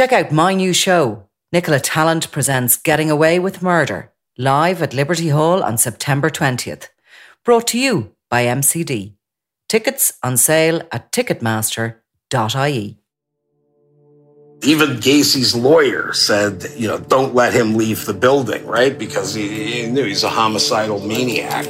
Check 0.00 0.12
out 0.14 0.32
my 0.32 0.54
new 0.54 0.72
show, 0.72 1.28
Nicola 1.52 1.78
Tallant 1.78 2.30
Presents 2.30 2.78
Getting 2.78 3.10
Away 3.10 3.38
with 3.38 3.60
Murder, 3.60 4.10
live 4.38 4.80
at 4.80 4.94
Liberty 4.94 5.28
Hall 5.28 5.62
on 5.62 5.76
September 5.76 6.30
20th. 6.30 6.88
Brought 7.44 7.66
to 7.66 7.78
you 7.78 8.16
by 8.30 8.46
MCD. 8.46 9.12
Tickets 9.68 10.14
on 10.22 10.38
sale 10.38 10.80
at 10.90 11.12
ticketmaster.ie. 11.12 12.98
Even 14.62 15.00
Gacy's 15.00 15.54
lawyer 15.54 16.14
said, 16.14 16.64
you 16.74 16.88
know, 16.88 16.96
don't 16.96 17.34
let 17.34 17.52
him 17.52 17.74
leave 17.74 18.06
the 18.06 18.14
building, 18.14 18.66
right? 18.66 18.98
Because 18.98 19.34
he, 19.34 19.82
he 19.82 19.86
knew 19.86 20.04
he's 20.04 20.24
a 20.24 20.30
homicidal 20.30 21.00
maniac. 21.00 21.66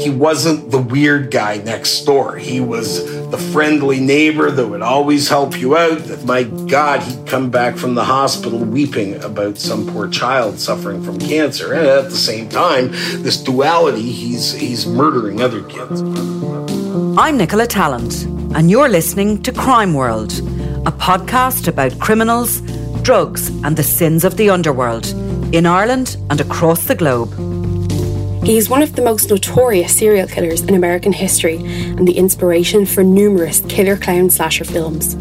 He 0.00 0.10
wasn't 0.10 0.70
the 0.70 0.78
weird 0.78 1.30
guy 1.30 1.58
next 1.58 2.04
door. 2.04 2.36
He 2.36 2.60
was 2.60 3.04
the 3.30 3.38
friendly 3.38 4.00
neighbor 4.00 4.50
that 4.50 4.66
would 4.66 4.82
always 4.82 5.28
help 5.28 5.58
you 5.58 5.76
out. 5.76 6.24
My 6.24 6.44
God, 6.44 7.02
he'd 7.02 7.26
come 7.26 7.50
back 7.50 7.76
from 7.76 7.94
the 7.94 8.04
hospital 8.04 8.58
weeping 8.58 9.22
about 9.22 9.58
some 9.58 9.86
poor 9.86 10.08
child 10.08 10.58
suffering 10.58 11.02
from 11.02 11.18
cancer. 11.18 11.72
And 11.74 11.86
at 11.86 12.10
the 12.10 12.16
same 12.16 12.48
time, 12.48 12.90
this 13.22 13.42
duality, 13.42 14.10
he's, 14.10 14.52
he's 14.52 14.86
murdering 14.86 15.40
other 15.40 15.62
kids. 15.64 16.00
I'm 17.18 17.36
Nicola 17.36 17.66
Tallant, 17.66 18.24
and 18.56 18.70
you're 18.70 18.88
listening 18.88 19.42
to 19.42 19.52
Crime 19.52 19.94
World, 19.94 20.32
a 20.86 20.92
podcast 20.92 21.68
about 21.68 21.98
criminals, 21.98 22.60
drugs, 23.02 23.48
and 23.64 23.76
the 23.76 23.82
sins 23.82 24.24
of 24.24 24.36
the 24.36 24.50
underworld 24.50 25.06
in 25.54 25.66
Ireland 25.66 26.16
and 26.30 26.40
across 26.40 26.86
the 26.86 26.94
globe. 26.94 27.30
He 28.44 28.58
is 28.58 28.68
one 28.68 28.82
of 28.82 28.96
the 28.96 29.02
most 29.02 29.30
notorious 29.30 29.96
serial 29.96 30.26
killers 30.26 30.62
in 30.62 30.74
American 30.74 31.12
history 31.12 31.58
and 31.58 32.08
the 32.08 32.18
inspiration 32.18 32.84
for 32.84 33.04
numerous 33.04 33.60
killer 33.68 33.96
clown 33.96 34.30
slasher 34.30 34.64
films. 34.64 35.14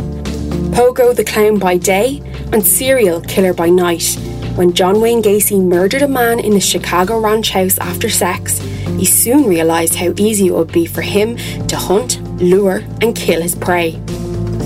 Pogo 0.73 1.15
the 1.15 1.23
Clown 1.23 1.59
by 1.59 1.77
day 1.77 2.19
and 2.51 2.65
Serial 2.65 3.21
Killer 3.21 3.53
by 3.53 3.69
night. 3.69 4.17
When 4.55 4.73
John 4.73 5.01
Wayne 5.01 5.21
Gacy 5.21 5.63
murdered 5.63 6.01
a 6.01 6.07
man 6.07 6.39
in 6.39 6.53
his 6.53 6.65
Chicago 6.65 7.19
ranch 7.19 7.51
house 7.51 7.77
after 7.77 8.09
sex, 8.09 8.57
he 8.97 9.05
soon 9.05 9.47
realised 9.47 9.93
how 9.93 10.13
easy 10.17 10.47
it 10.47 10.53
would 10.53 10.71
be 10.71 10.87
for 10.87 11.01
him 11.01 11.37
to 11.67 11.75
hunt, 11.75 12.19
lure, 12.41 12.83
and 13.01 13.15
kill 13.15 13.41
his 13.43 13.53
prey. 13.53 14.01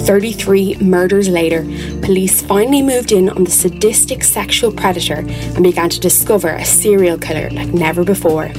33 0.06 0.76
murders 0.82 1.28
later, 1.30 1.64
police 2.04 2.40
finally 2.44 2.84
moved 2.84 3.12
in 3.12 3.28
on 3.30 3.44
the 3.44 3.50
sadistic 3.50 4.24
sexual 4.24 4.72
predator 4.72 5.26
and 5.26 5.64
began 5.64 5.90
to 5.90 6.00
discover 6.00 6.50
a 6.50 6.64
serial 6.64 7.18
killer 7.18 7.50
like 7.50 7.70
never 7.70 8.04
before. 8.04 8.50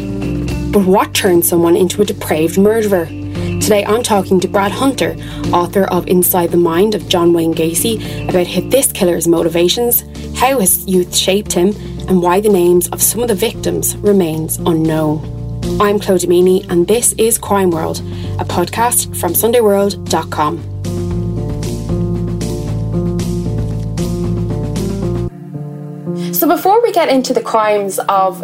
But 0.72 0.84
what 0.86 1.14
turns 1.14 1.48
someone 1.48 1.76
into 1.76 2.02
a 2.02 2.04
depraved 2.04 2.58
murderer? 2.58 3.06
Today 3.06 3.84
I'm 3.84 4.02
talking 4.02 4.40
to 4.40 4.48
Brad 4.48 4.72
Hunter, 4.72 5.14
author 5.52 5.84
of 5.84 6.08
Inside 6.08 6.50
the 6.50 6.56
Mind 6.56 6.96
of 6.96 7.08
John 7.08 7.32
Wayne 7.32 7.54
Gacy, 7.54 8.28
about 8.28 8.70
this 8.72 8.90
killer's 8.90 9.28
motivations, 9.28 10.02
how 10.36 10.58
his 10.58 10.84
youth 10.86 11.14
shaped 11.14 11.52
him, 11.52 11.68
and 12.08 12.22
why 12.22 12.40
the 12.40 12.48
names 12.48 12.88
of 12.88 13.00
some 13.00 13.22
of 13.22 13.28
the 13.28 13.36
victims 13.36 13.96
remains 13.98 14.56
unknown. 14.58 15.20
I'm 15.80 16.00
Clodagh 16.00 16.26
Meaney, 16.26 16.68
and 16.70 16.88
this 16.88 17.12
is 17.14 17.38
Crime 17.38 17.70
World, 17.70 17.98
a 18.40 18.44
podcast 18.44 19.16
from 19.16 19.32
SundayWorld.com. 19.32 20.75
So 26.46 26.54
before 26.54 26.80
we 26.80 26.92
get 26.92 27.08
into 27.08 27.34
the 27.34 27.42
crimes 27.42 27.98
of 28.08 28.38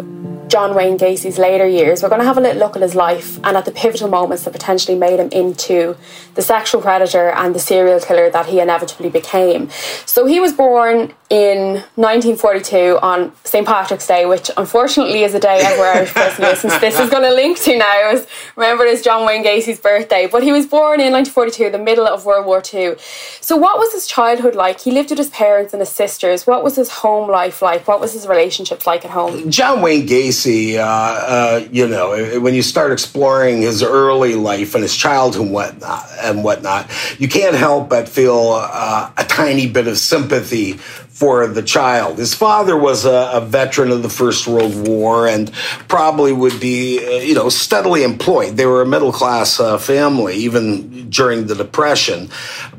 John 0.49 0.75
Wayne 0.75 0.97
Gacy's 0.97 1.37
later 1.37 1.65
years, 1.65 2.03
we're 2.03 2.09
going 2.09 2.19
to 2.19 2.27
have 2.27 2.37
a 2.37 2.41
little 2.41 2.59
look 2.59 2.75
at 2.75 2.81
his 2.81 2.95
life 2.95 3.37
and 3.45 3.55
at 3.55 3.63
the 3.63 3.71
pivotal 3.71 4.09
moments 4.09 4.43
that 4.43 4.51
potentially 4.51 4.97
made 4.97 5.21
him 5.21 5.29
into 5.29 5.95
the 6.35 6.41
sexual 6.41 6.81
predator 6.81 7.29
and 7.29 7.55
the 7.55 7.59
serial 7.59 8.01
killer 8.01 8.29
that 8.29 8.47
he 8.47 8.59
inevitably 8.59 9.09
became. 9.09 9.69
So 10.05 10.25
he 10.25 10.41
was 10.41 10.51
born 10.51 11.13
in 11.33 11.81
1942 11.95 12.99
on 13.01 13.31
St. 13.43 13.65
Patrick's 13.65 14.05
Day, 14.05 14.27
which 14.27 14.51
unfortunately 14.55 15.23
is 15.23 15.33
a 15.33 15.39
day 15.39 15.61
every 15.63 15.83
Irish 15.83 16.13
person 16.13 16.45
listens 16.45 16.75
to 16.75 16.79
this 16.79 16.99
is 16.99 17.09
going 17.09 17.23
to 17.23 17.33
link 17.33 17.59
to 17.61 17.75
now. 17.75 18.11
As 18.11 18.27
remember, 18.55 18.85
it's 18.85 19.01
John 19.01 19.25
Wayne 19.25 19.41
Gacy's 19.41 19.79
birthday, 19.79 20.27
but 20.31 20.43
he 20.43 20.51
was 20.51 20.67
born 20.67 21.01
in 21.01 21.11
1942, 21.11 21.71
the 21.71 21.79
middle 21.79 22.05
of 22.05 22.23
World 22.23 22.45
War 22.45 22.61
II. 22.71 22.97
So, 23.41 23.57
what 23.57 23.79
was 23.79 23.91
his 23.93 24.05
childhood 24.05 24.53
like? 24.53 24.81
He 24.81 24.91
lived 24.91 25.09
with 25.09 25.17
his 25.17 25.31
parents 25.31 25.73
and 25.73 25.81
his 25.81 25.89
sisters. 25.89 26.45
What 26.45 26.63
was 26.63 26.75
his 26.75 26.91
home 26.91 27.27
life 27.27 27.63
like? 27.63 27.87
What 27.87 27.99
was 27.99 28.13
his 28.13 28.27
relationships 28.27 28.85
like 28.85 29.03
at 29.03 29.09
home? 29.09 29.49
John 29.49 29.81
Wayne 29.81 30.05
Gacy, 30.05 30.77
uh, 30.77 30.83
uh, 30.83 31.67
you 31.71 31.87
know, 31.87 32.39
when 32.41 32.53
you 32.53 32.61
start 32.61 32.91
exploring 32.91 33.63
his 33.63 33.81
early 33.81 34.35
life 34.35 34.75
and 34.75 34.83
his 34.83 34.95
childhood 34.95 35.41
and 35.41 35.51
whatnot, 35.51 36.07
and 36.21 36.43
whatnot 36.43 36.91
you 37.17 37.27
can't 37.27 37.55
help 37.55 37.89
but 37.89 38.07
feel 38.07 38.51
uh, 38.53 39.11
a 39.17 39.23
tiny 39.23 39.67
bit 39.67 39.87
of 39.87 39.97
sympathy 39.97 40.79
for 41.13 41.45
the 41.45 41.61
child. 41.61 42.17
His 42.17 42.33
father 42.33 42.75
was 42.75 43.05
a, 43.05 43.29
a, 43.33 43.39
veteran 43.39 43.91
of 43.91 44.01
the 44.01 44.09
First 44.09 44.47
World 44.47 44.87
War 44.87 45.27
and 45.27 45.53
probably 45.87 46.33
would 46.33 46.59
be, 46.59 47.05
uh, 47.05 47.19
you 47.19 47.35
know, 47.35 47.49
steadily 47.49 48.01
employed. 48.01 48.57
They 48.57 48.65
were 48.65 48.81
a 48.81 48.85
middle 48.85 49.11
class 49.13 49.59
uh, 49.59 49.77
family 49.77 50.35
even 50.37 51.11
during 51.11 51.45
the 51.45 51.53
Depression, 51.53 52.29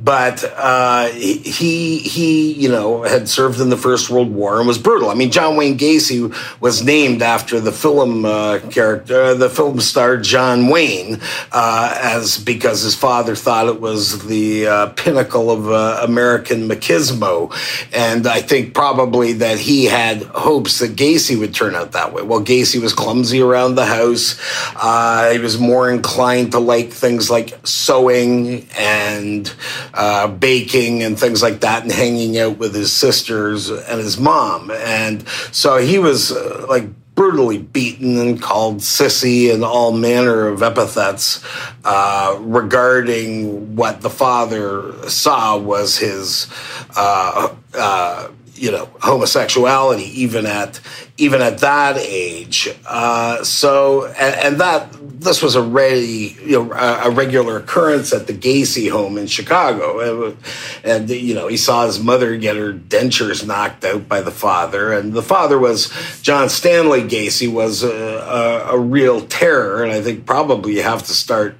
but 0.02 0.42
uh, 0.56 1.06
he 1.10 1.98
he 1.98 2.52
you 2.54 2.68
know 2.68 3.04
had 3.04 3.28
served 3.28 3.60
in 3.60 3.70
the 3.70 3.76
First 3.76 4.10
World 4.10 4.34
War 4.34 4.58
and 4.58 4.66
was 4.66 4.78
brutal. 4.78 5.10
I 5.10 5.14
mean, 5.14 5.30
John 5.30 5.54
Wayne 5.54 5.78
Gacy 5.78 6.34
was 6.60 6.82
named 6.82 7.22
after 7.22 7.60
the 7.60 7.70
film 7.70 8.25
uh, 8.25 8.58
character, 8.70 9.22
uh, 9.22 9.34
the 9.34 9.48
film 9.48 9.78
star 9.78 10.16
John 10.16 10.66
Wayne, 10.66 11.20
uh, 11.52 11.96
as 12.02 12.38
because 12.38 12.82
his 12.82 12.96
father 12.96 13.37
thought 13.37 13.69
it 13.69 13.80
was 13.80 14.26
the 14.26 14.92
pinnacle 14.96 15.52
of 15.52 15.69
American 16.02 16.69
machismo 16.69 17.54
and 17.92 18.24
I 18.26 18.41
think 18.41 18.75
probably 18.75 19.35
that 19.35 19.59
he 19.59 19.85
had 19.87 20.23
hopes 20.23 20.79
that 20.79 20.97
Gacy 20.97 21.38
would 21.38 21.55
turn 21.55 21.75
out 21.75 21.93
that 21.93 22.12
way. 22.12 22.23
Well, 22.23 22.41
Gacy 22.41 22.81
was 22.81 22.93
clumsy 22.93 23.41
around 23.41 23.75
the 23.75 23.87
house. 23.87 24.38
Uh, 24.76 25.31
he 25.32 25.38
was 25.38 25.59
more 25.59 25.91
inclined 25.91 26.53
to 26.53 26.59
like 26.59 26.91
things 26.91 27.31
like 27.31 27.55
sewing 27.65 28.67
and 28.76 29.55
uh, 29.93 30.29
baking 30.29 31.03
and 31.03 31.19
things 31.19 31.43
like 31.43 31.61
that, 31.61 31.82
and 31.82 31.93
hanging 31.93 32.38
out 32.38 32.59
with 32.59 32.75
his 32.75 32.93
sisters 32.93 33.71
and 33.71 34.00
his 34.00 34.19
mom. 34.19 34.71
And 34.71 35.26
so 35.53 35.79
he 35.79 35.99
was 35.99 36.32
uh, 36.32 36.67
like 36.69 36.88
brutally 37.14 37.58
beaten 37.58 38.19
and 38.19 38.43
called 38.43 38.78
sissy 38.78 39.52
and 39.52 39.64
all 39.64 39.93
manner 39.93 40.49
of 40.49 40.62
epithets 40.62 41.44
uh, 41.84 42.37
regarding 42.40 43.76
what 43.76 44.00
the 44.00 44.11
father 44.11 44.93
saw 45.08 45.56
was 45.56 45.99
his 45.99 46.49
uh, 46.96 47.55
uh, 47.75 48.28
you 48.54 48.70
know 48.70 48.88
homosexuality 49.00 50.04
even 50.20 50.46
at 50.46 50.80
even 51.16 51.42
at 51.42 51.58
that 51.58 51.96
age. 51.98 52.68
Uh, 52.86 53.42
so 53.44 54.06
and, 54.06 54.34
and, 54.34 54.60
that 54.60 54.88
this 55.20 55.42
was 55.42 55.56
already 55.56 56.36
you 56.44 56.64
know 56.64 56.72
a, 56.72 57.10
regular 57.10 57.58
occurrence 57.58 58.12
at 58.12 58.26
the 58.26 58.32
Gacy 58.32 58.90
home 58.90 59.18
in 59.18 59.26
Chicago, 59.26 60.36
and 60.84 61.10
you 61.10 61.34
know 61.34 61.48
he 61.48 61.56
saw 61.56 61.86
his 61.86 62.00
mother 62.00 62.36
get 62.36 62.56
her 62.56 62.72
dentures 62.72 63.46
knocked 63.46 63.84
out 63.84 64.08
by 64.08 64.20
the 64.20 64.30
father, 64.30 64.92
and 64.92 65.12
the 65.12 65.22
father 65.22 65.58
was 65.58 65.92
John 66.22 66.48
Stanley 66.48 67.02
Gacy 67.02 67.52
was 67.52 67.82
a, 67.82 67.90
a, 67.90 68.76
a 68.76 68.78
real 68.78 69.26
terror, 69.26 69.82
and 69.82 69.92
I 69.92 70.00
think 70.00 70.26
probably 70.26 70.74
you 70.74 70.82
have 70.82 71.02
to 71.04 71.12
start 71.12 71.56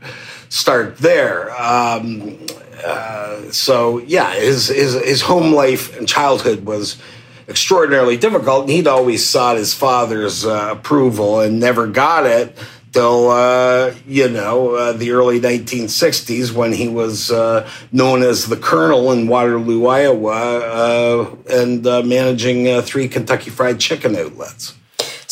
start 0.49 0.99
there. 0.99 1.51
Um, 1.61 2.39
uh, 2.85 3.51
so 3.51 3.99
yeah, 3.99 4.35
his, 4.35 4.69
his 4.69 4.95
his 4.95 5.23
home 5.23 5.53
life 5.55 5.97
and 5.97 6.07
childhood 6.07 6.65
was 6.65 7.01
extraordinarily 7.49 8.17
difficult, 8.17 8.69
he'd 8.69 8.87
always 8.87 9.27
sought 9.27 9.57
his 9.57 9.75
father's 9.75 10.47
uh, 10.47 10.71
approval 10.73 11.41
and 11.41 11.61
never 11.61 11.87
got 11.87 12.27
it 12.27 12.57
till 12.93 13.31
uh, 13.31 13.93
you 14.07 14.29
know 14.29 14.75
uh, 14.75 14.93
the 14.93 15.11
early 15.11 15.41
1960s 15.41 16.53
when 16.53 16.73
he 16.73 16.89
was 16.89 17.31
uh, 17.31 17.69
known 17.93 18.23
as 18.23 18.47
the 18.47 18.57
Colonel 18.57 19.13
in 19.13 19.27
Waterloo, 19.27 19.87
Iowa, 19.87 21.37
and 21.51 21.85
managing 21.85 22.81
three 22.83 23.09
Kentucky 23.09 23.51
Fried 23.51 23.81
Chicken 23.81 24.17
outlets. 24.17 24.75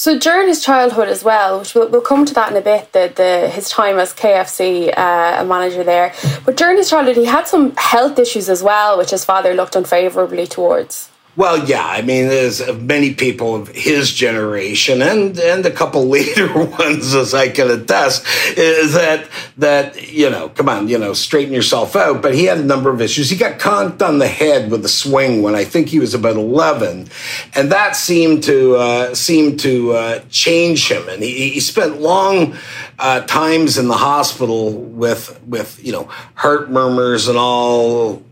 So 0.02 0.18
during 0.18 0.48
his 0.48 0.60
childhood 0.60 1.06
as 1.06 1.22
well, 1.22 1.60
which 1.60 1.76
we'll, 1.76 1.88
we'll 1.88 2.00
come 2.00 2.24
to 2.24 2.34
that 2.34 2.50
in 2.50 2.56
a 2.56 2.60
bit, 2.60 2.90
the, 2.90 3.12
the 3.14 3.48
his 3.48 3.70
time 3.70 4.00
as 4.00 4.12
KFC 4.12 4.88
uh, 4.98 5.44
manager 5.44 5.84
there. 5.84 6.12
But 6.44 6.56
during 6.56 6.76
his 6.76 6.90
childhood, 6.90 7.16
he 7.16 7.24
had 7.24 7.46
some 7.46 7.72
health 7.76 8.18
issues 8.18 8.48
as 8.48 8.64
well, 8.64 8.98
which 8.98 9.10
his 9.10 9.24
father 9.24 9.54
looked 9.54 9.76
unfavourably 9.76 10.48
towards. 10.48 11.11
Well, 11.34 11.66
yeah, 11.66 11.86
I 11.86 12.02
mean, 12.02 12.28
there's 12.28 12.60
many 12.74 13.14
people 13.14 13.54
of 13.56 13.68
his 13.68 14.12
generation 14.12 15.00
and 15.00 15.38
and 15.38 15.64
a 15.64 15.70
couple 15.70 16.06
later 16.08 16.52
ones, 16.52 17.14
as 17.14 17.32
I 17.32 17.48
can 17.48 17.70
attest, 17.70 18.26
is 18.58 18.92
that 18.92 19.28
that 19.56 20.12
you 20.12 20.28
know, 20.28 20.50
come 20.50 20.68
on, 20.68 20.88
you 20.88 20.98
know, 20.98 21.14
straighten 21.14 21.54
yourself 21.54 21.96
out. 21.96 22.20
But 22.20 22.34
he 22.34 22.44
had 22.44 22.58
a 22.58 22.64
number 22.64 22.90
of 22.90 23.00
issues. 23.00 23.30
He 23.30 23.36
got 23.36 23.58
conked 23.58 24.02
on 24.02 24.18
the 24.18 24.28
head 24.28 24.70
with 24.70 24.84
a 24.84 24.90
swing 24.90 25.40
when 25.42 25.54
I 25.54 25.64
think 25.64 25.88
he 25.88 25.98
was 25.98 26.12
about 26.12 26.36
eleven, 26.36 27.08
and 27.54 27.72
that 27.72 27.96
seemed 27.96 28.42
to 28.44 28.76
uh, 28.76 29.14
seemed 29.14 29.58
to 29.60 29.92
uh, 29.92 30.18
change 30.28 30.90
him. 30.90 31.08
And 31.08 31.22
he, 31.22 31.48
he 31.50 31.60
spent 31.60 31.98
long 31.98 32.56
uh, 32.98 33.22
times 33.22 33.78
in 33.78 33.88
the 33.88 33.96
hospital 33.96 34.70
with 34.70 35.40
with 35.46 35.82
you 35.82 35.92
know 35.92 36.10
heart 36.34 36.70
murmurs 36.70 37.26
and 37.28 37.38
all 37.38 38.22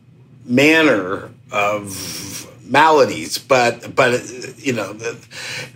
manner 0.44 1.31
of 1.50 2.50
maladies, 2.70 3.37
but 3.37 3.94
but 3.94 4.22
you 4.56 4.72
know 4.72 4.93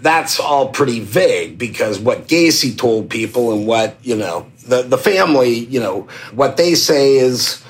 that's 0.01 0.39
all 0.39 0.69
pretty 0.69 1.01
vague 1.01 1.59
because 1.59 1.99
what 1.99 2.29
Gacy 2.29 2.77
told 2.77 3.11
people 3.11 3.53
and 3.53 3.67
what 3.67 3.97
you 4.03 4.17
know 4.17 4.47
the 4.67 4.83
the 4.83 4.99
family 4.99 5.51
you 5.51 5.81
know 5.81 6.03
what 6.33 6.57
they 6.57 6.75
say 6.75 7.17
is 7.17 7.63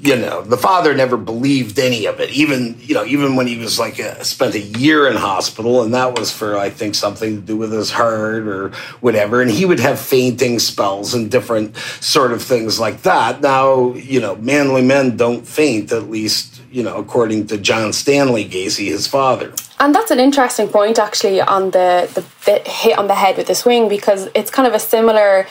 you 0.00 0.14
know 0.14 0.42
the 0.42 0.56
father 0.56 0.94
never 0.94 1.16
believed 1.16 1.76
any 1.78 2.06
of 2.06 2.20
it. 2.20 2.30
Even 2.30 2.76
you 2.78 2.94
know 2.94 3.04
even 3.04 3.34
when 3.34 3.48
he 3.48 3.58
was 3.58 3.80
like 3.80 3.98
a, 3.98 4.24
spent 4.24 4.54
a 4.54 4.60
year 4.60 5.08
in 5.08 5.16
hospital 5.16 5.82
and 5.82 5.92
that 5.92 6.16
was 6.16 6.30
for 6.30 6.56
i 6.56 6.70
think 6.70 6.94
something 6.94 7.34
to 7.34 7.42
do 7.42 7.56
with 7.56 7.72
his 7.72 7.90
heart 7.90 8.46
or 8.46 8.70
whatever 9.00 9.42
and 9.42 9.50
he 9.50 9.64
would 9.64 9.80
have 9.80 9.98
fainting 9.98 10.60
spells 10.60 11.14
and 11.14 11.32
different 11.32 11.76
sort 12.00 12.30
of 12.32 12.40
things 12.42 12.78
like 12.78 13.02
that. 13.02 13.40
Now 13.40 13.94
you 13.94 14.20
know 14.20 14.36
manly 14.36 14.82
men 14.82 15.16
don't 15.16 15.44
faint 15.44 15.90
at 15.90 16.08
least 16.08 16.57
you 16.70 16.82
know, 16.82 16.96
according 16.96 17.46
to 17.48 17.58
John 17.58 17.92
Stanley 17.92 18.44
Gacy, 18.44 18.86
his 18.86 19.06
father. 19.06 19.52
And 19.80 19.94
that's 19.94 20.10
an 20.10 20.20
interesting 20.20 20.68
point, 20.68 20.98
actually, 20.98 21.40
on 21.40 21.70
the, 21.70 22.08
the, 22.14 22.58
hit 22.68 22.98
on 22.98 23.06
the 23.06 23.14
head 23.14 23.36
with 23.36 23.46
the 23.46 23.54
swing, 23.54 23.88
because 23.88 24.28
it's 24.34 24.50
kind 24.50 24.66
of 24.66 24.74
a 24.74 24.78
similar 24.78 25.46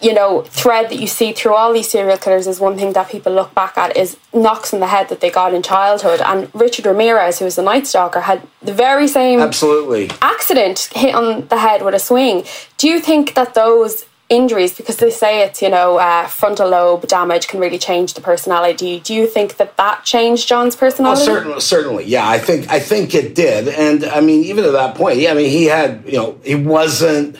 you 0.00 0.14
know, 0.14 0.42
thread 0.42 0.90
that 0.90 0.98
you 0.98 1.06
see 1.06 1.32
through 1.32 1.54
all 1.54 1.72
these 1.72 1.90
serial 1.90 2.16
killers 2.16 2.46
is 2.46 2.58
one 2.58 2.76
thing 2.76 2.92
that 2.94 3.10
people 3.10 3.32
look 3.32 3.54
back 3.54 3.76
at 3.76 3.96
is 3.96 4.16
knocks 4.32 4.72
in 4.72 4.80
the 4.80 4.86
head 4.86 5.08
that 5.10 5.20
they 5.20 5.30
got 5.30 5.52
in 5.52 5.62
childhood. 5.62 6.20
And 6.24 6.50
Richard 6.54 6.86
Ramirez, 6.86 7.38
who 7.38 7.44
was 7.44 7.56
the 7.56 7.62
Night 7.62 7.86
Stalker, 7.86 8.22
had 8.22 8.46
the 8.62 8.72
very 8.72 9.06
same 9.06 9.40
absolutely 9.40 10.10
accident 10.22 10.88
hit 10.94 11.14
on 11.14 11.46
the 11.48 11.58
head 11.58 11.82
with 11.82 11.94
a 11.94 11.98
swing. 11.98 12.44
Do 12.78 12.88
you 12.88 13.00
think 13.00 13.34
that 13.34 13.54
those 13.54 14.06
injuries 14.30 14.74
because 14.74 14.96
they 14.96 15.10
say 15.10 15.42
it's 15.42 15.60
you 15.60 15.68
know 15.68 15.98
uh, 15.98 16.26
frontal 16.28 16.70
lobe 16.70 17.06
damage 17.06 17.48
can 17.48 17.60
really 17.60 17.78
change 17.78 18.14
the 18.14 18.20
personality 18.20 19.00
do 19.00 19.12
you 19.12 19.26
think 19.26 19.56
that 19.56 19.76
that 19.76 20.04
changed 20.04 20.48
john's 20.48 20.76
personality 20.76 21.24
certainly 21.24 21.60
certainly 21.60 22.04
yeah 22.04 22.26
i 22.26 22.38
think 22.38 22.68
i 22.70 22.78
think 22.78 23.14
it 23.14 23.34
did 23.34 23.68
and 23.68 24.04
i 24.04 24.20
mean 24.20 24.44
even 24.44 24.64
at 24.64 24.72
that 24.72 24.94
point 24.94 25.18
yeah 25.18 25.32
i 25.32 25.34
mean 25.34 25.50
he 25.50 25.64
had 25.64 26.02
you 26.06 26.12
know 26.12 26.38
he 26.44 26.54
wasn't 26.54 27.36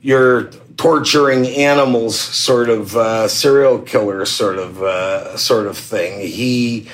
your 0.00 0.44
torturing 0.76 1.44
animals 1.48 2.16
sort 2.16 2.68
of 2.68 2.96
uh, 2.96 3.26
serial 3.26 3.80
killer 3.80 4.24
sort 4.24 4.56
of 4.56 4.80
uh, 4.80 5.36
sort 5.36 5.66
of 5.66 5.76
thing 5.76 6.20
he 6.20 6.88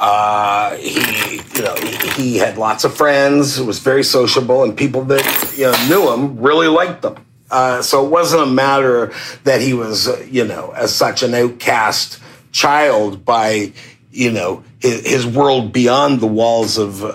uh, 0.00 0.76
he, 0.76 1.36
you 1.54 1.62
know, 1.62 1.74
he, 1.74 2.22
he, 2.22 2.36
had 2.38 2.56
lots 2.56 2.84
of 2.84 2.96
friends. 2.96 3.60
Was 3.60 3.80
very 3.80 4.02
sociable, 4.02 4.64
and 4.64 4.74
people 4.74 5.04
that 5.04 5.52
you 5.54 5.64
know 5.64 5.88
knew 5.88 6.10
him 6.10 6.40
really 6.40 6.68
liked 6.68 7.04
him. 7.04 7.16
Uh, 7.50 7.82
so 7.82 8.04
it 8.04 8.10
wasn't 8.10 8.42
a 8.42 8.46
matter 8.46 9.12
that 9.44 9.60
he 9.60 9.74
was, 9.74 10.08
uh, 10.08 10.24
you 10.28 10.44
know, 10.44 10.70
as 10.70 10.94
such 10.94 11.22
an 11.22 11.34
outcast 11.34 12.20
child 12.52 13.24
by, 13.24 13.72
you 14.10 14.30
know, 14.30 14.62
his, 14.80 15.06
his 15.06 15.26
world 15.26 15.72
beyond 15.72 16.20
the 16.20 16.26
walls 16.26 16.78
of, 16.78 17.04
uh, 17.04 17.08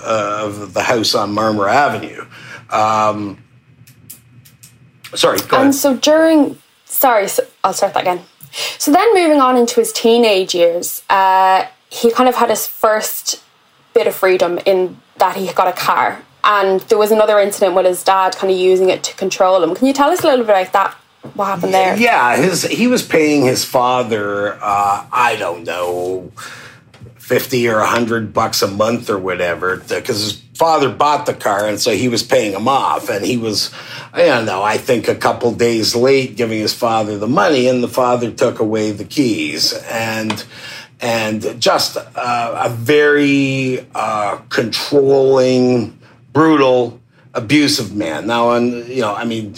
of 0.44 0.74
the 0.74 0.84
house 0.84 1.16
on 1.16 1.34
Marmora 1.34 1.74
Avenue. 1.74 2.26
Um, 2.70 3.44
sorry, 5.14 5.40
go 5.48 5.62
And 5.62 5.74
so 5.74 5.96
during, 5.96 6.58
sorry, 6.86 7.28
so 7.28 7.46
I'll 7.64 7.74
start 7.74 7.94
that 7.94 8.02
again. 8.02 8.22
So 8.78 8.92
then 8.92 9.14
moving 9.14 9.40
on 9.40 9.58
into 9.58 9.76
his 9.76 9.92
teenage 9.92 10.56
years, 10.56 11.02
uh, 11.10 11.66
he 11.90 12.12
kind 12.12 12.28
of 12.28 12.36
had 12.36 12.50
his 12.50 12.68
first 12.68 13.42
bit 13.94 14.08
of 14.08 14.16
freedom 14.16 14.60
in 14.66 15.00
that 15.18 15.38
he 15.38 15.52
got 15.54 15.68
a 15.68 15.74
car 15.74 16.22
and 16.46 16.80
there 16.82 16.98
was 16.98 17.12
another 17.12 17.40
incident 17.40 17.76
with 17.76 17.86
his 17.86 18.04
dad 18.04 18.36
kind 18.36 18.54
of 18.54 18.58
using 18.58 18.90
it 18.90 19.04
to 19.04 19.16
control 19.16 19.62
him. 19.62 19.76
Can 19.76 19.88
you 19.88 19.94
tell 19.94 20.12
us 20.12 20.24
a 20.24 20.28
little 20.28 20.46
bit 20.46 20.52
about 20.52 20.74
that? 20.74 20.94
What 21.34 21.46
happened 21.46 21.74
there? 21.74 21.98
Yeah, 21.98 22.38
his 22.38 22.64
he 22.64 22.88
was 22.88 23.02
paying 23.02 23.44
his 23.44 23.66
father. 23.66 24.54
Uh, 24.62 25.08
I 25.12 25.36
don't 25.38 25.64
know. 25.64 26.32
50 27.18 27.68
or 27.70 27.80
100 27.80 28.34
bucks 28.34 28.62
a 28.62 28.68
month 28.68 29.10
or 29.10 29.18
whatever 29.18 29.78
because 29.78 30.22
his 30.22 30.34
father 30.54 30.90
bought 30.90 31.26
the 31.26 31.34
car 31.34 31.68
and 31.68 31.80
so 31.80 31.90
he 31.92 32.08
was 32.08 32.22
paying 32.22 32.54
him 32.54 32.68
off 32.68 33.10
and 33.10 33.26
he 33.26 33.36
was 33.36 33.74
i 34.14 34.20
don't 34.20 34.46
know 34.46 34.62
i 34.62 34.78
think 34.78 35.08
a 35.08 35.16
couple 35.16 35.52
days 35.52 35.96
late 35.96 36.38
giving 36.38 36.60
his 36.60 36.72
father 36.72 37.18
the 37.18 37.28
money 37.28 37.68
and 37.68 37.82
the 37.84 37.88
father 37.88 38.30
took 38.30 38.60
away 38.60 38.92
the 38.92 39.04
keys 39.04 39.74
and 39.90 40.46
and 41.02 41.60
just 41.60 41.98
uh, 41.98 42.62
a 42.66 42.70
very 42.70 43.86
uh, 43.96 44.38
controlling 44.50 45.95
brutal, 46.36 47.00
abusive 47.34 47.96
man. 47.96 48.28
Now, 48.28 48.52
and 48.52 48.88
you 48.90 49.02
know, 49.02 49.16
I 49.16 49.24
mean, 49.24 49.56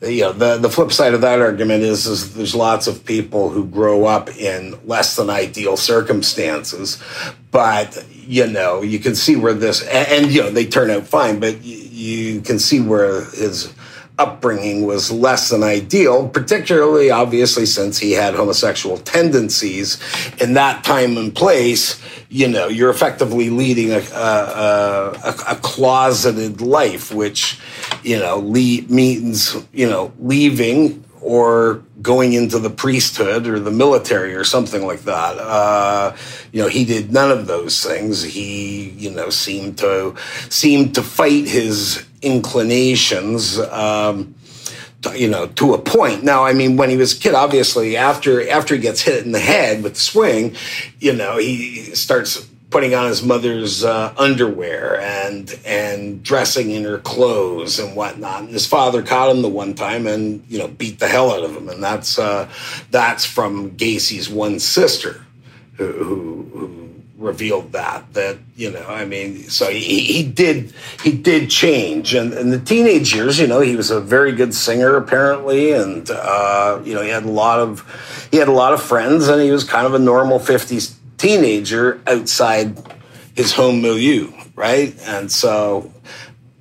you 0.00 0.20
know, 0.22 0.32
the 0.32 0.56
the 0.56 0.70
flip 0.70 0.92
side 0.92 1.12
of 1.12 1.20
that 1.22 1.40
argument 1.40 1.82
is, 1.82 2.06
is 2.06 2.34
there's 2.34 2.54
lots 2.54 2.86
of 2.86 3.04
people 3.04 3.50
who 3.50 3.66
grow 3.66 4.06
up 4.06 4.34
in 4.36 4.78
less 4.86 5.16
than 5.16 5.28
ideal 5.28 5.76
circumstances, 5.76 7.02
but 7.50 8.06
you 8.12 8.46
know, 8.46 8.80
you 8.80 9.00
can 9.00 9.16
see 9.16 9.34
where 9.36 9.54
this, 9.54 9.82
and, 9.82 10.08
and 10.08 10.32
you 10.32 10.40
know, 10.40 10.50
they 10.50 10.64
turn 10.64 10.88
out 10.90 11.02
fine, 11.06 11.40
but 11.40 11.62
you, 11.62 11.76
you 11.76 12.40
can 12.40 12.58
see 12.58 12.80
where 12.80 13.24
his 13.24 13.74
upbringing 14.18 14.86
was 14.86 15.10
less 15.10 15.50
than 15.50 15.62
ideal, 15.62 16.28
particularly 16.28 17.10
obviously 17.10 17.66
since 17.66 17.98
he 17.98 18.12
had 18.12 18.34
homosexual 18.34 18.98
tendencies 18.98 20.00
in 20.40 20.54
that 20.54 20.84
time 20.84 21.16
and 21.16 21.34
place. 21.34 22.00
You 22.28 22.48
know, 22.48 22.68
you're 22.68 22.90
effectively 22.90 23.50
leading 23.50 23.90
a, 23.90 23.98
a, 23.98 25.18
a, 25.24 25.34
a 25.50 25.56
closeted 25.56 26.60
life, 26.60 27.12
which, 27.12 27.58
you 28.02 28.18
know, 28.18 28.38
le- 28.38 28.82
means, 28.88 29.56
you 29.72 29.88
know, 29.88 30.12
leaving 30.18 31.04
or 31.20 31.82
going 32.02 32.34
into 32.34 32.58
the 32.58 32.68
priesthood 32.70 33.46
or 33.46 33.58
the 33.58 33.70
military 33.70 34.34
or 34.34 34.44
something 34.44 34.86
like 34.86 35.00
that. 35.02 35.38
Uh, 35.38 36.14
you 36.52 36.60
know, 36.62 36.68
he 36.68 36.84
did 36.84 37.12
none 37.12 37.30
of 37.30 37.46
those 37.46 37.82
things. 37.82 38.22
He, 38.22 38.90
you 38.90 39.10
know, 39.10 39.30
seemed 39.30 39.78
to 39.78 40.14
seemed 40.50 40.94
to 40.96 41.02
fight 41.02 41.46
his 41.46 42.04
inclinations. 42.24 43.58
Um, 43.58 44.34
you 45.14 45.28
know, 45.28 45.46
to 45.48 45.74
a 45.74 45.78
point. 45.78 46.24
Now, 46.24 46.46
I 46.46 46.54
mean, 46.54 46.78
when 46.78 46.88
he 46.88 46.96
was 46.96 47.14
a 47.14 47.20
kid, 47.20 47.34
obviously, 47.34 47.94
after 47.94 48.48
after 48.48 48.74
he 48.74 48.80
gets 48.80 49.02
hit 49.02 49.22
in 49.26 49.32
the 49.32 49.38
head 49.38 49.82
with 49.82 49.94
the 49.94 50.00
swing, 50.00 50.56
you 50.98 51.12
know, 51.12 51.36
he 51.36 51.94
starts 51.94 52.48
putting 52.74 52.92
on 52.92 53.06
his 53.06 53.22
mother's 53.22 53.84
uh, 53.84 54.12
underwear 54.18 55.00
and 55.00 55.56
and 55.64 56.24
dressing 56.24 56.72
in 56.72 56.82
her 56.82 56.98
clothes 56.98 57.78
and 57.78 57.94
whatnot. 57.94 58.40
And 58.40 58.48
his 58.50 58.66
father 58.66 59.00
caught 59.00 59.30
him 59.30 59.42
the 59.42 59.48
one 59.48 59.74
time 59.74 60.08
and 60.08 60.44
you 60.48 60.58
know 60.58 60.66
beat 60.66 60.98
the 60.98 61.06
hell 61.06 61.30
out 61.30 61.44
of 61.44 61.56
him. 61.56 61.68
And 61.68 61.80
that's 61.80 62.18
uh, 62.18 62.50
that's 62.90 63.24
from 63.24 63.76
Gacy's 63.76 64.28
one 64.28 64.58
sister, 64.58 65.24
who, 65.76 65.92
who, 65.92 66.50
who 66.52 66.83
revealed 67.16 67.72
that 67.72 68.12
that 68.14 68.36
you 68.56 68.70
know 68.70 68.84
i 68.88 69.04
mean 69.04 69.44
so 69.44 69.70
he, 69.70 70.00
he 70.00 70.22
did 70.24 70.72
he 71.02 71.12
did 71.12 71.48
change. 71.48 72.12
And 72.12 72.32
in 72.32 72.50
the 72.50 72.58
teenage 72.58 73.14
years 73.14 73.38
you 73.38 73.46
know 73.46 73.60
he 73.60 73.76
was 73.76 73.90
a 73.90 74.00
very 74.00 74.32
good 74.32 74.52
singer 74.54 74.96
apparently 74.96 75.72
and 75.72 76.10
uh, 76.10 76.80
you 76.84 76.94
know 76.94 77.02
he 77.02 77.10
had 77.10 77.24
a 77.24 77.30
lot 77.30 77.60
of 77.60 78.28
he 78.30 78.38
had 78.38 78.48
a 78.48 78.52
lot 78.52 78.72
of 78.72 78.82
friends 78.82 79.28
and 79.28 79.40
he 79.40 79.50
was 79.50 79.64
kind 79.64 79.86
of 79.86 79.94
a 79.94 79.98
normal 79.98 80.38
50s 80.38 80.96
teenager 81.16 82.00
outside 82.06 82.76
his 83.34 83.52
home 83.52 83.80
milieu 83.80 84.32
right? 84.56 84.94
And 85.06 85.30
so 85.30 85.92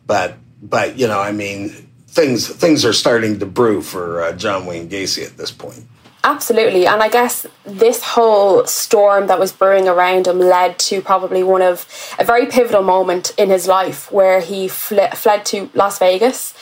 but 0.06 0.36
but 0.62 0.98
you 0.98 1.08
know 1.08 1.20
i 1.20 1.32
mean 1.32 1.70
things 2.08 2.48
things 2.48 2.86
are 2.86 2.94
starting 2.94 3.40
to 3.40 3.46
brew 3.46 3.82
for 3.82 4.22
uh, 4.22 4.34
john 4.34 4.66
wayne 4.66 4.90
gacy 4.90 5.26
at 5.26 5.38
this 5.38 5.52
point 5.52 5.84
Absolutely. 6.26 6.88
And 6.88 7.04
I 7.04 7.10
guess 7.10 7.46
this 7.66 8.02
whole 8.02 8.66
storm 8.66 9.28
that 9.28 9.40
was 9.40 9.52
brewing 9.52 9.90
around 9.90 10.28
him 10.28 10.40
led 10.40 10.80
to 10.80 11.02
probably 11.02 11.44
one 11.44 11.62
of 11.62 11.86
a 12.18 12.24
very 12.24 12.46
pivotal 12.46 12.82
moment 12.82 13.34
in 13.38 13.50
his 13.50 13.68
life 13.68 14.10
where 14.10 14.40
he 14.40 14.70
fl- 14.70 15.12
fled 15.14 15.46
to 15.48 15.70
Las 15.74 16.00
Vegas 16.00 16.54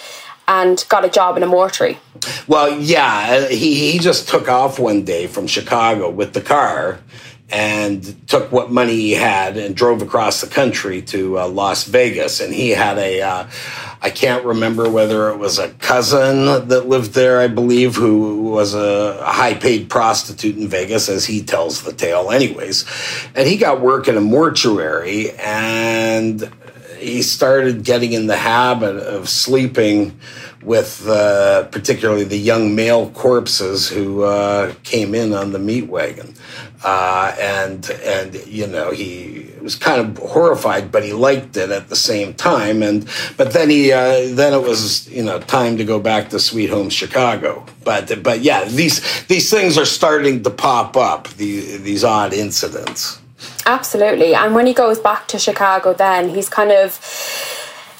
and 0.48 0.84
got 0.89 1.06
a 1.06 1.10
job 1.10 1.38
in 1.38 1.44
a 1.44 1.48
mortuary. 1.48 2.00
Well, 2.48 2.80
yeah, 2.80 3.48
he, 3.50 3.91
he 3.91 4.00
just 4.00 4.27
took 4.27 4.50
off 4.50 4.80
one 4.80 5.06
day 5.06 5.27
from 5.27 5.46
Chicago 5.46 6.10
with 6.10 6.34
the 6.34 6.41
car 6.41 7.00
and 7.51 8.27
took 8.27 8.51
what 8.51 8.72
money 8.72 8.96
he 8.96 9.12
had 9.12 9.58
and 9.58 9.75
drove 9.75 10.01
across 10.01 10.41
the 10.41 10.48
country 10.48 11.01
to 11.01 11.38
uh, 11.38 11.48
Las 11.48 11.84
Vegas. 11.84 12.39
And 12.39 12.53
he 12.53 12.70
had 12.70 12.98
a, 12.98 13.22
uh, 13.22 13.48
I 14.01 14.10
can't 14.10 14.46
remember 14.46 14.89
whether 14.89 15.29
it 15.29 15.38
was 15.38 15.60
a 15.60 15.70
cousin 15.70 16.46
that 16.70 16.88
lived 16.88 17.13
there, 17.13 17.39
I 17.39 17.48
believe, 17.48 17.96
who 17.96 18.43
was 18.43 18.74
a 18.74 19.24
high 19.24 19.53
paid 19.53 19.89
prostitute 19.89 20.58
in 20.58 20.67
Vegas, 20.70 21.10
as 21.10 21.25
he 21.25 21.43
tells 21.43 21.84
the 21.84 21.93
tale, 21.93 22.31
anyways. 22.31 22.86
And 23.36 23.48
he 23.48 23.58
got 23.58 23.81
work 23.81 24.08
in 24.08 24.15
a 24.15 24.22
mortuary 24.22 25.31
and 25.31 26.50
he 27.01 27.22
started 27.22 27.84
getting 27.84 28.13
in 28.13 28.27
the 28.27 28.38
habit 28.38 28.96
of 28.96 29.27
sleeping 29.27 30.20
with 30.62 31.08
uh, 31.08 31.63
particularly 31.65 32.24
the 32.24 32.38
young 32.38 32.75
male 32.75 33.10
corpses 33.10 33.89
who 33.89 34.24
uh, 34.24 34.74
came 34.84 35.15
in 35.15 35.34
on 35.34 35.51
the 35.51 35.60
meat 35.60 35.88
wagon. 35.88 36.36
Uh, 36.83 37.35
and 37.39 37.91
and 38.03 38.35
you 38.47 38.65
know 38.65 38.89
he 38.91 39.45
was 39.61 39.75
kind 39.75 40.01
of 40.01 40.17
horrified, 40.17 40.91
but 40.91 41.03
he 41.03 41.13
liked 41.13 41.55
it 41.55 41.69
at 41.69 41.89
the 41.89 41.95
same 41.95 42.33
time. 42.33 42.81
And 42.81 43.07
but 43.38 43.53
then 43.53 43.69
he 43.69 43.91
uh, 43.91 44.33
then 44.33 44.53
it 44.53 44.63
was 44.63 45.07
you 45.09 45.23
know 45.23 45.39
time 45.39 45.77
to 45.77 45.85
go 45.85 46.00
back 46.00 46.29
to 46.29 46.39
Sweet 46.39 46.71
Home 46.71 46.89
Chicago. 46.89 47.65
But 47.83 48.23
but 48.23 48.41
yeah, 48.41 48.65
these 48.65 49.25
these 49.27 49.50
things 49.51 49.77
are 49.77 49.85
starting 49.85 50.41
to 50.43 50.50
pop 50.50 50.97
up. 50.97 51.27
These 51.29 51.83
these 51.83 52.03
odd 52.03 52.33
incidents. 52.33 53.19
Absolutely, 53.65 54.33
and 54.33 54.55
when 54.55 54.65
he 54.65 54.73
goes 54.73 55.00
back 55.00 55.27
to 55.27 55.38
Chicago, 55.38 55.93
then 55.93 56.29
he's 56.29 56.50
kind 56.50 56.71
of 56.71 57.00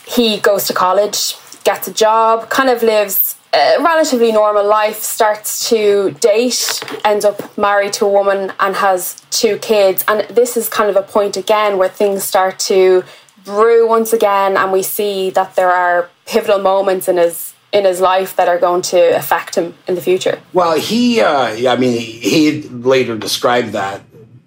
he 0.07 0.39
goes 0.39 0.65
to 0.67 0.73
college, 0.73 1.35
gets 1.63 1.88
a 1.88 1.93
job, 1.93 2.50
kind 2.50 2.69
of 2.69 2.81
lives 2.81 3.35
a 3.53 3.77
relatively 3.79 4.31
normal 4.31 4.65
life, 4.65 5.00
starts 5.01 5.70
to 5.70 6.12
date, 6.20 6.81
ends 7.03 7.25
up 7.25 7.58
married 7.58 7.93
to 7.93 8.05
a 8.05 8.10
woman, 8.10 8.51
and 8.60 8.75
has 8.75 9.22
two 9.29 9.58
kids. 9.58 10.03
And 10.08 10.27
this 10.29 10.55
is 10.55 10.70
kind 10.70 10.89
of 10.89 10.96
a 10.96 11.01
point 11.01 11.38
again 11.38 11.77
where 11.77 11.89
things 11.89 12.24
start 12.24 12.60
to 12.60 13.03
brew 13.43 13.88
once 13.88 14.13
again, 14.13 14.55
and 14.55 14.72
we 14.72 14.84
see 14.84 15.29
that 15.31 15.55
there 15.55 15.72
are 15.72 16.10
pivotal 16.25 16.60
moments 16.60 17.08
in 17.08 17.17
his 17.17 17.53
in 17.74 17.86
his 17.86 18.01
life 18.01 18.36
that 18.36 18.50
are 18.50 18.58
going 18.58 18.81
to 18.81 19.15
affect 19.15 19.55
him 19.55 19.74
in 19.88 19.96
the 19.96 20.01
future. 20.01 20.41
Well, 20.51 20.77
he, 20.77 21.22
uh, 21.22 21.72
I 21.72 21.77
mean, 21.77 21.98
he 21.98 22.63
later 22.63 23.17
described 23.17 23.70
that 23.70 24.01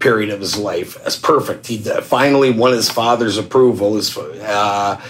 period 0.04 0.28
of 0.28 0.38
his 0.38 0.58
life 0.58 0.98
as 1.06 1.16
perfect. 1.16 1.66
He 1.66 1.78
finally 1.78 2.50
won 2.50 2.72
his 2.72 2.90
father's 2.90 3.38
approval. 3.38 3.98
Uh, 4.42 5.00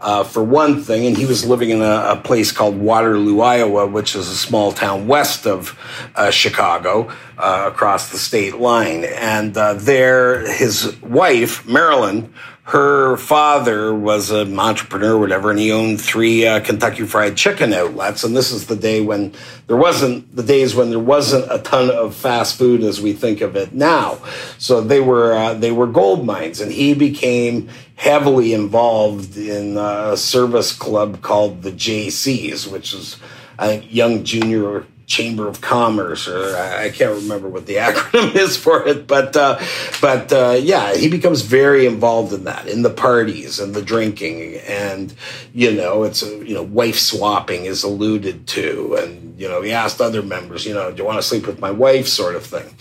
uh, 0.00 0.22
for 0.22 0.44
one 0.44 0.80
thing, 0.80 1.06
and 1.06 1.16
he 1.16 1.26
was 1.26 1.44
living 1.44 1.70
in 1.70 1.80
a, 1.80 2.12
a, 2.12 2.16
place 2.22 2.52
called 2.52 2.76
Waterloo, 2.76 3.40
Iowa, 3.40 3.86
which 3.86 4.14
is 4.14 4.28
a 4.28 4.36
small 4.36 4.70
town 4.70 5.08
west 5.08 5.46
of 5.46 5.76
uh, 6.14 6.30
Chicago, 6.30 7.10
uh, 7.36 7.70
across 7.72 8.12
the 8.12 8.18
state 8.18 8.56
line. 8.56 9.04
And 9.04 9.56
uh, 9.56 9.74
there, 9.74 10.46
his 10.52 11.00
wife, 11.00 11.66
Marilyn, 11.66 12.32
her 12.66 13.18
father 13.18 13.94
was 13.94 14.30
an 14.30 14.58
entrepreneur, 14.58 15.18
whatever, 15.18 15.50
and 15.50 15.58
he 15.58 15.70
owned 15.70 16.00
three 16.00 16.46
uh, 16.46 16.60
Kentucky 16.60 17.04
Fried 17.04 17.36
Chicken 17.36 17.74
outlets. 17.74 18.24
And 18.24 18.34
this 18.34 18.50
is 18.50 18.66
the 18.66 18.76
day 18.76 19.02
when 19.02 19.34
there 19.66 19.76
wasn't 19.76 20.34
the 20.34 20.42
days 20.42 20.74
when 20.74 20.88
there 20.88 20.98
wasn't 20.98 21.44
a 21.50 21.58
ton 21.58 21.90
of 21.90 22.16
fast 22.16 22.56
food 22.56 22.82
as 22.82 23.02
we 23.02 23.12
think 23.12 23.42
of 23.42 23.54
it 23.54 23.74
now. 23.74 24.18
So 24.56 24.80
they 24.80 25.00
were 25.00 25.34
uh, 25.34 25.54
they 25.54 25.72
were 25.72 25.86
gold 25.86 26.24
mines, 26.24 26.58
and 26.58 26.72
he 26.72 26.94
became 26.94 27.68
heavily 27.96 28.54
involved 28.54 29.36
in 29.36 29.76
a 29.76 30.16
service 30.16 30.72
club 30.72 31.20
called 31.20 31.62
the 31.62 31.70
Jaycees, 31.70 32.66
which 32.66 32.94
is 32.94 33.18
think 33.58 33.92
Young 33.92 34.24
Junior 34.24 34.86
Chamber 35.06 35.48
of 35.48 35.60
Commerce, 35.60 36.26
or 36.28 36.56
I 36.56 36.90
can't 36.90 37.14
remember 37.22 37.48
what 37.48 37.66
the 37.66 37.74
acronym 37.76 38.34
is 38.34 38.56
for 38.56 38.86
it, 38.86 39.06
but 39.06 39.36
uh, 39.36 39.60
but 40.00 40.32
uh, 40.32 40.58
yeah, 40.60 40.94
he 40.94 41.08
becomes 41.08 41.42
very 41.42 41.86
involved 41.86 42.32
in 42.32 42.44
that, 42.44 42.66
in 42.66 42.82
the 42.82 42.90
parties 42.90 43.60
and 43.60 43.74
the 43.74 43.82
drinking, 43.82 44.56
and 44.66 45.14
you 45.52 45.72
know, 45.72 46.04
it's 46.04 46.22
a, 46.22 46.46
you 46.46 46.54
know, 46.54 46.62
wife 46.62 46.98
swapping 46.98 47.64
is 47.64 47.82
alluded 47.82 48.46
to, 48.48 48.96
and 48.96 49.38
you 49.38 49.48
know, 49.48 49.62
he 49.62 49.72
asked 49.72 50.00
other 50.00 50.22
members, 50.22 50.64
you 50.64 50.74
know, 50.74 50.90
do 50.90 50.98
you 50.98 51.04
want 51.04 51.18
to 51.18 51.22
sleep 51.22 51.46
with 51.46 51.60
my 51.60 51.70
wife, 51.70 52.08
sort 52.08 52.34
of 52.34 52.44
thing, 52.44 52.74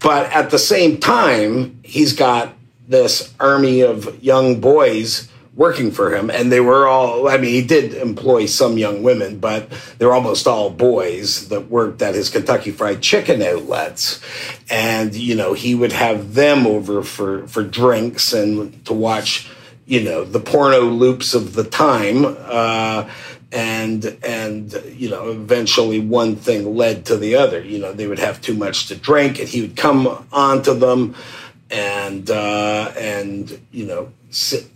but 0.00 0.30
at 0.32 0.50
the 0.50 0.58
same 0.58 0.98
time, 0.98 1.80
he's 1.84 2.12
got 2.12 2.54
this 2.88 3.32
army 3.38 3.82
of 3.82 4.22
young 4.22 4.60
boys 4.60 5.28
working 5.60 5.90
for 5.90 6.16
him 6.16 6.30
and 6.30 6.50
they 6.50 6.60
were 6.60 6.88
all 6.88 7.28
i 7.28 7.36
mean 7.36 7.52
he 7.52 7.62
did 7.62 7.92
employ 7.92 8.46
some 8.46 8.78
young 8.78 9.02
women 9.02 9.38
but 9.38 9.68
they're 9.98 10.14
almost 10.14 10.46
all 10.46 10.70
boys 10.70 11.48
that 11.50 11.68
worked 11.68 12.00
at 12.00 12.14
his 12.14 12.30
kentucky 12.30 12.70
fried 12.70 13.02
chicken 13.02 13.42
outlets. 13.42 14.20
And 14.70 15.14
you 15.14 15.34
know 15.34 15.52
he 15.52 15.74
would 15.74 15.92
have 15.92 16.34
them 16.34 16.66
over 16.66 17.02
for 17.02 17.46
for 17.48 17.62
drinks 17.62 18.32
and 18.32 18.84
to 18.86 18.92
watch 18.92 19.50
you 19.86 20.02
know 20.02 20.24
the 20.24 20.40
porno 20.40 20.80
loops 20.82 21.34
of 21.34 21.54
the 21.54 21.64
time. 21.64 22.24
Uh, 22.24 23.10
and 23.52 24.16
and 24.22 24.72
you 24.94 25.10
know 25.10 25.30
eventually 25.30 25.98
one 25.98 26.36
thing 26.36 26.76
led 26.76 27.06
to 27.06 27.16
the 27.16 27.34
other. 27.34 27.60
You 27.60 27.80
know 27.80 27.92
they 27.92 28.06
would 28.06 28.20
have 28.20 28.40
too 28.40 28.54
much 28.54 28.86
to 28.88 28.96
drink 28.96 29.40
and 29.40 29.48
he 29.48 29.60
would 29.62 29.76
come 29.76 30.26
onto 30.32 30.72
them 30.72 31.16
and 31.68 32.30
uh, 32.30 32.92
and 32.96 33.60
you 33.72 33.86
know 33.86 34.12
sit 34.30 34.66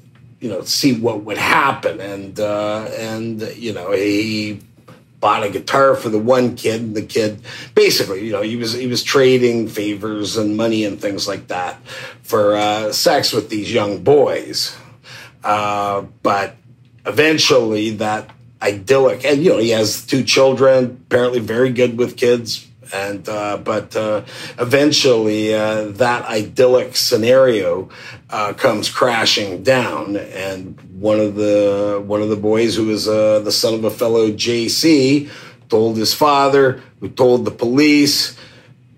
you 0.44 0.50
know 0.50 0.60
see 0.60 0.94
what 0.94 1.22
would 1.24 1.38
happen. 1.38 2.02
And 2.02 2.38
uh, 2.38 2.84
and 2.98 3.40
you 3.56 3.72
know 3.72 3.92
he 3.92 4.60
bought 5.18 5.42
a 5.42 5.48
guitar 5.48 5.94
for 5.94 6.10
the 6.10 6.18
one 6.18 6.54
kid 6.54 6.82
and 6.82 6.94
the 6.94 7.00
kid 7.00 7.40
basically 7.74 8.26
you 8.26 8.30
know 8.30 8.42
he 8.42 8.56
was 8.56 8.74
he 8.74 8.86
was 8.86 9.02
trading 9.02 9.68
favors 9.68 10.36
and 10.36 10.54
money 10.54 10.84
and 10.84 11.00
things 11.00 11.26
like 11.26 11.46
that 11.46 11.82
for 12.22 12.56
uh, 12.56 12.92
sex 12.92 13.32
with 13.32 13.48
these 13.48 13.72
young 13.72 14.04
boys. 14.04 14.76
Uh, 15.42 16.02
but 16.22 16.56
eventually 17.06 17.92
that 17.92 18.28
idyllic 18.60 19.24
and 19.24 19.42
you 19.42 19.50
know 19.50 19.58
he 19.58 19.70
has 19.70 20.04
two 20.04 20.22
children 20.22 21.02
apparently 21.06 21.38
very 21.38 21.70
good 21.70 21.96
with 21.96 22.18
kids 22.18 22.68
and 22.94 23.28
uh, 23.28 23.56
but 23.58 23.94
uh, 23.96 24.22
eventually 24.58 25.52
uh, 25.52 25.86
that 25.86 26.24
idyllic 26.26 26.94
scenario 26.96 27.88
uh, 28.30 28.52
comes 28.52 28.88
crashing 28.88 29.62
down, 29.64 30.16
and 30.16 30.80
one 31.00 31.18
of 31.18 31.34
the 31.34 32.02
one 32.06 32.22
of 32.22 32.28
the 32.28 32.36
boys 32.36 32.76
who 32.76 32.86
was 32.86 33.08
uh, 33.08 33.40
the 33.40 33.52
son 33.52 33.74
of 33.74 33.84
a 33.84 33.90
fellow 33.90 34.30
Jaycee 34.30 35.28
told 35.68 35.96
his 35.96 36.14
father, 36.14 36.80
who 37.00 37.08
told 37.08 37.44
the 37.44 37.50
police, 37.50 38.36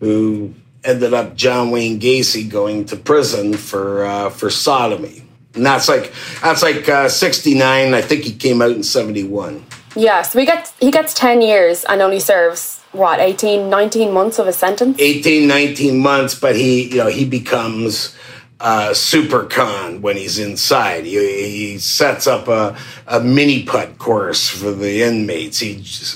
who 0.00 0.54
ended 0.84 1.14
up 1.14 1.34
John 1.34 1.70
Wayne 1.70 1.98
Gacy 1.98 2.48
going 2.48 2.84
to 2.86 2.96
prison 2.96 3.54
for 3.54 4.30
for 4.30 4.50
sodomy. 4.50 5.22
And 5.54 5.64
that's 5.64 5.88
like 5.88 6.12
that's 6.42 6.62
like 6.62 6.86
uh, 6.86 7.08
69. 7.08 7.94
I 7.94 8.02
think 8.02 8.24
he 8.24 8.34
came 8.34 8.60
out 8.60 8.72
in 8.72 8.82
71. 8.82 9.64
Yeah, 9.94 10.20
so 10.20 10.38
he 10.38 10.44
gets 10.44 10.74
he 10.78 10.90
gets 10.90 11.14
10 11.14 11.40
years 11.40 11.84
and 11.84 12.02
only 12.02 12.20
serves 12.20 12.75
what 12.96 13.20
18 13.20 13.68
19 13.68 14.12
months 14.12 14.38
of 14.38 14.46
a 14.46 14.52
sentence? 14.52 14.98
18 15.00 15.46
19 15.46 15.98
months 15.98 16.34
but 16.34 16.56
he 16.56 16.90
you 16.90 16.96
know 16.96 17.08
he 17.08 17.24
becomes 17.24 18.16
uh, 18.58 18.94
super 18.94 19.44
con 19.44 20.00
when 20.00 20.16
he's 20.16 20.38
inside. 20.38 21.04
He, 21.04 21.18
he 21.42 21.78
sets 21.78 22.26
up 22.26 22.48
a, 22.48 22.76
a 23.06 23.20
mini 23.20 23.64
putt 23.64 23.98
course 23.98 24.48
for 24.48 24.70
the 24.70 25.02
inmates. 25.02 25.58
He 25.58 25.74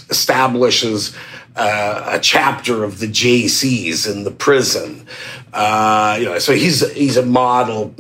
establishes 0.09 1.15
uh, 1.57 2.13
a 2.13 2.19
chapter 2.19 2.83
of 2.83 2.99
the 2.99 3.07
Jaycees 3.07 4.11
in 4.11 4.25
the 4.25 4.31
prison. 4.31 5.07
Uh, 5.53 6.17
you 6.19 6.25
know 6.27 6.39
so 6.39 6.55
he's 6.55 6.89
he's 6.93 7.17
a 7.17 7.27
model 7.27 7.95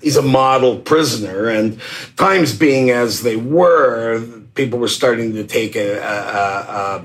he's 0.00 0.16
a 0.16 0.22
model 0.22 0.78
prisoner 0.78 1.48
and 1.48 1.78
times 2.16 2.56
being 2.56 2.90
as 2.90 3.22
they 3.22 3.36
were 3.36 4.22
people 4.54 4.78
were 4.78 4.88
starting 4.88 5.34
to 5.34 5.44
take 5.44 5.76
a, 5.76 5.98
a, 5.98 6.02
a 6.02 7.04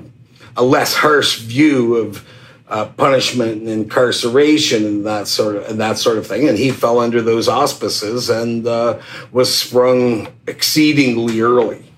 a 0.60 0.64
less 0.64 0.94
harsh 0.94 1.38
view 1.38 1.96
of 1.96 2.28
uh, 2.68 2.84
punishment 2.84 3.52
and 3.52 3.68
incarceration 3.68 4.84
and 4.84 5.06
that 5.06 5.26
sort 5.26 5.56
of 5.56 5.64
and 5.64 5.80
that 5.80 5.96
sort 5.96 6.18
of 6.18 6.26
thing. 6.26 6.48
And 6.48 6.58
he 6.58 6.70
fell 6.70 7.00
under 7.00 7.22
those 7.22 7.48
auspices 7.48 8.28
and 8.28 8.66
uh, 8.66 9.00
was 9.32 9.52
sprung 9.52 10.28
exceedingly 10.46 11.40
early. 11.40 11.89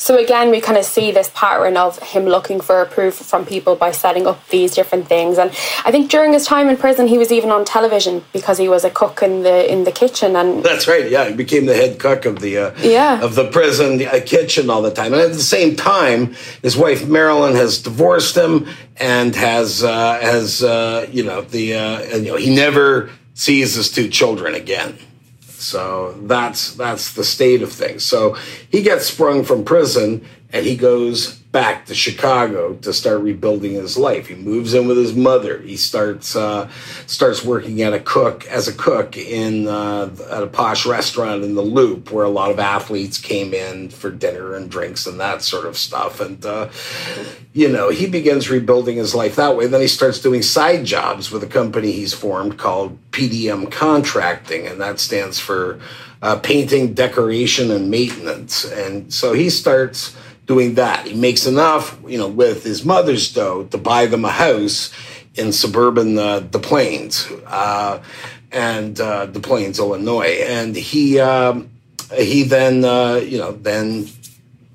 So 0.00 0.16
again, 0.16 0.50
we 0.50 0.62
kind 0.62 0.78
of 0.78 0.86
see 0.86 1.12
this 1.12 1.30
pattern 1.34 1.76
of 1.76 1.98
him 1.98 2.24
looking 2.24 2.62
for 2.62 2.80
approval 2.80 3.22
from 3.22 3.44
people 3.44 3.76
by 3.76 3.90
setting 3.90 4.26
up 4.26 4.48
these 4.48 4.74
different 4.74 5.08
things. 5.08 5.36
And 5.36 5.50
I 5.84 5.90
think 5.90 6.10
during 6.10 6.32
his 6.32 6.46
time 6.46 6.70
in 6.70 6.78
prison, 6.78 7.06
he 7.06 7.18
was 7.18 7.30
even 7.30 7.50
on 7.50 7.66
television 7.66 8.24
because 8.32 8.56
he 8.56 8.66
was 8.66 8.82
a 8.82 8.88
cook 8.88 9.22
in 9.22 9.42
the 9.42 9.70
in 9.70 9.84
the 9.84 9.92
kitchen. 9.92 10.36
And 10.36 10.64
that's 10.64 10.88
right. 10.88 11.10
Yeah, 11.10 11.28
he 11.28 11.34
became 11.34 11.66
the 11.66 11.74
head 11.74 11.98
cook 11.98 12.24
of 12.24 12.40
the 12.40 12.56
uh, 12.56 12.74
yeah 12.80 13.20
of 13.20 13.34
the 13.34 13.50
prison 13.50 14.00
uh, 14.06 14.20
kitchen 14.24 14.70
all 14.70 14.80
the 14.80 14.90
time. 14.90 15.12
And 15.12 15.20
at 15.20 15.32
the 15.32 15.42
same 15.42 15.76
time, 15.76 16.34
his 16.62 16.78
wife 16.78 17.06
Marilyn 17.06 17.54
has 17.56 17.76
divorced 17.82 18.34
him 18.34 18.68
and 18.96 19.36
has 19.36 19.84
uh, 19.84 20.18
has 20.18 20.62
uh, 20.62 21.08
you 21.12 21.24
know 21.24 21.42
the 21.42 21.74
uh, 21.74 22.00
and, 22.00 22.24
you 22.24 22.32
know 22.32 22.38
he 22.38 22.54
never 22.54 23.10
sees 23.34 23.74
his 23.74 23.90
two 23.90 24.08
children 24.08 24.54
again. 24.54 24.98
So 25.60 26.12
that's 26.22 26.74
that's 26.74 27.12
the 27.12 27.24
state 27.24 27.62
of 27.62 27.72
things. 27.72 28.04
So 28.04 28.36
he 28.70 28.82
gets 28.82 29.06
sprung 29.06 29.44
from 29.44 29.64
prison 29.64 30.26
and 30.52 30.66
he 30.66 30.76
goes 30.76 31.39
back 31.52 31.86
to 31.86 31.94
Chicago 31.94 32.74
to 32.74 32.92
start 32.92 33.20
rebuilding 33.22 33.72
his 33.72 33.96
life. 33.96 34.28
He 34.28 34.36
moves 34.36 34.72
in 34.72 34.86
with 34.86 34.96
his 34.96 35.14
mother. 35.14 35.58
He 35.58 35.76
starts 35.76 36.36
uh, 36.36 36.70
starts 37.06 37.44
working 37.44 37.82
at 37.82 37.92
a 37.92 37.98
cook 37.98 38.46
as 38.46 38.68
a 38.68 38.72
cook 38.72 39.16
in 39.16 39.66
uh, 39.66 40.10
at 40.30 40.42
a 40.44 40.46
posh 40.46 40.86
restaurant 40.86 41.42
in 41.42 41.56
the 41.56 41.62
Loop, 41.62 42.12
where 42.12 42.24
a 42.24 42.30
lot 42.30 42.50
of 42.50 42.60
athletes 42.60 43.18
came 43.18 43.52
in 43.52 43.88
for 43.88 44.10
dinner 44.10 44.54
and 44.54 44.70
drinks 44.70 45.06
and 45.06 45.18
that 45.18 45.42
sort 45.42 45.66
of 45.66 45.76
stuff. 45.76 46.20
And 46.20 46.44
uh, 46.46 46.68
you 47.52 47.68
know, 47.68 47.90
he 47.90 48.06
begins 48.06 48.48
rebuilding 48.48 48.96
his 48.96 49.14
life 49.14 49.36
that 49.36 49.56
way. 49.56 49.66
Then 49.66 49.80
he 49.80 49.88
starts 49.88 50.20
doing 50.20 50.42
side 50.42 50.84
jobs 50.84 51.32
with 51.32 51.42
a 51.42 51.48
company 51.48 51.90
he's 51.90 52.14
formed 52.14 52.58
called 52.58 52.98
PDM 53.10 53.72
Contracting, 53.72 54.68
and 54.68 54.80
that 54.80 55.00
stands 55.00 55.40
for 55.40 55.80
uh, 56.22 56.38
painting, 56.38 56.94
decoration, 56.94 57.70
and 57.70 57.90
maintenance. 57.90 58.64
And 58.64 59.12
so 59.12 59.32
he 59.32 59.50
starts 59.50 60.14
doing 60.50 60.74
that. 60.74 61.06
He 61.06 61.14
makes 61.14 61.46
enough, 61.46 61.96
you 62.08 62.18
know, 62.18 62.26
with 62.26 62.64
his 62.64 62.84
mother's 62.84 63.32
dough 63.32 63.68
to 63.70 63.78
buy 63.78 64.06
them 64.06 64.24
a 64.24 64.32
house 64.32 64.92
in 65.36 65.52
suburban 65.52 66.18
uh, 66.18 66.40
Des 66.40 66.58
Plaines 66.58 67.30
uh, 67.46 68.02
and 68.50 69.00
uh, 69.00 69.26
Des 69.26 69.38
Plaines, 69.38 69.78
Illinois. 69.78 70.42
And 70.42 70.74
he 70.74 71.20
um, 71.20 71.70
he 72.12 72.42
then 72.42 72.84
uh, 72.84 73.14
you 73.14 73.38
know 73.38 73.52
then 73.52 74.08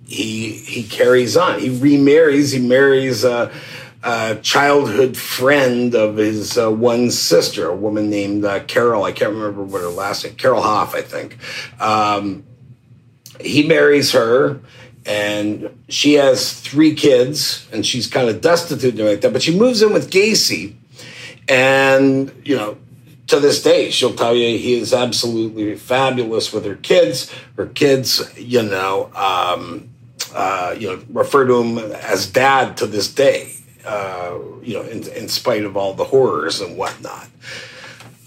he 0.08 0.52
he 0.54 0.84
carries 0.84 1.36
on. 1.36 1.60
He 1.60 1.70
remarries. 1.78 2.54
He 2.54 2.60
marries 2.66 3.26
a, 3.26 3.52
a 4.02 4.38
childhood 4.42 5.18
friend 5.18 5.94
of 5.94 6.16
his 6.16 6.58
uh, 6.58 6.72
one 6.72 7.12
sister, 7.12 7.68
a 7.68 7.76
woman 7.76 8.10
named 8.10 8.46
uh, 8.46 8.64
Carol. 8.64 9.04
I 9.04 9.12
can't 9.12 9.34
remember 9.34 9.62
what 9.62 9.82
her 9.82 9.90
last 9.90 10.24
name. 10.24 10.36
Carol 10.36 10.62
Hoff, 10.62 10.96
I 10.96 11.02
think. 11.02 11.38
Um, 11.82 12.46
he 13.42 13.68
marries 13.68 14.14
her 14.14 14.62
and 15.06 15.70
she 15.88 16.14
has 16.14 16.60
three 16.60 16.96
kids 16.96 17.68
and 17.72 17.86
she's 17.86 18.08
kind 18.08 18.30
of 18.30 18.42
destitute 18.42 18.96
and 18.96 19.08
like 19.08 19.22
that 19.22 19.34
but 19.34 19.44
she 19.44 19.58
moves 19.58 19.82
in 19.82 19.94
with 19.94 20.10
gacy. 20.10 20.76
And 21.48 22.32
you 22.44 22.56
know 22.56 22.78
to 23.28 23.40
this 23.40 23.62
day 23.62 23.92
she'll 23.92 24.16
tell 24.16 24.36
you 24.36 24.58
he 24.58 24.80
is 24.80 24.94
absolutely 24.94 25.76
fabulous 25.76 26.52
with 26.52 26.66
her 26.66 26.76
kids. 26.76 27.32
Her 27.56 27.68
kids 27.68 28.22
you 28.38 28.64
know 28.64 29.12
um, 29.16 29.90
uh, 30.34 30.76
you 30.78 30.88
know 30.88 31.04
refer 31.10 31.46
to 31.46 31.62
him 31.62 31.78
as 31.78 32.28
dad 32.28 32.78
to 32.78 32.88
this 32.88 33.14
day 33.14 33.54
uh, 33.86 34.38
you 34.64 34.74
know 34.74 34.82
in, 34.84 35.08
in, 35.10 35.28
spite 35.30 35.64
of 35.64 35.78
all 35.78 35.94
the 35.94 36.04
horrors 36.04 36.62
and 36.62 36.78
whatnot. 36.78 37.28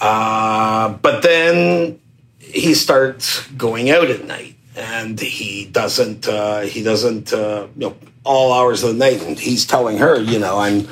Uh, 0.01 0.91
but 0.91 1.23
then 1.23 1.99
he 2.39 2.75
starts 2.75 3.47
going 3.49 3.91
out 3.91 4.09
at 4.09 4.25
night 4.25 4.55
and 4.79 5.21
he 5.21 5.67
doesn't 5.67 6.29
uh, 6.29 6.61
he 6.61 6.83
doesn't 6.83 7.33
uh, 7.33 7.67
you 7.77 7.89
know 7.89 7.97
all 8.25 8.53
hours 8.53 8.83
of 8.83 8.91
the 8.91 8.99
night 8.99 9.23
and 9.23 9.39
he's 9.39 9.67
telling 9.67 9.99
her 9.99 10.21
you 10.21 10.39
know 10.39 10.59
i'm 10.59 10.87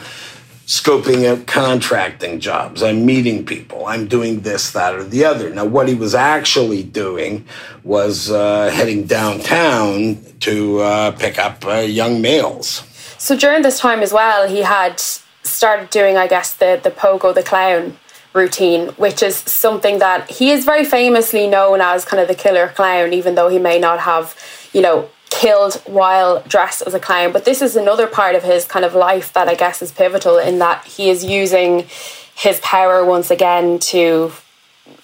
scoping 0.66 1.24
out 1.30 1.46
contracting 1.46 2.40
jobs. 2.40 2.82
I'm 2.82 3.06
meeting 3.06 3.46
people. 3.46 3.86
I'm 3.86 4.08
doing 4.08 4.40
this 4.40 4.72
that 4.72 4.96
or 4.96 5.04
the 5.04 5.24
other. 5.24 5.48
Now 5.50 5.64
what 5.64 5.86
he 5.86 5.94
was 5.94 6.12
actually 6.12 6.82
doing 6.82 7.46
was 7.84 8.32
uh, 8.32 8.70
heading 8.70 9.04
downtown 9.04 10.18
to 10.40 10.80
uh, 10.80 11.12
pick 11.12 11.38
up 11.38 11.64
uh, 11.64 11.76
young 11.76 12.20
males. 12.20 12.82
So 13.16 13.36
during 13.36 13.62
this 13.62 13.78
time 13.78 14.00
as 14.00 14.12
well 14.12 14.48
he 14.48 14.62
had 14.62 15.00
started 15.46 15.90
doing 15.90 16.16
i 16.16 16.26
guess 16.26 16.54
the 16.54 16.80
the 16.82 16.90
pogo 16.90 17.34
the 17.34 17.42
clown 17.42 17.96
routine, 18.36 18.88
which 18.90 19.22
is 19.22 19.36
something 19.36 19.98
that 19.98 20.30
he 20.30 20.50
is 20.50 20.64
very 20.64 20.84
famously 20.84 21.46
known 21.48 21.80
as 21.80 22.04
kind 22.04 22.20
of 22.20 22.28
the 22.28 22.34
killer 22.34 22.68
clown, 22.68 23.12
even 23.12 23.34
though 23.34 23.48
he 23.48 23.58
may 23.58 23.78
not 23.78 24.00
have, 24.00 24.36
you 24.72 24.82
know, 24.82 25.08
killed 25.30 25.82
while 25.86 26.42
dressed 26.42 26.82
as 26.86 26.94
a 26.94 27.00
clown. 27.00 27.32
But 27.32 27.44
this 27.44 27.60
is 27.60 27.76
another 27.76 28.06
part 28.06 28.34
of 28.34 28.42
his 28.42 28.64
kind 28.64 28.84
of 28.84 28.94
life 28.94 29.32
that 29.32 29.48
I 29.48 29.54
guess 29.54 29.82
is 29.82 29.90
pivotal 29.90 30.38
in 30.38 30.58
that 30.60 30.84
he 30.84 31.10
is 31.10 31.24
using 31.24 31.86
his 32.34 32.60
power 32.60 33.04
once 33.04 33.30
again 33.30 33.78
to, 33.78 34.32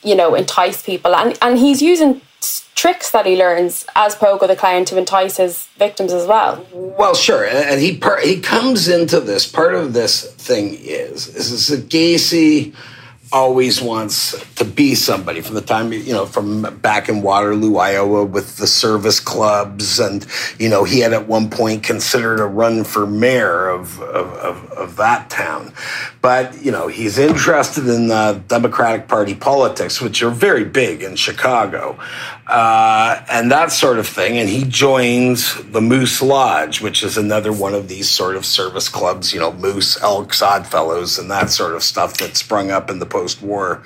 you 0.02 0.14
know, 0.14 0.34
entice 0.34 0.82
people. 0.82 1.14
And, 1.14 1.36
and 1.42 1.58
he's 1.58 1.82
using 1.82 2.20
tricks 2.74 3.10
that 3.10 3.26
he 3.26 3.36
learns 3.36 3.86
as 3.94 4.14
Pogo 4.16 4.46
the 4.46 4.56
clown 4.56 4.84
to 4.86 4.98
entice 4.98 5.36
his 5.36 5.66
victims 5.76 6.12
as 6.12 6.26
well. 6.26 6.66
Well, 6.72 7.14
sure, 7.14 7.46
and 7.46 7.80
he 7.80 8.00
he 8.24 8.40
comes 8.40 8.88
into 8.88 9.20
this. 9.20 9.46
Part 9.46 9.74
of 9.74 9.92
this 9.92 10.32
thing 10.34 10.74
is 10.74 11.28
is 11.28 11.68
that 11.68 11.88
Gacy 11.88 12.74
always 13.32 13.80
wants 13.80 14.38
to 14.56 14.64
be 14.64 14.94
somebody 14.94 15.40
from 15.40 15.54
the 15.54 15.62
time 15.62 15.92
you 15.92 16.12
know 16.12 16.26
from 16.26 16.62
back 16.80 17.08
in 17.08 17.22
Waterloo, 17.22 17.76
Iowa, 17.76 18.24
with 18.24 18.56
the 18.56 18.66
service 18.66 19.20
clubs, 19.20 19.98
and 19.98 20.26
you 20.58 20.68
know 20.68 20.84
he 20.84 21.00
had 21.00 21.12
at 21.12 21.26
one 21.26 21.50
point 21.50 21.82
considered 21.82 22.40
a 22.40 22.46
run 22.46 22.84
for 22.84 23.06
mayor 23.06 23.68
of 23.68 24.00
of, 24.02 24.32
of, 24.34 24.72
of 24.72 24.96
that 24.96 25.30
town, 25.30 25.72
but 26.20 26.62
you 26.62 26.70
know 26.70 26.88
he's 26.88 27.18
interested 27.18 27.88
in 27.88 28.08
the 28.08 28.42
Democratic 28.48 29.08
Party 29.08 29.34
politics, 29.34 30.00
which 30.00 30.22
are 30.22 30.30
very 30.30 30.64
big 30.64 31.02
in 31.02 31.16
Chicago, 31.16 31.98
uh, 32.46 33.24
and 33.30 33.50
that 33.50 33.72
sort 33.72 33.98
of 33.98 34.06
thing, 34.06 34.36
and 34.36 34.48
he 34.48 34.64
joins 34.64 35.54
the 35.72 35.80
Moose 35.80 36.20
Lodge, 36.20 36.80
which 36.80 37.02
is 37.02 37.16
another 37.16 37.52
one 37.52 37.72
of 37.72 37.88
these 37.88 38.10
sort 38.10 38.36
of 38.36 38.44
service 38.44 38.88
clubs, 38.88 39.32
you 39.32 39.40
know, 39.40 39.52
Moose, 39.52 40.00
Elks, 40.02 40.42
Oddfellows, 40.42 41.18
and 41.18 41.30
that 41.30 41.50
sort 41.50 41.74
of 41.74 41.82
stuff 41.82 42.18
that 42.18 42.36
sprung 42.36 42.70
up 42.70 42.90
in 42.90 42.98
the 42.98 43.06
post-war 43.22 43.82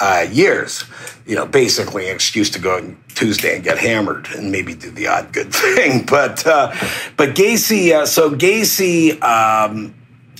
uh, 0.00 0.26
years. 0.30 0.84
You 1.26 1.36
know, 1.36 1.46
basically 1.46 2.08
an 2.08 2.14
excuse 2.14 2.50
to 2.50 2.58
go 2.58 2.76
on 2.76 2.98
Tuesday 3.14 3.54
and 3.54 3.64
get 3.64 3.78
hammered 3.78 4.28
and 4.36 4.52
maybe 4.52 4.74
do 4.74 4.90
the 4.90 5.06
odd 5.06 5.32
good 5.32 5.52
thing. 5.76 6.04
But 6.04 6.46
uh, 6.46 6.74
but 7.16 7.30
Gacy, 7.34 7.92
uh, 7.92 8.06
so 8.06 8.30
Gacy. 8.30 9.20
Um, 9.22 9.94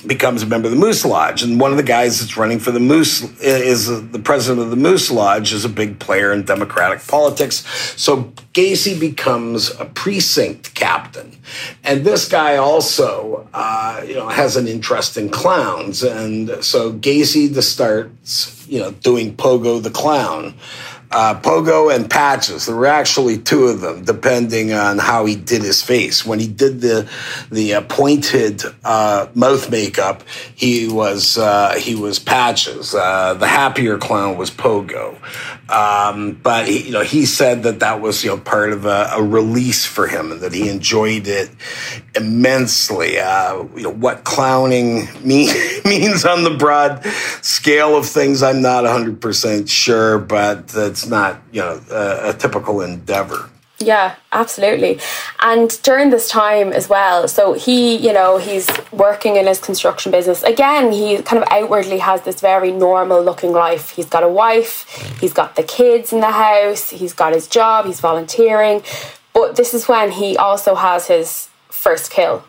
becomes 0.06 0.42
a 0.42 0.46
member 0.46 0.68
of 0.68 0.74
the 0.74 0.80
Moose 0.80 1.04
Lodge. 1.04 1.42
And 1.42 1.60
one 1.60 1.70
of 1.70 1.76
the 1.76 1.82
guys 1.82 2.20
that's 2.20 2.36
running 2.36 2.58
for 2.58 2.70
the 2.70 2.80
Moose 2.80 3.22
is 3.40 3.86
the 3.86 4.18
president 4.18 4.62
of 4.62 4.70
the 4.70 4.76
Moose 4.76 5.10
Lodge, 5.10 5.52
is 5.52 5.64
a 5.64 5.68
big 5.68 5.98
player 5.98 6.32
in 6.32 6.44
Democratic 6.44 7.06
politics. 7.06 7.64
So 8.00 8.32
Gacy 8.52 8.98
becomes 8.98 9.70
a 9.78 9.84
precinct 9.84 10.74
captain. 10.74 11.36
And 11.82 12.04
this 12.04 12.28
guy 12.28 12.56
also, 12.56 13.48
uh, 13.52 14.04
you 14.06 14.14
know, 14.14 14.28
has 14.28 14.56
an 14.56 14.68
interest 14.68 15.16
in 15.16 15.28
clowns. 15.30 16.02
And 16.02 16.64
so 16.64 16.92
Gacy 16.92 17.54
starts, 17.62 18.66
you 18.68 18.78
know, 18.78 18.92
doing 18.92 19.36
Pogo 19.36 19.82
the 19.82 19.90
Clown 19.90 20.54
uh, 21.14 21.40
Pogo 21.40 21.94
and 21.94 22.10
Patches. 22.10 22.66
There 22.66 22.74
were 22.74 22.86
actually 22.86 23.38
two 23.38 23.66
of 23.66 23.80
them, 23.80 24.04
depending 24.04 24.72
on 24.72 24.98
how 24.98 25.24
he 25.24 25.36
did 25.36 25.62
his 25.62 25.80
face. 25.80 26.26
When 26.26 26.40
he 26.40 26.48
did 26.48 26.80
the 26.80 27.08
the 27.50 27.74
uh, 27.74 27.80
pointed 27.82 28.62
uh, 28.84 29.28
mouth 29.34 29.70
makeup, 29.70 30.24
he 30.56 30.88
was 30.88 31.38
uh, 31.38 31.74
he 31.78 31.94
was 31.94 32.18
Patches. 32.18 32.94
Uh, 32.94 33.34
the 33.34 33.46
happier 33.46 33.96
clown 33.96 34.36
was 34.36 34.50
Pogo. 34.50 35.16
Um, 35.68 36.38
but 36.42 36.68
he, 36.68 36.86
you 36.86 36.92
know, 36.92 37.02
he 37.02 37.24
said 37.24 37.62
that 37.62 37.80
that 37.80 38.00
was 38.00 38.22
you 38.22 38.30
know 38.30 38.38
part 38.38 38.72
of 38.72 38.84
a, 38.84 39.10
a 39.14 39.22
release 39.22 39.86
for 39.86 40.06
him, 40.06 40.32
and 40.32 40.40
that 40.42 40.52
he 40.52 40.68
enjoyed 40.68 41.26
it 41.26 41.50
immensely. 42.14 43.18
Uh, 43.18 43.64
you 43.74 43.84
know 43.84 43.92
what 43.92 44.24
clowning 44.24 45.08
mean, 45.24 45.48
means 45.84 46.24
on 46.24 46.44
the 46.44 46.54
broad 46.58 47.04
scale 47.40 47.96
of 47.96 48.06
things, 48.06 48.42
I'm 48.42 48.60
not 48.60 48.84
100 48.84 49.20
percent 49.20 49.68
sure, 49.68 50.18
but 50.18 50.72
it's 50.74 51.06
not 51.06 51.40
you 51.50 51.60
know 51.62 51.80
a, 51.90 52.30
a 52.30 52.32
typical 52.34 52.82
endeavor. 52.82 53.50
Yeah, 53.80 54.14
absolutely. 54.30 55.00
And 55.40 55.80
during 55.82 56.10
this 56.10 56.28
time 56.28 56.72
as 56.72 56.88
well, 56.88 57.26
so 57.26 57.54
he, 57.54 57.96
you 57.96 58.12
know, 58.12 58.38
he's 58.38 58.68
working 58.92 59.36
in 59.36 59.46
his 59.46 59.58
construction 59.58 60.12
business. 60.12 60.42
Again, 60.44 60.92
he 60.92 61.20
kind 61.22 61.42
of 61.42 61.48
outwardly 61.50 61.98
has 61.98 62.22
this 62.22 62.40
very 62.40 62.70
normal 62.70 63.22
looking 63.22 63.52
life. 63.52 63.90
He's 63.90 64.06
got 64.06 64.22
a 64.22 64.28
wife, 64.28 65.18
he's 65.20 65.32
got 65.32 65.56
the 65.56 65.64
kids 65.64 66.12
in 66.12 66.20
the 66.20 66.30
house, 66.30 66.90
he's 66.90 67.12
got 67.12 67.32
his 67.32 67.48
job, 67.48 67.86
he's 67.86 68.00
volunteering. 68.00 68.82
But 69.32 69.56
this 69.56 69.74
is 69.74 69.88
when 69.88 70.12
he 70.12 70.36
also 70.36 70.76
has 70.76 71.08
his 71.08 71.48
first 71.68 72.12
kill. 72.12 72.44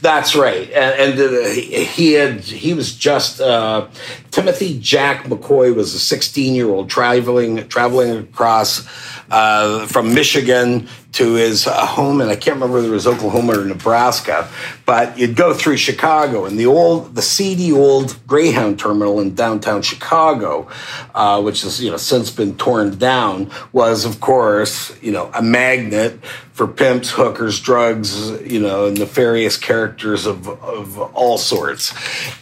That's 0.00 0.34
right, 0.34 0.70
and, 0.70 1.18
and 1.18 1.20
uh, 1.20 1.48
he 1.50 2.12
had 2.14 2.40
he 2.40 2.72
was 2.72 2.94
just 2.94 3.38
uh, 3.38 3.86
Timothy 4.30 4.78
Jack 4.80 5.24
McCoy 5.24 5.74
was 5.74 5.92
a 5.92 5.98
16 5.98 6.54
year 6.54 6.70
old 6.70 6.88
traveling 6.88 7.68
traveling 7.68 8.16
across 8.16 8.86
uh, 9.30 9.86
from 9.86 10.14
Michigan 10.14 10.88
to 11.12 11.34
his 11.34 11.66
uh, 11.66 11.86
home, 11.86 12.20
and 12.20 12.30
I 12.30 12.36
can't 12.36 12.56
remember 12.56 12.76
whether 12.76 12.88
it 12.88 12.92
was 12.92 13.06
Oklahoma 13.06 13.58
or 13.58 13.64
Nebraska, 13.64 14.48
but 14.84 15.18
you'd 15.18 15.36
go 15.36 15.54
through 15.54 15.78
Chicago, 15.78 16.44
and 16.44 16.58
the 16.58 16.66
old, 16.66 17.14
the 17.14 17.22
seedy 17.22 17.72
old 17.72 18.18
Greyhound 18.26 18.78
terminal 18.78 19.18
in 19.20 19.34
downtown 19.34 19.82
Chicago, 19.82 20.68
uh, 21.14 21.40
which 21.40 21.62
has 21.62 21.82
you 21.82 21.90
know 21.90 21.96
since 21.96 22.30
been 22.30 22.56
torn 22.56 22.98
down, 22.98 23.50
was 23.72 24.04
of 24.04 24.20
course 24.20 24.96
you 25.02 25.10
know 25.10 25.30
a 25.34 25.42
magnet 25.42 26.22
for 26.52 26.66
pimps, 26.66 27.10
hookers, 27.10 27.60
drugs, 27.60 28.30
you 28.42 28.60
know, 28.60 28.90
nefarious 28.90 29.56
characters 29.56 30.26
of 30.26 30.48
of 30.48 30.98
all 31.14 31.38
sorts, 31.38 31.94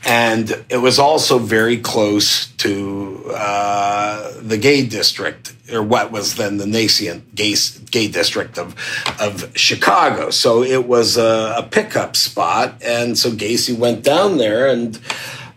and 0.04 0.64
it 0.68 0.78
was 0.78 0.98
also 0.98 1.38
very 1.38 1.76
close 1.76 2.46
to 2.56 3.30
uh, 3.32 4.32
the 4.40 4.58
gay 4.58 4.84
district 4.84 5.52
or 5.72 5.82
what 5.82 6.12
was 6.12 6.36
then 6.36 6.58
the 6.58 6.66
nascent 6.66 7.34
gay, 7.34 7.54
gay 7.90 8.08
district 8.08 8.58
of, 8.58 8.74
of 9.20 9.56
Chicago. 9.56 10.30
So 10.30 10.62
it 10.62 10.86
was 10.86 11.16
a, 11.16 11.54
a 11.58 11.62
pickup 11.62 12.16
spot. 12.16 12.82
And 12.82 13.18
so 13.18 13.30
Gacy 13.30 13.76
went 13.76 14.02
down 14.02 14.38
there 14.38 14.68
and 14.68 14.96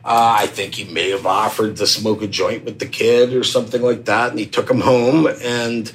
uh, 0.03 0.35
I 0.39 0.47
think 0.47 0.75
he 0.75 0.91
may 0.91 1.11
have 1.11 1.25
offered 1.25 1.75
to 1.77 1.87
smoke 1.87 2.21
a 2.21 2.27
joint 2.27 2.65
with 2.65 2.79
the 2.79 2.87
kid 2.87 3.33
or 3.33 3.43
something 3.43 3.81
like 3.81 4.05
that. 4.05 4.31
And 4.31 4.39
he 4.39 4.45
took 4.45 4.69
him 4.69 4.81
home. 4.81 5.27
And 5.43 5.91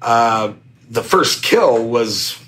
uh, 0.00 0.54
the 0.88 1.02
first 1.02 1.42
kill 1.42 1.86
was 1.86 2.38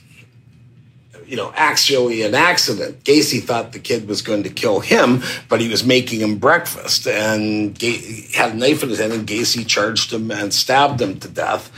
you 1.33 1.39
know, 1.39 1.51
actually 1.57 2.21
an 2.25 2.35
accident. 2.35 3.03
Gacy 3.05 3.43
thought 3.43 3.73
the 3.73 3.79
kid 3.79 4.07
was 4.07 4.21
going 4.21 4.43
to 4.43 4.51
kill 4.51 4.81
him, 4.81 5.23
but 5.49 5.63
he 5.63 5.69
was 5.71 5.83
making 5.83 6.21
him 6.21 6.37
breakfast 6.37 7.07
and 7.07 7.75
G- 7.75 8.29
had 8.35 8.53
a 8.53 8.55
knife 8.55 8.83
in 8.83 8.91
his 8.91 8.99
hand, 8.99 9.15
and 9.15 9.27
Gacy 9.27 9.67
charged 9.67 10.13
him 10.13 10.31
and 10.31 10.53
stabbed 10.53 11.01
him 11.01 11.19
to 11.21 11.29
death 11.29 11.73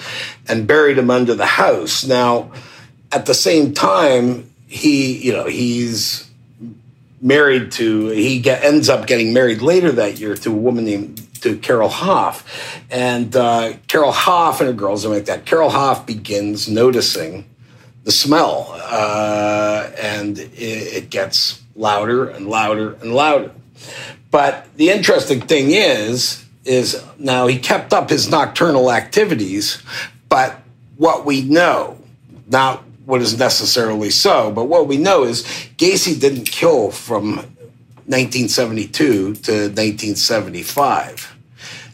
and 0.48 0.66
buried 0.66 0.98
him 0.98 1.08
under 1.08 1.36
the 1.36 1.46
house. 1.46 2.04
Now, 2.04 2.50
at 3.12 3.26
the 3.26 3.34
same 3.34 3.72
time, 3.72 4.50
he, 4.66 5.18
you 5.24 5.32
know, 5.32 5.46
he's 5.46 6.28
married 7.20 7.70
to, 7.72 8.08
he 8.08 8.40
get, 8.40 8.64
ends 8.64 8.88
up 8.88 9.06
getting 9.06 9.32
married 9.32 9.62
later 9.62 9.92
that 9.92 10.18
year 10.18 10.34
to 10.34 10.50
a 10.50 10.52
woman 10.52 10.84
named 10.84 11.28
to 11.42 11.56
Carol 11.58 11.90
Hoff. 11.90 12.82
And 12.90 13.36
uh, 13.36 13.74
Carol 13.86 14.10
Hoff 14.10 14.60
and 14.60 14.66
her 14.66 14.74
girls 14.74 15.06
are 15.06 15.10
like 15.10 15.26
that. 15.26 15.46
Carol 15.46 15.70
Hoff 15.70 16.06
begins 16.06 16.68
noticing 16.68 17.44
the 18.04 18.12
smell, 18.12 18.68
uh, 18.72 19.90
and 20.00 20.38
it, 20.38 20.58
it 20.58 21.10
gets 21.10 21.62
louder 21.74 22.28
and 22.28 22.48
louder 22.48 22.94
and 22.94 23.14
louder. 23.14 23.50
But 24.30 24.66
the 24.76 24.90
interesting 24.90 25.40
thing 25.40 25.70
is, 25.70 26.44
is 26.64 27.02
now 27.18 27.46
he 27.46 27.58
kept 27.58 27.92
up 27.92 28.10
his 28.10 28.30
nocturnal 28.30 28.92
activities, 28.92 29.82
but 30.28 30.60
what 30.96 31.24
we 31.24 31.42
know, 31.42 31.98
not 32.46 32.82
what 33.04 33.20
is 33.20 33.38
necessarily 33.38 34.10
so, 34.10 34.50
but 34.50 34.64
what 34.64 34.86
we 34.86 34.96
know 34.96 35.24
is 35.24 35.42
Gacy 35.76 36.18
didn't 36.18 36.44
kill 36.44 36.90
from 36.90 37.36
1972 38.06 38.92
to 38.92 39.22
1975. 39.32 41.33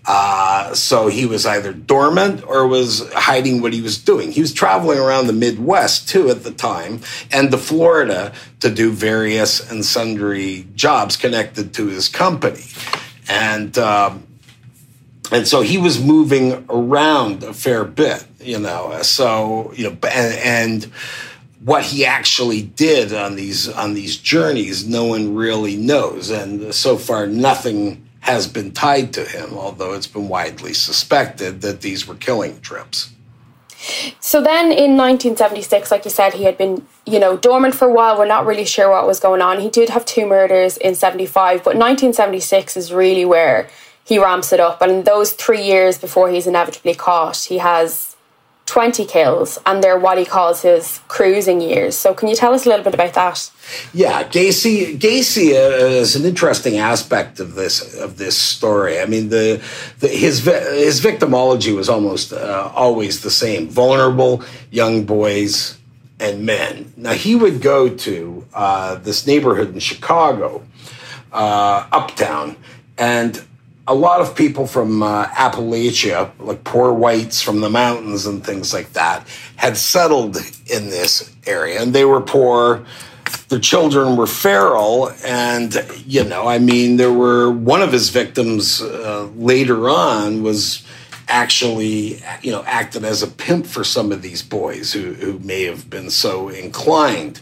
Uh, 0.06 0.74
so 0.74 1.08
he 1.08 1.26
was 1.26 1.44
either 1.44 1.72
dormant 1.72 2.42
or 2.46 2.66
was 2.66 3.08
hiding 3.12 3.60
what 3.60 3.72
he 3.72 3.82
was 3.82 3.98
doing. 3.98 4.32
He 4.32 4.40
was 4.40 4.52
traveling 4.52 4.98
around 4.98 5.26
the 5.26 5.32
Midwest 5.32 6.08
too 6.08 6.30
at 6.30 6.42
the 6.42 6.50
time 6.50 7.00
and 7.30 7.50
to 7.50 7.58
Florida 7.58 8.32
to 8.60 8.70
do 8.70 8.92
various 8.92 9.70
and 9.70 9.84
sundry 9.84 10.66
jobs 10.74 11.16
connected 11.16 11.74
to 11.74 11.86
his 11.88 12.08
company. 12.08 12.64
And, 13.28 13.76
um, 13.78 14.26
and 15.30 15.46
so 15.46 15.60
he 15.60 15.78
was 15.78 16.02
moving 16.02 16.64
around 16.68 17.42
a 17.42 17.52
fair 17.52 17.84
bit, 17.84 18.24
you 18.40 18.58
know. 18.58 19.02
So, 19.02 19.72
you 19.76 19.90
know, 19.90 19.96
and, 20.10 20.34
and 20.38 20.92
what 21.62 21.84
he 21.84 22.04
actually 22.04 22.62
did 22.62 23.12
on 23.12 23.36
these 23.36 23.68
on 23.68 23.94
these 23.94 24.16
journeys, 24.16 24.88
no 24.88 25.04
one 25.04 25.34
really 25.34 25.76
knows. 25.76 26.30
And 26.30 26.74
so 26.74 26.96
far, 26.96 27.26
nothing 27.26 28.09
has 28.20 28.46
been 28.46 28.72
tied 28.72 29.12
to 29.14 29.24
him, 29.24 29.56
although 29.56 29.94
it's 29.94 30.06
been 30.06 30.28
widely 30.28 30.74
suspected 30.74 31.62
that 31.62 31.80
these 31.80 32.06
were 32.06 32.14
killing 32.14 32.60
trips. 32.60 33.12
So 34.20 34.42
then 34.42 34.66
in 34.66 34.96
1976, 34.96 35.90
like 35.90 36.04
you 36.04 36.10
said, 36.10 36.34
he 36.34 36.44
had 36.44 36.58
been, 36.58 36.86
you 37.06 37.18
know, 37.18 37.36
dormant 37.38 37.74
for 37.74 37.88
a 37.88 37.92
while. 37.92 38.18
We're 38.18 38.26
not 38.26 38.44
really 38.44 38.66
sure 38.66 38.90
what 38.90 39.06
was 39.06 39.20
going 39.20 39.40
on. 39.40 39.60
He 39.60 39.70
did 39.70 39.88
have 39.88 40.04
two 40.04 40.26
murders 40.26 40.76
in 40.76 40.94
75, 40.94 41.60
but 41.60 41.76
1976 41.76 42.76
is 42.76 42.92
really 42.92 43.24
where 43.24 43.70
he 44.04 44.18
ramps 44.18 44.52
it 44.52 44.60
up. 44.60 44.82
And 44.82 44.92
in 44.92 45.04
those 45.04 45.32
three 45.32 45.62
years 45.62 45.96
before 45.96 46.28
he's 46.30 46.46
inevitably 46.46 46.94
caught, 46.94 47.38
he 47.38 47.56
has 47.58 48.09
20 48.70 49.04
kills 49.04 49.58
and 49.66 49.82
they're 49.82 49.98
what 49.98 50.16
he 50.16 50.24
calls 50.24 50.62
his 50.62 51.00
cruising 51.08 51.60
years. 51.60 51.96
So 51.96 52.14
can 52.14 52.28
you 52.28 52.36
tell 52.36 52.54
us 52.54 52.66
a 52.66 52.68
little 52.68 52.84
bit 52.84 52.94
about 52.94 53.14
that? 53.14 53.50
Yeah, 53.92 54.22
Gacy 54.22 54.96
Gacy 54.96 55.54
uh, 55.54 55.86
is 55.86 56.14
an 56.14 56.24
interesting 56.24 56.78
aspect 56.78 57.40
of 57.40 57.56
this 57.56 57.94
of 58.00 58.16
this 58.16 58.36
story. 58.36 59.00
I 59.00 59.06
mean, 59.06 59.28
the, 59.28 59.60
the 59.98 60.06
his 60.06 60.44
his 60.44 61.00
victimology 61.00 61.74
was 61.74 61.88
almost 61.88 62.32
uh, 62.32 62.70
always 62.72 63.22
the 63.22 63.30
same: 63.30 63.68
vulnerable 63.68 64.44
young 64.70 65.04
boys 65.04 65.76
and 66.20 66.46
men. 66.46 66.92
Now 66.96 67.14
he 67.14 67.34
would 67.34 67.60
go 67.60 67.88
to 67.88 68.46
uh, 68.54 68.94
this 68.96 69.26
neighborhood 69.26 69.74
in 69.74 69.80
Chicago, 69.80 70.64
uh, 71.32 71.88
uptown, 71.90 72.56
and 72.96 73.44
a 73.90 73.94
lot 73.94 74.20
of 74.20 74.36
people 74.36 74.68
from 74.68 75.02
uh, 75.02 75.26
Appalachia, 75.26 76.30
like 76.38 76.62
poor 76.62 76.92
whites 76.92 77.42
from 77.42 77.60
the 77.60 77.68
mountains 77.68 78.24
and 78.24 78.46
things 78.46 78.72
like 78.72 78.92
that, 78.92 79.26
had 79.56 79.76
settled 79.76 80.36
in 80.66 80.90
this 80.90 81.34
area, 81.44 81.82
and 81.82 81.92
they 81.92 82.04
were 82.04 82.20
poor. 82.20 82.86
Their 83.48 83.58
children 83.58 84.16
were 84.16 84.28
feral, 84.28 85.10
and 85.24 85.74
you 86.06 86.22
know, 86.22 86.46
I 86.46 86.60
mean, 86.60 86.98
there 86.98 87.12
were 87.12 87.50
one 87.50 87.82
of 87.82 87.90
his 87.90 88.10
victims 88.10 88.80
uh, 88.80 89.28
later 89.34 89.90
on 89.90 90.44
was 90.44 90.86
actually, 91.26 92.22
you 92.42 92.52
know, 92.52 92.62
acted 92.66 93.04
as 93.04 93.24
a 93.24 93.28
pimp 93.28 93.66
for 93.66 93.82
some 93.82 94.12
of 94.12 94.22
these 94.22 94.40
boys 94.42 94.92
who, 94.92 95.14
who 95.14 95.40
may 95.40 95.64
have 95.64 95.90
been 95.90 96.10
so 96.10 96.48
inclined. 96.48 97.40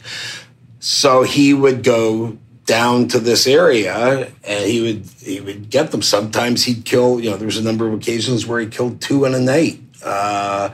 So 0.80 1.24
he 1.24 1.52
would 1.52 1.84
go 1.84 2.38
down 2.68 3.09
to 3.09 3.18
this 3.18 3.46
area 3.46 4.31
and 4.44 4.70
he 4.70 4.81
would 4.83 5.04
he 5.20 5.40
would 5.40 5.70
get 5.70 5.90
them. 5.90 6.02
Sometimes 6.02 6.64
he'd 6.64 6.85
kill 6.85 7.18
you 7.18 7.31
know 7.31 7.37
there 7.37 7.46
was 7.46 7.57
a 7.57 7.62
number 7.62 7.88
of 7.88 7.94
occasions 7.94 8.46
where 8.46 8.61
he 8.61 8.66
killed 8.66 9.00
two 9.00 9.24
in 9.24 9.35
a 9.35 9.40
night 9.40 9.81
uh, 10.04 10.68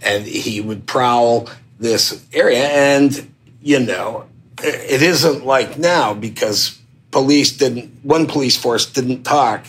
and 0.00 0.24
he 0.24 0.60
would 0.60 0.86
prowl 0.86 1.50
this 1.80 2.24
area. 2.32 2.68
And 2.68 3.32
you 3.60 3.80
know 3.80 4.26
it 4.62 5.02
isn't 5.02 5.44
like 5.44 5.76
now 5.76 6.14
because 6.14 6.78
police 7.10 7.56
didn't 7.56 8.04
one 8.04 8.26
police 8.26 8.56
force 8.56 8.86
didn't 8.86 9.24
talk 9.24 9.66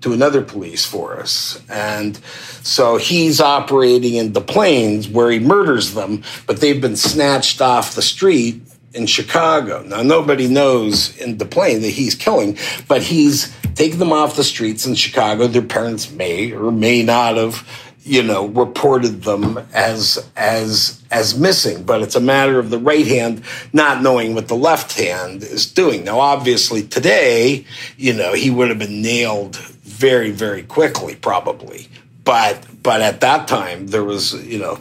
to 0.00 0.12
another 0.14 0.42
police 0.42 0.86
force. 0.86 1.60
And 1.68 2.16
so 2.62 2.96
he's 2.96 3.40
operating 3.40 4.14
in 4.14 4.32
Des 4.32 4.40
Plaines 4.40 5.08
where 5.08 5.30
he 5.30 5.40
murders 5.40 5.92
them 5.92 6.22
but 6.46 6.60
they've 6.62 6.80
been 6.80 6.96
snatched 6.96 7.60
off 7.60 7.94
the 7.94 8.02
street 8.02 8.62
in 8.94 9.06
Chicago. 9.06 9.82
Now, 9.82 10.02
nobody 10.02 10.48
knows 10.48 11.16
in 11.18 11.36
Des 11.36 11.44
Plaines 11.44 11.82
that 11.82 11.90
he's 11.90 12.14
killing, 12.14 12.56
but 12.88 13.02
he's 13.02 13.54
taking 13.74 13.98
them 13.98 14.12
off 14.12 14.36
the 14.36 14.44
streets 14.44 14.86
in 14.86 14.94
Chicago. 14.94 15.46
Their 15.46 15.62
parents 15.62 16.10
may 16.10 16.52
or 16.52 16.72
may 16.72 17.02
not 17.02 17.36
have, 17.36 17.68
you 18.02 18.22
know, 18.22 18.46
reported 18.46 19.22
them 19.22 19.58
as 19.72 20.30
as 20.36 21.02
as 21.10 21.38
missing. 21.38 21.84
But 21.84 22.02
it's 22.02 22.16
a 22.16 22.20
matter 22.20 22.58
of 22.58 22.70
the 22.70 22.78
right 22.78 23.06
hand 23.06 23.42
not 23.72 24.02
knowing 24.02 24.34
what 24.34 24.48
the 24.48 24.56
left 24.56 24.96
hand 24.98 25.42
is 25.42 25.66
doing. 25.66 26.04
Now, 26.04 26.20
obviously, 26.20 26.82
today, 26.82 27.66
you 27.96 28.14
know, 28.14 28.32
he 28.32 28.50
would 28.50 28.68
have 28.70 28.78
been 28.78 29.02
nailed 29.02 29.56
very, 29.56 30.30
very 30.30 30.62
quickly, 30.62 31.14
probably. 31.14 31.88
But 32.24 32.66
but 32.82 33.02
at 33.02 33.20
that 33.20 33.48
time, 33.48 33.88
there 33.88 34.04
was, 34.04 34.34
you 34.46 34.58
know. 34.58 34.80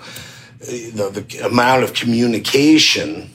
You 0.68 0.92
know, 0.94 1.10
the 1.12 1.46
amount 1.46 1.84
of 1.84 1.94
communication 1.94 3.30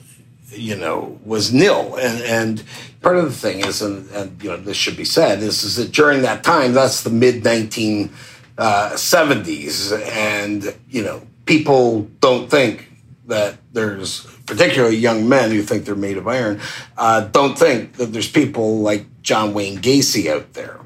you 0.52 0.76
know, 0.76 1.18
was 1.24 1.52
nil. 1.52 1.96
And, 1.96 2.22
and 2.22 2.62
part 3.00 3.16
of 3.16 3.24
the 3.24 3.32
thing 3.32 3.58
is, 3.60 3.82
and, 3.82 4.08
and, 4.10 4.40
you 4.42 4.50
know, 4.50 4.56
this 4.56 4.76
should 4.76 4.96
be 4.96 5.04
said, 5.04 5.42
is, 5.42 5.64
is 5.64 5.76
that 5.76 5.92
during 5.92 6.22
that 6.22 6.42
time, 6.44 6.72
that's 6.72 7.02
the 7.02 7.10
mid 7.10 7.42
1970s, 7.42 9.92
uh, 9.92 9.96
and, 10.12 10.74
you 10.88 11.02
know, 11.02 11.22
people 11.46 12.02
don't 12.20 12.48
think 12.50 12.88
that 13.26 13.56
there's, 13.72 14.26
particularly 14.46 14.96
young 14.96 15.28
men 15.28 15.50
who 15.50 15.62
think 15.62 15.84
they're 15.84 15.94
made 15.94 16.18
of 16.18 16.26
iron, 16.28 16.60
uh, 16.98 17.20
don't 17.20 17.58
think 17.58 17.94
that 17.94 18.06
there's 18.06 18.30
people 18.30 18.80
like 18.80 19.06
John 19.22 19.54
Wayne 19.54 19.78
Gacy 19.78 20.30
out 20.30 20.52
there. 20.52 20.78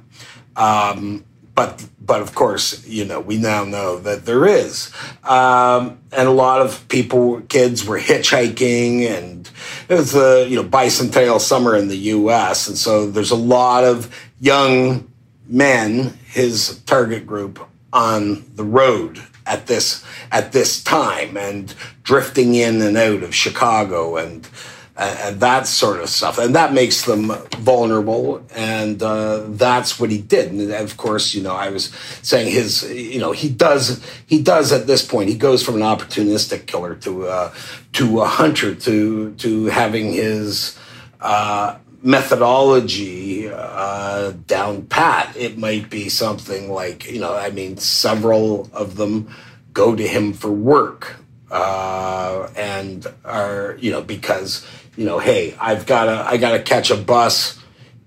Um, 0.54 1.24
but 1.56 1.84
but 2.00 2.20
of 2.20 2.34
course, 2.34 2.86
you 2.86 3.04
know, 3.04 3.18
we 3.18 3.38
now 3.38 3.64
know 3.64 3.98
that 3.98 4.26
there 4.26 4.46
is, 4.46 4.92
um, 5.24 5.98
and 6.12 6.28
a 6.28 6.30
lot 6.30 6.60
of 6.60 6.86
people, 6.88 7.40
kids, 7.48 7.84
were 7.84 7.98
hitchhiking, 7.98 9.10
and 9.10 9.45
it 9.88 9.94
was 9.94 10.12
the 10.12 10.46
you 10.48 10.56
know 10.56 10.68
bicentennial 10.68 11.40
summer 11.40 11.76
in 11.76 11.88
the 11.88 11.96
U.S., 11.96 12.68
and 12.68 12.76
so 12.76 13.10
there's 13.10 13.30
a 13.30 13.36
lot 13.36 13.84
of 13.84 14.14
young 14.40 15.10
men, 15.46 16.18
his 16.26 16.80
target 16.86 17.26
group, 17.26 17.66
on 17.92 18.44
the 18.56 18.64
road 18.64 19.22
at 19.46 19.66
this 19.66 20.04
at 20.30 20.52
this 20.52 20.82
time, 20.82 21.36
and 21.36 21.74
drifting 22.02 22.54
in 22.54 22.82
and 22.82 22.96
out 22.96 23.22
of 23.22 23.34
Chicago, 23.34 24.16
and 24.16 24.48
and 24.96 25.40
that 25.40 25.66
sort 25.66 26.00
of 26.00 26.08
stuff. 26.08 26.38
And 26.38 26.54
that 26.54 26.72
makes 26.72 27.04
them 27.04 27.32
vulnerable. 27.58 28.44
And 28.54 29.02
uh, 29.02 29.44
that's 29.48 30.00
what 30.00 30.10
he 30.10 30.18
did. 30.18 30.52
And 30.52 30.72
of 30.72 30.96
course, 30.96 31.34
you 31.34 31.42
know, 31.42 31.54
I 31.54 31.68
was 31.68 31.92
saying 32.22 32.50
his, 32.50 32.90
you 32.90 33.18
know, 33.18 33.32
he 33.32 33.48
does, 33.48 34.04
he 34.26 34.42
does 34.42 34.72
at 34.72 34.86
this 34.86 35.04
point, 35.04 35.28
he 35.28 35.36
goes 35.36 35.62
from 35.62 35.76
an 35.76 35.82
opportunistic 35.82 36.66
killer 36.66 36.94
to, 36.96 37.26
uh, 37.26 37.54
to 37.94 38.20
a 38.20 38.26
hunter, 38.26 38.74
to, 38.74 39.34
to 39.34 39.66
having 39.66 40.12
his, 40.12 40.78
uh, 41.20 41.76
methodology 42.02 43.48
uh, 43.48 44.32
down 44.46 44.86
pat. 44.86 45.36
It 45.36 45.58
might 45.58 45.90
be 45.90 46.08
something 46.08 46.70
like, 46.70 47.10
you 47.10 47.18
know, 47.18 47.34
I 47.34 47.50
mean, 47.50 47.78
several 47.78 48.70
of 48.72 48.96
them 48.96 49.34
go 49.72 49.96
to 49.96 50.06
him 50.06 50.32
for 50.32 50.50
work 50.50 51.16
uh, 51.50 52.48
and 52.56 53.06
are, 53.24 53.76
you 53.80 53.90
know, 53.90 54.02
because 54.02 54.66
you 54.96 55.04
know, 55.04 55.18
hey, 55.18 55.54
I've 55.60 55.86
got 55.86 56.06
to 56.06 56.26
I 56.26 56.36
got 56.36 56.52
to 56.52 56.62
catch 56.62 56.90
a 56.90 56.96
bus 56.96 57.60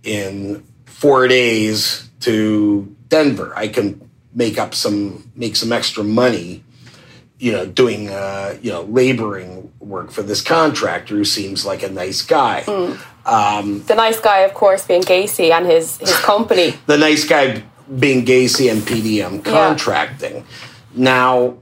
in 0.03 0.63
4 0.85 1.27
days 1.27 2.09
to 2.21 2.95
Denver. 3.07 3.53
I 3.55 3.67
can 3.67 4.09
make 4.33 4.57
up 4.57 4.73
some 4.75 5.31
make 5.35 5.55
some 5.55 5.71
extra 5.71 6.03
money, 6.03 6.63
you 7.37 7.51
know, 7.51 7.65
doing 7.65 8.09
uh, 8.09 8.57
you 8.61 8.71
know, 8.71 8.83
laboring 8.83 9.71
work 9.79 10.11
for 10.11 10.23
this 10.23 10.41
contractor 10.41 11.15
who 11.15 11.25
seems 11.25 11.65
like 11.65 11.83
a 11.83 11.89
nice 11.89 12.21
guy. 12.21 12.63
Mm. 12.65 12.99
Um, 13.25 13.83
the 13.83 13.95
nice 13.95 14.19
guy, 14.19 14.39
of 14.39 14.53
course, 14.53 14.85
being 14.85 15.03
Gacy 15.03 15.51
and 15.51 15.65
his 15.65 15.97
his 15.97 16.15
company. 16.21 16.73
the 16.85 16.97
nice 16.97 17.25
guy 17.25 17.63
being 17.99 18.25
Gacy 18.25 18.71
and 18.71 18.81
PDM 18.81 19.43
contracting. 19.43 20.35
Yeah. 20.35 20.43
Now, 20.95 21.57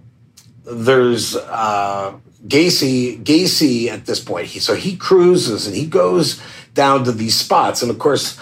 there's 0.66 1.36
uh, 1.36 2.14
Gacy, 2.46 3.24
Gacy 3.24 3.88
at 3.88 4.06
this 4.06 4.20
point, 4.20 4.48
he, 4.48 4.60
so 4.60 4.76
he 4.76 4.96
cruises 4.96 5.66
and 5.66 5.76
he 5.76 5.86
goes 5.86 6.42
down 6.74 7.04
to 7.06 7.12
these 7.12 7.36
spots. 7.36 7.82
And 7.82 7.90
of 7.90 7.98
course, 8.00 8.40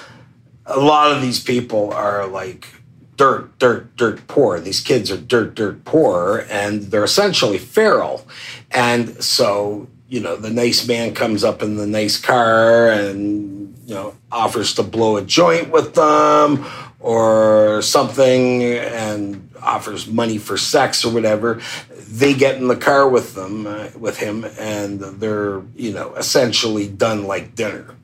a 0.65 0.79
lot 0.79 1.12
of 1.12 1.21
these 1.21 1.41
people 1.41 1.93
are 1.93 2.27
like 2.27 2.67
dirt, 3.15 3.58
dirt, 3.60 3.95
dirt 3.95 4.27
poor. 4.27 4.60
These 4.60 4.81
kids 4.81 5.10
are 5.12 5.17
dirt, 5.17 5.55
dirt 5.55 5.86
poor, 5.86 6.45
and 6.49 6.84
they're 6.84 7.03
essentially 7.03 7.58
feral. 7.58 8.27
And 8.71 9.23
so, 9.23 9.88
you 10.10 10.19
know, 10.19 10.36
the 10.36 10.49
nice 10.49 10.88
man 10.88 11.13
comes 11.13 11.43
up 11.43 11.62
in 11.62 11.77
the 11.77 11.88
nice 11.88 12.19
car 12.19 12.89
and, 12.89 13.77
you 13.86 13.95
know, 13.95 14.15
offers 14.31 14.73
to 14.75 14.84
blow 14.84 15.17
a 15.17 15.21
joint 15.21 15.71
with 15.71 15.95
them 15.95 16.65
or 16.99 17.81
something 17.81 18.63
and 18.63 19.44
offers 19.65 20.08
money 20.08 20.38
for 20.38 20.58
sex 20.58 21.04
or 21.04 21.13
whatever 21.13 21.62
they 22.08 22.34
get 22.34 22.56
in 22.56 22.67
the 22.67 22.75
car 22.75 23.10
with 23.10 23.36
them 23.36 23.65
uh, 23.67 23.89
with 23.97 24.17
him 24.17 24.45
and 24.60 24.99
they're 24.99 25.62
you 25.75 25.91
know 25.91 26.13
essentially 26.15 26.88
done 26.88 27.25
like 27.25 27.56
dinner. 27.56 27.95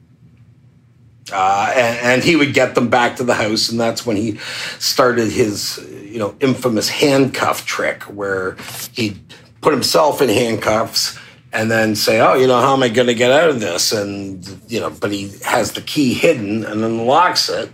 Uh, 1.32 1.72
and, 1.76 2.00
and, 2.00 2.24
he 2.24 2.36
would 2.36 2.54
get 2.54 2.76
them 2.76 2.90
back 2.90 3.16
to 3.16 3.24
the 3.24 3.36
house 3.36 3.70
and 3.70 3.80
that's 3.80 4.06
when 4.06 4.18
he 4.18 4.36
started 4.80 5.32
his 5.32 5.78
you 6.04 6.20
know 6.20 6.36
infamous 6.42 6.90
handcuff 6.90 7.66
trick 7.66 8.04
where 8.04 8.58
he'd 8.92 9.18
put 9.62 9.72
himself 9.72 10.22
in 10.22 10.28
handcuffs 10.28 11.18
and 11.54 11.72
then 11.72 11.96
say 11.96 12.20
oh 12.20 12.34
you 12.34 12.48
know 12.48 12.60
how 12.60 12.74
am 12.74 12.84
i 12.84 12.90
going 12.90 13.08
to 13.08 13.14
get 13.14 13.32
out 13.32 13.50
of 13.50 13.62
this? 13.62 13.94
And 13.94 14.46
you 14.68 14.80
know 14.80 14.90
but 14.90 15.12
he 15.12 15.32
has 15.46 15.72
the 15.72 15.82
key 15.82 16.14
hidden 16.14 16.66
and 16.66 16.84
unlocks 16.84 17.48
it 17.48 17.72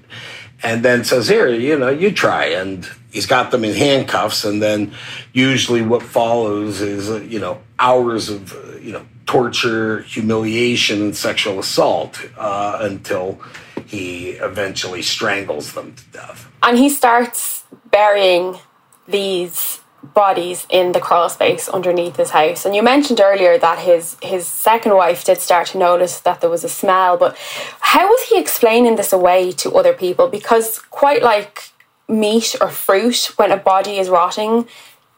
and 0.62 0.84
then 0.84 1.04
says 1.04 1.28
here 1.28 1.48
you 1.48 1.80
know 1.80 1.90
you 1.90 2.12
try. 2.12 2.48
And 2.48 2.88
he's 3.12 3.26
got 3.26 3.52
them 3.52 3.64
in 3.64 3.74
handcuffs, 3.74 4.46
and 4.46 4.62
then 4.62 4.94
usually 5.34 5.82
what 5.82 6.04
follows 6.04 6.82
is 6.82 7.10
uh, 7.10 7.22
you 7.22 7.40
know 7.40 7.60
hours 7.80 8.30
of 8.30 8.54
uh, 8.54 8.78
you 8.78 8.92
know 8.92 9.06
torture, 9.26 10.02
humiliation, 10.04 11.02
and 11.02 11.16
sexual 11.16 11.60
assault 11.60 12.20
uh, 12.38 12.80
until 12.82 13.40
he 13.86 14.32
eventually 14.32 15.02
strangles 15.02 15.74
them 15.74 15.94
to 15.94 16.06
death. 16.06 16.50
And 16.64 16.78
he 16.78 16.90
starts 16.90 17.64
burying 17.92 18.60
these 19.08 19.80
bodies 20.14 20.66
in 20.70 20.92
the 20.92 21.00
crawl 21.00 21.30
space 21.30 21.68
underneath 21.68 22.16
his 22.16 22.32
house. 22.32 22.66
And 22.66 22.76
you 22.76 22.84
mentioned 22.84 23.20
earlier 23.20 23.58
that 23.58 23.80
his 23.80 24.18
his 24.22 24.48
second 24.48 24.96
wife 24.96 25.24
did 25.26 25.40
start 25.40 25.68
to 25.68 25.78
notice 25.78 26.20
that 26.22 26.42
there 26.42 26.50
was 26.50 26.64
a 26.64 26.70
smell, 26.70 27.18
but 27.18 27.38
how 27.80 28.08
was 28.08 28.24
he 28.30 28.40
explaining 28.40 28.96
this 28.96 29.12
away 29.14 29.52
to 29.54 29.76
other 29.76 29.94
people? 29.94 30.28
Because 30.28 30.80
quite 30.80 31.24
like 31.24 31.72
meat 32.08 32.56
or 32.62 32.70
fruit 32.70 33.32
when 33.36 33.52
a 33.52 33.58
body 33.58 33.98
is 34.00 34.10
rotting 34.10 34.68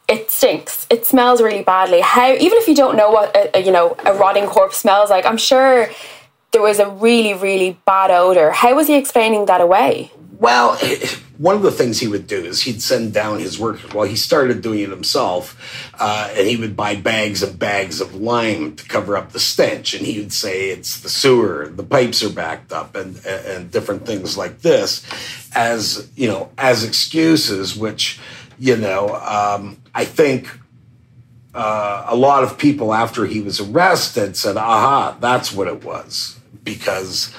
it 0.10 0.32
stinks. 0.32 0.88
It 0.89 1.06
smells 1.06 1.39
really 1.39 1.62
badly. 1.62 2.02
How 2.02 2.34
even 2.34 2.58
if 2.58 2.67
you 2.67 2.73
don't 2.75 2.97
know 2.97 3.12
what 3.12 3.36
a, 3.36 3.58
a, 3.58 3.62
you 3.62 3.71
know 3.71 3.95
a 4.06 4.13
rotting 4.13 4.47
corpse 4.47 4.78
smells 4.78 5.12
like 5.12 5.25
i'm 5.25 5.38
sure 5.38 5.89
there 6.52 6.62
was 6.63 6.80
a 6.80 6.89
really 6.89 7.34
really 7.34 7.78
bad 7.86 8.10
odor. 8.10 8.52
How 8.52 8.75
was 8.75 8.88
he 8.88 8.95
explaining 8.95 9.45
that 9.45 9.62
away 9.62 10.12
well 10.39 10.78
one 11.39 11.56
of 11.56 11.62
the 11.62 11.71
things 11.71 11.99
he 11.99 12.08
would 12.08 12.28
do 12.28 12.43
is 12.43 12.63
he'd 12.63 12.82
send 12.82 13.13
down 13.13 13.39
his 13.39 13.58
workers. 13.58 13.93
Well, 13.93 14.06
he 14.06 14.17
started 14.17 14.62
doing 14.62 14.82
it 14.82 14.89
himself, 14.89 15.89
uh, 15.97 16.30
and 16.36 16.45
he 16.45 16.58
would 16.58 16.75
buy 16.75 16.97
bags 16.97 17.41
and 17.41 17.58
bags 17.58 18.02
of 18.02 18.13
lime 18.13 18.75
to 18.75 18.86
cover 18.86 19.15
up 19.15 19.32
the 19.32 19.39
stench. 19.39 19.93
And 19.93 20.06
he 20.06 20.19
would 20.19 20.34
say 20.34 20.69
it's 20.69 20.99
the 20.99 21.08
sewer, 21.08 21.71
the 21.73 21.84
pipes 21.84 22.21
are 22.23 22.30
backed 22.30 22.73
up, 22.73 22.93
and 22.95 23.25
and 23.25 23.71
different 23.71 24.06
things 24.06 24.38
like 24.38 24.60
this, 24.60 25.06
as 25.56 26.10
you 26.17 26.28
know, 26.28 26.52
as 26.58 26.84
excuses. 26.84 27.78
Which, 27.78 28.19
you 28.60 28.75
know, 28.75 29.15
um, 29.15 29.78
I 29.95 30.04
think 30.04 30.49
uh, 31.54 32.06
a 32.06 32.17
lot 32.17 32.43
of 32.43 32.58
people 32.58 32.93
after 32.93 33.25
he 33.25 33.39
was 33.39 33.62
arrested 33.62 34.36
said, 34.36 34.58
"Aha, 34.58 35.15
that's 35.21 35.54
what 35.54 35.69
it 35.69 35.86
was," 35.86 36.38
because 36.65 37.34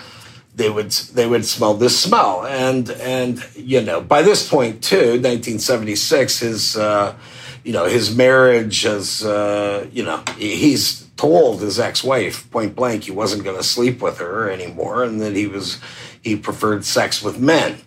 they 0.60 0.68
would 0.68 0.90
they 0.90 1.26
would 1.26 1.46
smell 1.46 1.74
this 1.74 1.98
smell. 1.98 2.46
And 2.46 2.90
and 2.90 3.42
you 3.56 3.80
know 3.80 4.00
by 4.00 4.22
this 4.22 4.48
point 4.48 4.84
too 4.84 5.18
1976 5.18 6.38
his 6.38 6.76
uh, 6.76 7.16
you 7.64 7.72
know 7.72 7.86
his 7.86 8.14
marriage 8.14 8.82
has 8.82 9.24
uh, 9.24 9.86
you 9.90 10.04
know 10.04 10.22
he's 10.36 11.08
told 11.16 11.60
his 11.60 11.78
ex-wife 11.80 12.50
point 12.50 12.74
blank 12.74 13.04
he 13.04 13.10
wasn't 13.10 13.44
going 13.44 13.56
to 13.56 13.62
sleep 13.62 14.00
with 14.00 14.18
her 14.18 14.50
anymore 14.50 15.02
and 15.04 15.20
that 15.20 15.34
he 15.34 15.46
was 15.46 15.80
he 16.22 16.36
preferred 16.36 16.84
sex 16.84 17.22
with 17.22 17.38
men. 17.38 17.80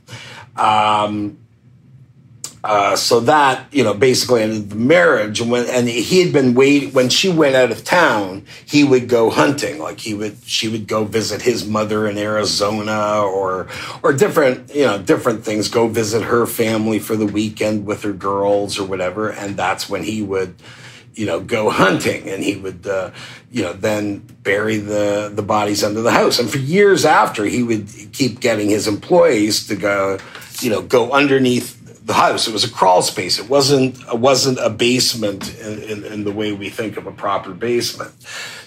Um, 0.55 1.38
uh, 2.63 2.95
so 2.95 3.19
that 3.19 3.65
you 3.73 3.84
know 3.84 3.93
basically 3.93 4.41
ended 4.41 4.69
the 4.69 4.76
marriage 4.76 5.41
and 5.41 5.52
when 5.52 5.67
and 5.67 5.89
he 5.89 6.21
had 6.21 6.32
been 6.32 6.54
waiting 6.54 6.93
when 6.93 7.10
she 7.10 7.30
went 7.30 7.56
out 7.56 7.71
of 7.71 7.84
town 7.84 8.45
he 8.65 8.84
would 8.84 9.10
go 9.10 9.30
hunting. 9.30 9.80
Like 9.80 9.99
he 9.99 10.13
would 10.13 10.38
she 10.45 10.67
would 10.67 10.88
go 10.88 11.04
visit 11.04 11.41
his 11.41 11.67
mother 11.67 12.08
in 12.08 12.17
Arizona 12.17 13.21
or 13.21 13.67
or 14.02 14.13
different 14.13 14.73
you 14.73 14.86
know 14.86 14.97
different 14.97 15.43
things. 15.43 15.67
Go 15.67 15.88
visit 15.88 16.23
her 16.23 16.45
family 16.45 16.99
for 16.99 17.15
the 17.15 17.26
weekend 17.26 17.86
with 17.86 18.04
her 18.04 18.13
girls 18.13 18.80
or 18.80 18.86
whatever. 18.86 19.30
And 19.30 19.58
that's 19.58 19.89
when 19.89 20.04
he 20.04 20.21
would 20.21 20.56
you 21.13 21.26
know 21.26 21.39
go 21.39 21.69
hunting. 21.69 22.30
And 22.30 22.41
he 22.43 22.56
would 22.56 22.88
uh, 22.88 23.12
you 23.52 23.63
know 23.63 23.73
then 23.73 24.19
bury 24.41 24.78
the 24.78 25.32
the 25.34 25.43
bodies 25.43 25.84
under 25.84 26.02
the 26.02 26.12
house. 26.12 26.39
And 26.39 26.49
for 26.49 26.60
years 26.60 27.06
after 27.06 27.45
he 27.45 27.62
would 27.62 27.89
keep 28.13 28.39
getting 28.39 28.69
his 28.69 28.88
employees 28.88 29.67
to 29.67 29.76
go 29.76 30.19
you 30.62 30.69
know 30.69 30.82
go 30.82 31.12
underneath 31.12 31.82
the 32.05 32.13
house. 32.13 32.47
It 32.47 32.53
was 32.53 32.63
a 32.63 32.69
crawl 32.69 33.01
space. 33.01 33.39
It 33.39 33.49
wasn't 33.49 33.99
it 34.01 34.19
wasn't 34.19 34.59
a 34.59 34.69
basement 34.69 35.57
in, 35.59 35.83
in, 35.83 36.03
in, 36.03 36.23
the 36.23 36.31
way 36.31 36.51
we 36.51 36.69
think 36.69 36.97
of 36.97 37.07
a 37.07 37.11
proper 37.11 37.51
basement. 37.51 38.11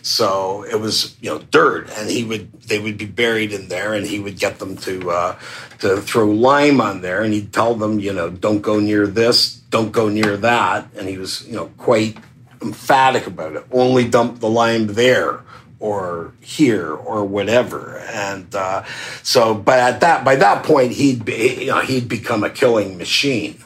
So 0.02 0.64
it 0.64 0.80
was 0.80 1.16
you 1.20 1.30
know 1.30 1.38
dirt, 1.50 1.90
and 1.96 2.08
he 2.08 2.24
would 2.24 2.52
they 2.62 2.78
would 2.78 2.96
be 2.96 3.06
buried 3.06 3.52
in 3.52 3.68
there, 3.68 3.94
and 3.94 4.06
he 4.06 4.18
would 4.18 4.38
get 4.38 4.58
them 4.58 4.76
to 4.78 5.10
uh, 5.10 5.38
to 5.80 6.00
throw 6.00 6.26
lime 6.30 6.80
on 6.80 7.02
there, 7.02 7.22
and 7.22 7.34
he'd 7.34 7.52
tell 7.52 7.74
them 7.74 8.00
you 8.00 8.12
know 8.12 8.30
don't 8.30 8.62
go 8.62 8.80
near 8.80 9.06
this, 9.06 9.54
don't 9.70 9.92
go 9.92 10.08
near 10.08 10.36
that, 10.38 10.88
and 10.96 11.08
he 11.08 11.18
was 11.18 11.46
you 11.46 11.56
know 11.56 11.66
quite 11.76 12.16
emphatic 12.62 13.26
about 13.26 13.54
it. 13.54 13.66
Only 13.70 14.08
dump 14.08 14.40
the 14.40 14.48
lime 14.48 14.86
there 14.88 15.42
or 15.78 16.32
here 16.40 16.92
or 16.92 17.24
whatever. 17.24 17.98
And 17.98 18.54
uh, 18.54 18.84
so, 19.22 19.54
but 19.54 19.78
at 19.78 20.00
that 20.00 20.24
by 20.24 20.36
that 20.36 20.64
point, 20.64 20.92
he'd 20.92 21.24
be, 21.24 21.64
you 21.64 21.66
know, 21.66 21.80
he'd 21.80 22.08
become 22.08 22.44
a 22.44 22.50
killing 22.50 22.96
machine. 22.96 23.62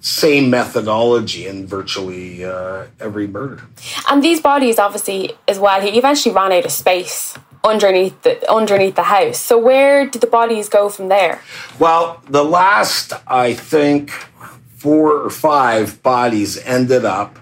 Same 0.00 0.50
methodology 0.50 1.46
in 1.46 1.66
virtually 1.66 2.44
uh, 2.44 2.86
every 3.00 3.26
murder. 3.26 3.62
And 4.10 4.22
these 4.22 4.38
bodies, 4.40 4.78
obviously, 4.78 5.32
as 5.48 5.58
well. 5.58 5.80
He 5.80 5.96
eventually 5.96 6.34
ran 6.34 6.52
out 6.52 6.66
of 6.66 6.72
space 6.72 7.38
underneath 7.64 8.20
the 8.22 8.50
underneath 8.50 8.94
the 8.94 9.04
house. 9.04 9.38
So 9.38 9.58
where 9.58 10.06
did 10.06 10.20
the 10.20 10.26
bodies 10.26 10.68
go 10.68 10.88
from 10.90 11.08
there? 11.08 11.40
Well, 11.78 12.22
the 12.28 12.44
last 12.44 13.14
I 13.26 13.54
think 13.54 14.10
four 14.76 15.12
or 15.12 15.30
five 15.30 16.02
bodies 16.02 16.58
ended 16.58 17.06
up. 17.06 17.38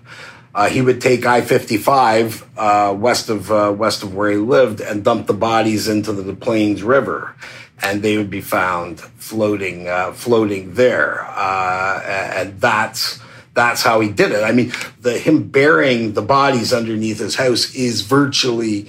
Uh, 0.55 0.69
he 0.69 0.83
would 0.83 1.01
take 1.01 1.25
I 1.25 1.41
fifty 1.41 1.79
five 1.79 2.45
uh, 2.59 2.95
west 2.97 3.31
of 3.31 3.51
uh, 3.51 3.75
west 3.77 4.03
of 4.03 4.15
where 4.15 4.31
he 4.31 4.37
lived 4.37 4.81
and 4.81 5.03
dump 5.03 5.27
the 5.27 5.35
bodies 5.35 5.89
into 5.89 6.13
the, 6.13 6.23
Des 6.23 6.35
Plaines 6.35 6.83
River, 6.83 7.35
and 7.83 8.03
they 8.03 8.19
would 8.19 8.29
be 8.29 8.43
found 8.43 9.01
floating 9.01 9.89
uh, 9.89 10.13
floating 10.13 10.75
there, 10.75 11.25
uh, 11.25 12.03
and 12.05 12.61
that's 12.61 13.19
that's 13.55 13.83
how 13.83 14.01
he 14.01 14.11
did 14.11 14.33
it. 14.33 14.45
I 14.45 14.53
mean, 14.53 14.73
the 15.01 15.19
him 15.19 15.49
burying 15.49 16.13
the 16.13 16.23
bodies 16.23 16.73
underneath 16.73 17.19
his 17.19 17.37
house 17.37 17.75
is 17.75 18.03
virtually 18.03 18.89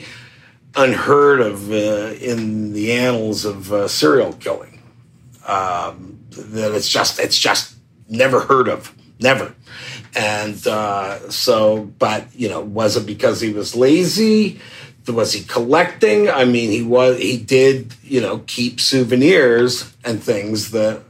unheard 0.75 1.39
of 1.39 1.71
in 1.71 2.73
the 2.73 2.91
annals 2.91 3.45
of 3.45 3.89
serial 3.89 4.33
killing. 4.33 4.81
Um, 5.47 6.19
that 6.31 6.75
it's 6.75 6.89
just 6.89 7.19
it's 7.19 7.37
just 7.37 7.75
never 8.09 8.41
heard 8.41 8.67
of, 8.67 8.93
never. 9.19 9.55
And 10.15 10.65
uh, 10.67 11.29
so, 11.29 11.85
but 11.97 12.27
you 12.35 12.49
know, 12.49 12.61
was 12.61 12.97
it 12.97 13.05
because 13.05 13.41
he 13.41 13.51
was 13.51 13.75
lazy? 13.75 14.59
Was 15.07 15.33
he 15.33 15.43
collecting? 15.43 16.29
I 16.29 16.45
mean, 16.45 16.71
he 16.71 16.81
was. 16.81 17.19
He 17.19 17.37
did, 17.37 17.93
you 18.03 18.21
know, 18.21 18.39
keep 18.45 18.79
souvenirs 18.79 19.93
and 20.05 20.23
things 20.23 20.71
that 20.71 21.01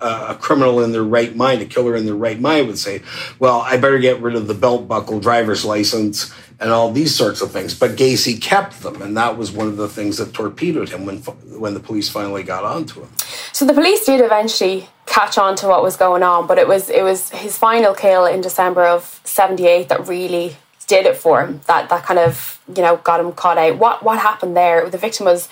a 0.00 0.36
criminal 0.40 0.82
in 0.82 0.92
their 0.92 1.02
right 1.02 1.34
mind, 1.34 1.60
a 1.62 1.66
killer 1.66 1.96
in 1.96 2.06
their 2.06 2.14
right 2.14 2.40
mind 2.40 2.66
would 2.68 2.78
say, 2.78 3.02
well, 3.38 3.60
I 3.60 3.76
better 3.76 3.98
get 3.98 4.20
rid 4.20 4.36
of 4.36 4.46
the 4.46 4.54
belt 4.54 4.86
buckle, 4.86 5.20
driver's 5.20 5.64
license, 5.64 6.32
and 6.60 6.70
all 6.70 6.90
these 6.90 7.14
sorts 7.14 7.40
of 7.40 7.52
things. 7.52 7.74
But 7.74 7.92
Gacy 7.92 8.40
kept 8.40 8.82
them, 8.82 9.00
and 9.00 9.16
that 9.16 9.36
was 9.36 9.52
one 9.52 9.68
of 9.68 9.76
the 9.76 9.88
things 9.88 10.18
that 10.18 10.32
torpedoed 10.32 10.88
him 10.88 11.04
when 11.06 11.18
when 11.18 11.74
the 11.74 11.80
police 11.80 12.08
finally 12.08 12.42
got 12.42 12.64
onto 12.64 13.02
him. 13.02 13.08
So 13.52 13.64
the 13.64 13.74
police 13.74 14.04
did 14.04 14.20
eventually 14.20 14.88
catch 15.06 15.38
on 15.38 15.56
to 15.56 15.66
what 15.66 15.82
was 15.82 15.96
going 15.96 16.22
on, 16.22 16.46
but 16.46 16.58
it 16.58 16.68
was 16.68 16.90
it 16.90 17.02
was 17.02 17.30
his 17.30 17.56
final 17.56 17.94
kill 17.94 18.26
in 18.26 18.40
December 18.40 18.84
of 18.84 19.20
'78 19.24 19.88
that 19.88 20.06
really 20.08 20.56
did 20.86 21.06
it 21.06 21.16
for 21.16 21.44
him. 21.44 21.60
That 21.66 21.88
that 21.90 22.04
kind 22.04 22.18
of 22.18 22.60
you 22.74 22.82
know 22.82 22.96
got 22.98 23.20
him 23.20 23.32
caught 23.32 23.58
out. 23.58 23.78
What 23.78 24.02
what 24.02 24.18
happened 24.18 24.56
there? 24.56 24.88
The 24.88 24.98
victim 24.98 25.26
was 25.26 25.48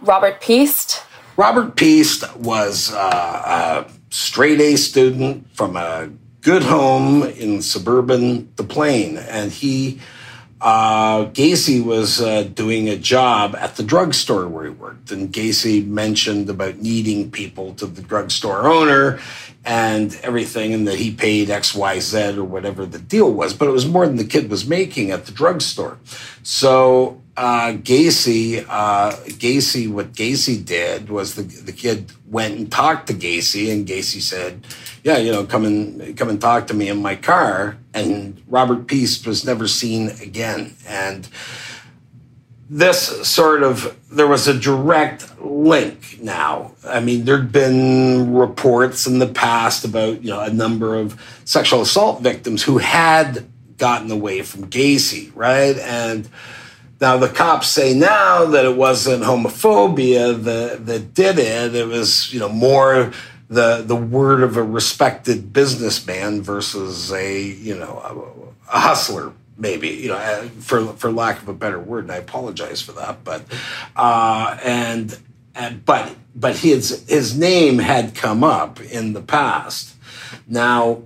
Robert 0.00 0.40
Piest. 0.40 1.04
Robert 1.36 1.74
Piest 1.74 2.36
was 2.36 2.92
uh, 2.92 3.86
a 3.88 3.92
straight 4.10 4.60
A 4.60 4.76
student 4.76 5.48
from 5.56 5.76
a 5.76 6.10
good 6.42 6.62
home 6.62 7.24
in 7.24 7.62
suburban 7.62 8.52
Des 8.54 8.64
Plaines, 8.64 9.18
and 9.18 9.50
he 9.50 9.98
uh, 10.64 11.26
Gacy 11.26 11.84
was 11.84 12.22
uh, 12.22 12.44
doing 12.44 12.88
a 12.88 12.96
job 12.96 13.54
at 13.54 13.76
the 13.76 13.82
drugstore 13.82 14.48
where 14.48 14.64
he 14.64 14.70
worked, 14.70 15.10
and 15.10 15.30
Gacy 15.30 15.86
mentioned 15.86 16.48
about 16.48 16.78
needing 16.78 17.30
people 17.30 17.74
to 17.74 17.84
the 17.84 18.00
drugstore 18.00 18.66
owner 18.66 19.20
and 19.66 20.18
everything, 20.22 20.72
and 20.72 20.88
that 20.88 20.94
he 20.94 21.12
paid 21.12 21.50
X, 21.50 21.74
Y, 21.74 21.98
Z 21.98 22.38
or 22.38 22.44
whatever 22.44 22.86
the 22.86 22.98
deal 22.98 23.30
was, 23.30 23.52
but 23.52 23.68
it 23.68 23.72
was 23.72 23.86
more 23.86 24.06
than 24.06 24.16
the 24.16 24.24
kid 24.24 24.48
was 24.48 24.66
making 24.66 25.10
at 25.10 25.26
the 25.26 25.32
drugstore. 25.32 25.98
So 26.42 27.20
uh, 27.36 27.72
Gacy, 27.72 28.64
uh, 28.68 29.12
Gacy, 29.12 29.90
what 29.90 30.12
Gacy 30.12 30.64
did 30.64 31.10
was 31.10 31.34
the 31.34 31.42
the 31.42 31.72
kid 31.72 32.12
went 32.28 32.56
and 32.56 32.70
talked 32.70 33.08
to 33.08 33.14
Gacy, 33.14 33.72
and 33.72 33.86
Gacy 33.86 34.20
said, 34.20 34.64
"Yeah, 35.02 35.18
you 35.18 35.32
know, 35.32 35.44
come 35.44 35.64
and 35.64 36.16
come 36.16 36.28
and 36.28 36.40
talk 36.40 36.68
to 36.68 36.74
me 36.74 36.88
in 36.88 37.02
my 37.02 37.16
car." 37.16 37.76
And 37.92 38.40
Robert 38.46 38.86
Piest 38.86 39.26
was 39.26 39.44
never 39.44 39.66
seen 39.66 40.10
again, 40.22 40.76
and 40.86 41.28
this 42.70 43.28
sort 43.28 43.62
of 43.62 43.98
there 44.10 44.28
was 44.28 44.46
a 44.46 44.58
direct 44.58 45.40
link 45.40 46.18
now. 46.22 46.72
I 46.86 47.00
mean, 47.00 47.24
there'd 47.24 47.52
been 47.52 48.32
reports 48.34 49.06
in 49.06 49.18
the 49.18 49.26
past 49.26 49.84
about 49.84 50.22
you 50.22 50.30
know 50.30 50.40
a 50.40 50.50
number 50.50 50.94
of 50.94 51.20
sexual 51.44 51.82
assault 51.82 52.22
victims 52.22 52.62
who 52.62 52.78
had 52.78 53.44
gotten 53.76 54.10
away 54.12 54.42
from 54.42 54.70
Gacy, 54.70 55.32
right, 55.34 55.76
and 55.78 56.28
now 57.04 57.18
the 57.18 57.28
cops 57.28 57.68
say 57.68 57.92
now 57.92 58.46
that 58.46 58.64
it 58.64 58.76
wasn't 58.78 59.24
homophobia 59.24 60.42
that 60.44 60.86
that 60.86 61.12
did 61.12 61.38
it. 61.38 61.74
It 61.74 61.86
was 61.86 62.32
you 62.32 62.40
know 62.40 62.48
more 62.48 63.12
the 63.50 63.82
the 63.86 63.94
word 63.94 64.42
of 64.42 64.56
a 64.56 64.62
respected 64.62 65.52
businessman 65.52 66.40
versus 66.40 67.12
a 67.12 67.42
you 67.42 67.76
know 67.76 68.46
a, 68.70 68.76
a 68.76 68.80
hustler 68.80 69.34
maybe 69.58 69.88
you 69.88 70.08
know 70.08 70.16
uh, 70.16 70.48
for 70.60 70.86
for 70.94 71.12
lack 71.12 71.42
of 71.42 71.48
a 71.50 71.52
better 71.52 71.78
word 71.78 72.04
and 72.04 72.12
i 72.12 72.16
apologize 72.16 72.80
for 72.80 72.92
that 72.92 73.22
but 73.22 73.44
uh 73.96 74.56
and 74.64 75.18
and 75.54 75.84
but 75.84 76.16
but 76.34 76.56
his 76.56 77.04
his 77.06 77.38
name 77.38 77.78
had 77.78 78.14
come 78.14 78.42
up 78.42 78.80
in 78.80 79.12
the 79.12 79.20
past 79.20 79.94
now 80.48 81.02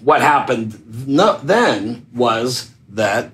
what 0.00 0.20
happened 0.20 0.72
then 1.42 2.06
was 2.12 2.70
that 2.90 3.32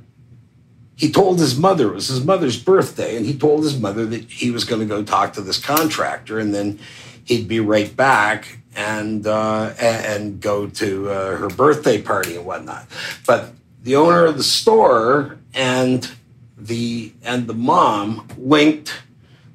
he 0.96 1.10
told 1.10 1.38
his 1.38 1.58
mother 1.58 1.88
it 1.88 1.94
was 1.94 2.08
his 2.08 2.24
mother's 2.24 2.62
birthday 2.62 3.16
and 3.16 3.26
he 3.26 3.36
told 3.36 3.62
his 3.64 3.78
mother 3.78 4.06
that 4.06 4.24
he 4.24 4.50
was 4.50 4.64
going 4.64 4.80
to 4.80 4.86
go 4.86 5.02
talk 5.02 5.32
to 5.32 5.40
this 5.40 5.58
contractor 5.58 6.38
and 6.38 6.54
then 6.54 6.78
he'd 7.24 7.48
be 7.48 7.60
right 7.60 7.94
back 7.96 8.58
and 8.76 9.26
uh, 9.26 9.72
and 9.80 10.40
go 10.40 10.66
to 10.66 11.10
uh, 11.10 11.36
her 11.36 11.48
birthday 11.48 12.00
party 12.00 12.36
and 12.36 12.44
whatnot. 12.44 12.86
But 13.26 13.52
the 13.82 13.96
owner 13.96 14.24
of 14.24 14.36
the 14.36 14.44
store 14.44 15.38
and 15.52 16.10
the 16.56 17.12
and 17.22 17.46
the 17.46 17.54
mom 17.54 18.28
linked 18.36 19.02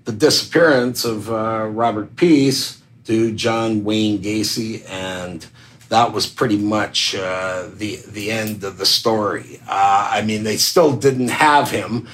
the 0.06 0.12
disappearance 0.12 1.06
of 1.06 1.30
uh, 1.30 1.68
Robert 1.70 2.16
Piest 2.16 2.82
to 3.06 3.34
John 3.34 3.84
Wayne 3.84 4.20
Gacy 4.20 4.88
and 4.90 5.46
that 5.90 6.14
was 6.14 6.28
pretty 6.28 6.58
much 6.58 7.16
uh, 7.16 7.68
the 7.74 7.98
the 8.08 8.32
end 8.32 8.64
of 8.64 8.78
the 8.78 8.86
story. 8.86 9.60
Uh, 9.68 10.10
I 10.14 10.22
mean, 10.22 10.44
they 10.44 10.58
still 10.58 10.96
didn't 10.96 11.30
have 11.30 11.72
him, 11.72 12.08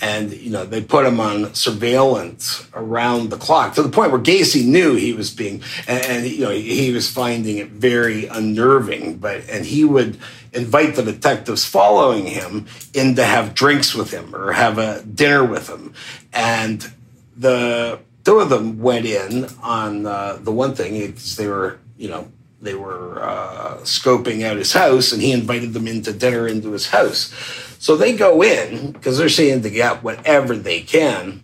and 0.00 0.32
you 0.32 0.50
know 0.50 0.64
they 0.64 0.80
put 0.80 1.04
him 1.04 1.18
on 1.18 1.52
surveillance 1.54 2.68
around 2.72 3.30
the 3.30 3.36
clock 3.36 3.74
to 3.74 3.82
the 3.82 3.88
point 3.88 4.12
where 4.12 4.20
Gacy 4.20 4.64
knew 4.64 4.94
he 4.94 5.12
was 5.12 5.30
being, 5.32 5.62
and, 5.88 6.04
and 6.04 6.26
you 6.26 6.44
know 6.44 6.50
he 6.50 6.92
was 6.92 7.10
finding 7.10 7.58
it 7.58 7.68
very 7.68 8.26
unnerving. 8.26 9.18
But 9.18 9.48
and 9.50 9.66
he 9.66 9.84
would 9.84 10.18
invite 10.52 10.94
the 10.94 11.02
detectives 11.02 11.64
following 11.64 12.26
him 12.26 12.66
in 12.94 13.16
to 13.16 13.24
have 13.24 13.54
drinks 13.54 13.94
with 13.94 14.12
him 14.12 14.34
or 14.34 14.52
have 14.52 14.78
a 14.78 15.02
dinner 15.02 15.44
with 15.44 15.68
him, 15.68 15.94
and 16.32 16.92
the 17.36 17.98
two 18.24 18.38
of 18.38 18.50
them 18.50 18.78
went 18.78 19.04
in 19.04 19.46
on 19.62 20.06
uh, 20.06 20.38
the 20.40 20.52
one 20.52 20.76
thing 20.76 20.92
because 21.06 21.34
they 21.34 21.48
were 21.48 21.80
you 21.96 22.08
know 22.08 22.30
they 22.60 22.74
were 22.74 23.22
uh, 23.22 23.76
scoping 23.82 24.44
out 24.44 24.56
his 24.56 24.72
house 24.72 25.12
and 25.12 25.20
he 25.20 25.32
invited 25.32 25.72
them 25.72 25.86
into 25.86 26.12
dinner 26.12 26.48
into 26.48 26.72
his 26.72 26.88
house. 26.88 27.32
So 27.78 27.96
they 27.96 28.16
go 28.16 28.42
in 28.42 28.92
because 28.92 29.18
they're 29.18 29.28
seeing 29.28 29.62
to 29.62 29.70
get 29.70 30.02
whatever 30.02 30.56
they 30.56 30.80
can. 30.80 31.42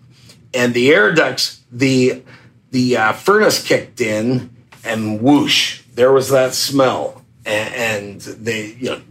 And 0.54 0.74
the 0.74 0.92
air 0.92 1.12
ducts, 1.12 1.62
the, 1.70 2.22
the 2.70 2.96
uh, 2.96 3.12
furnace 3.12 3.66
kicked 3.66 4.00
in 4.00 4.50
and 4.84 5.20
whoosh, 5.20 5.82
there 5.94 6.12
was 6.12 6.30
that 6.30 6.54
smell. 6.54 7.22
And, 7.44 7.74
and 7.74 8.20
they, 8.20 8.72
you 8.72 8.90
know, 8.90 9.02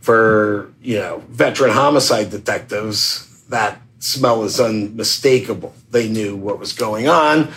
for, 0.00 0.72
you 0.80 0.98
know, 0.98 1.22
veteran 1.28 1.72
homicide 1.72 2.30
detectives, 2.30 3.44
that 3.48 3.80
smell 3.98 4.44
is 4.44 4.60
unmistakable. 4.60 5.74
They 5.90 6.08
knew 6.08 6.36
what 6.36 6.58
was 6.58 6.72
going 6.72 7.08
on 7.08 7.52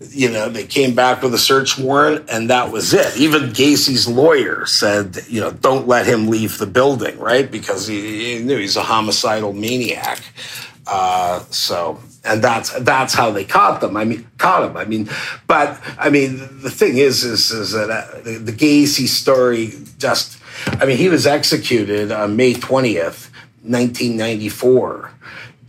you 0.00 0.30
know, 0.30 0.48
they 0.48 0.64
came 0.64 0.94
back 0.94 1.22
with 1.22 1.34
a 1.34 1.38
search 1.38 1.78
warrant 1.78 2.24
and 2.30 2.48
that 2.48 2.72
was 2.72 2.94
it. 2.94 3.16
Even 3.18 3.50
Gacy's 3.50 4.08
lawyer 4.08 4.64
said, 4.64 5.18
you 5.28 5.40
know, 5.40 5.50
don't 5.50 5.86
let 5.86 6.06
him 6.06 6.28
leave 6.28 6.56
the 6.56 6.66
building, 6.66 7.18
right? 7.18 7.50
Because 7.50 7.86
he, 7.86 8.38
he 8.38 8.42
knew 8.42 8.56
he's 8.56 8.76
a 8.76 8.82
homicidal 8.82 9.52
maniac. 9.52 10.22
Uh, 10.86 11.40
so, 11.50 12.00
and 12.24 12.42
that's 12.42 12.72
that's 12.80 13.14
how 13.14 13.30
they 13.30 13.44
caught 13.44 13.80
them. 13.80 13.96
I 13.96 14.04
mean, 14.04 14.26
caught 14.38 14.68
him. 14.68 14.76
I 14.76 14.84
mean, 14.84 15.08
but 15.46 15.80
I 15.98 16.10
mean, 16.10 16.38
the 16.60 16.70
thing 16.70 16.96
is, 16.96 17.22
is, 17.22 17.50
is 17.50 17.72
that 17.72 17.90
uh, 17.90 18.20
the, 18.22 18.38
the 18.38 18.52
Gacy 18.52 19.06
story 19.06 19.72
just. 19.98 20.38
I 20.66 20.84
mean, 20.84 20.98
he 20.98 21.08
was 21.08 21.26
executed 21.26 22.10
on 22.12 22.36
May 22.36 22.54
twentieth, 22.54 23.30
nineteen 23.62 24.16
ninety 24.16 24.48
four 24.48 25.12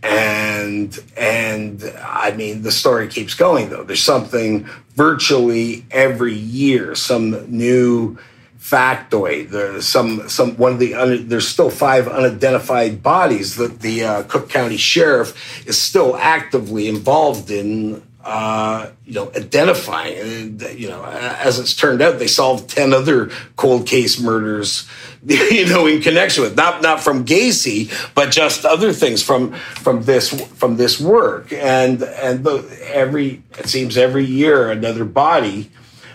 and 0.02 0.98
and 1.16 1.92
I 2.02 2.32
mean 2.32 2.62
the 2.62 2.72
story 2.72 3.08
keeps 3.08 3.34
going 3.34 3.70
though. 3.70 3.84
There's 3.84 4.02
something 4.02 4.68
virtually 4.96 5.84
every 5.90 6.34
year, 6.34 6.94
some 6.94 7.50
new 7.50 8.18
factoid. 8.58 9.50
There's 9.50 9.86
some 9.86 10.28
some 10.28 10.56
one 10.56 10.72
of 10.72 10.78
the 10.78 10.94
un, 10.94 11.28
there's 11.28 11.48
still 11.48 11.70
five 11.70 12.08
unidentified 12.08 13.02
bodies 13.02 13.56
that 13.56 13.80
the 13.80 14.04
uh, 14.04 14.22
Cook 14.24 14.48
County 14.48 14.76
Sheriff 14.76 15.66
is 15.66 15.80
still 15.80 16.16
actively 16.16 16.88
involved 16.88 17.50
in 17.50 18.02
uh, 18.24 18.90
you 19.04 19.14
know, 19.14 19.30
identifying. 19.34 20.18
And, 20.18 20.62
you 20.78 20.88
know, 20.88 21.04
as 21.04 21.58
it's 21.58 21.74
turned 21.74 22.00
out, 22.00 22.18
they 22.18 22.26
solved 22.26 22.70
10 22.70 22.92
other 22.92 23.30
cold 23.56 23.86
case 23.86 24.20
murders, 24.20 24.88
you 25.26 25.66
know, 25.66 25.86
in 25.86 26.00
connection 26.00 26.42
with 26.42 26.56
not, 26.56 26.82
not 26.82 27.00
from 27.00 27.24
Gacy, 27.24 27.92
but 28.14 28.30
just 28.30 28.64
other 28.64 28.92
things 28.92 29.22
from, 29.22 29.52
from 29.52 30.04
this, 30.04 30.28
from 30.54 30.76
this 30.76 31.00
work. 31.00 31.52
And, 31.52 32.02
and 32.02 32.44
the, 32.44 32.64
every, 32.92 33.42
it 33.58 33.66
seems 33.66 33.96
every 33.96 34.24
year 34.24 34.70
another 34.70 35.04
body, 35.04 35.70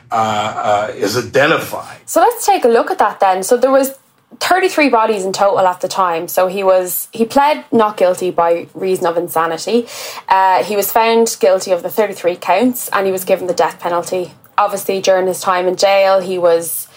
uh, 0.10 0.90
uh, 0.90 0.94
is 0.96 1.18
identified. 1.18 2.00
So 2.06 2.22
let's 2.22 2.46
take 2.46 2.64
a 2.64 2.70
look 2.70 2.90
at 2.90 2.98
that 3.00 3.20
then. 3.20 3.44
So 3.44 3.58
there 3.58 3.72
was 3.72 3.98
33 4.40 4.90
bodies 4.90 5.26
in 5.26 5.34
total 5.34 5.60
at 5.60 5.82
the 5.82 5.88
time. 5.88 6.28
So 6.28 6.48
he 6.48 6.64
was 6.64 7.08
he 7.12 7.26
pled 7.26 7.66
not 7.72 7.98
guilty 7.98 8.32
by 8.32 8.68
reason 8.74 9.06
of 9.08 9.18
insanity. 9.18 9.88
Uh, 10.28 10.64
he 10.64 10.76
was 10.76 10.92
found 10.92 11.36
guilty 11.40 11.72
of 11.72 11.82
the 11.82 11.90
33 11.90 12.36
counts 12.36 12.90
and 12.90 13.06
he 13.06 13.12
was 13.12 13.24
given 13.24 13.48
the 13.48 13.54
death 13.54 13.80
penalty. 13.80 14.32
Obviously, 14.58 15.02
during 15.02 15.28
his 15.28 15.40
time 15.40 15.68
in 15.68 15.76
jail, 15.76 16.20
he 16.20 16.38
was 16.38 16.88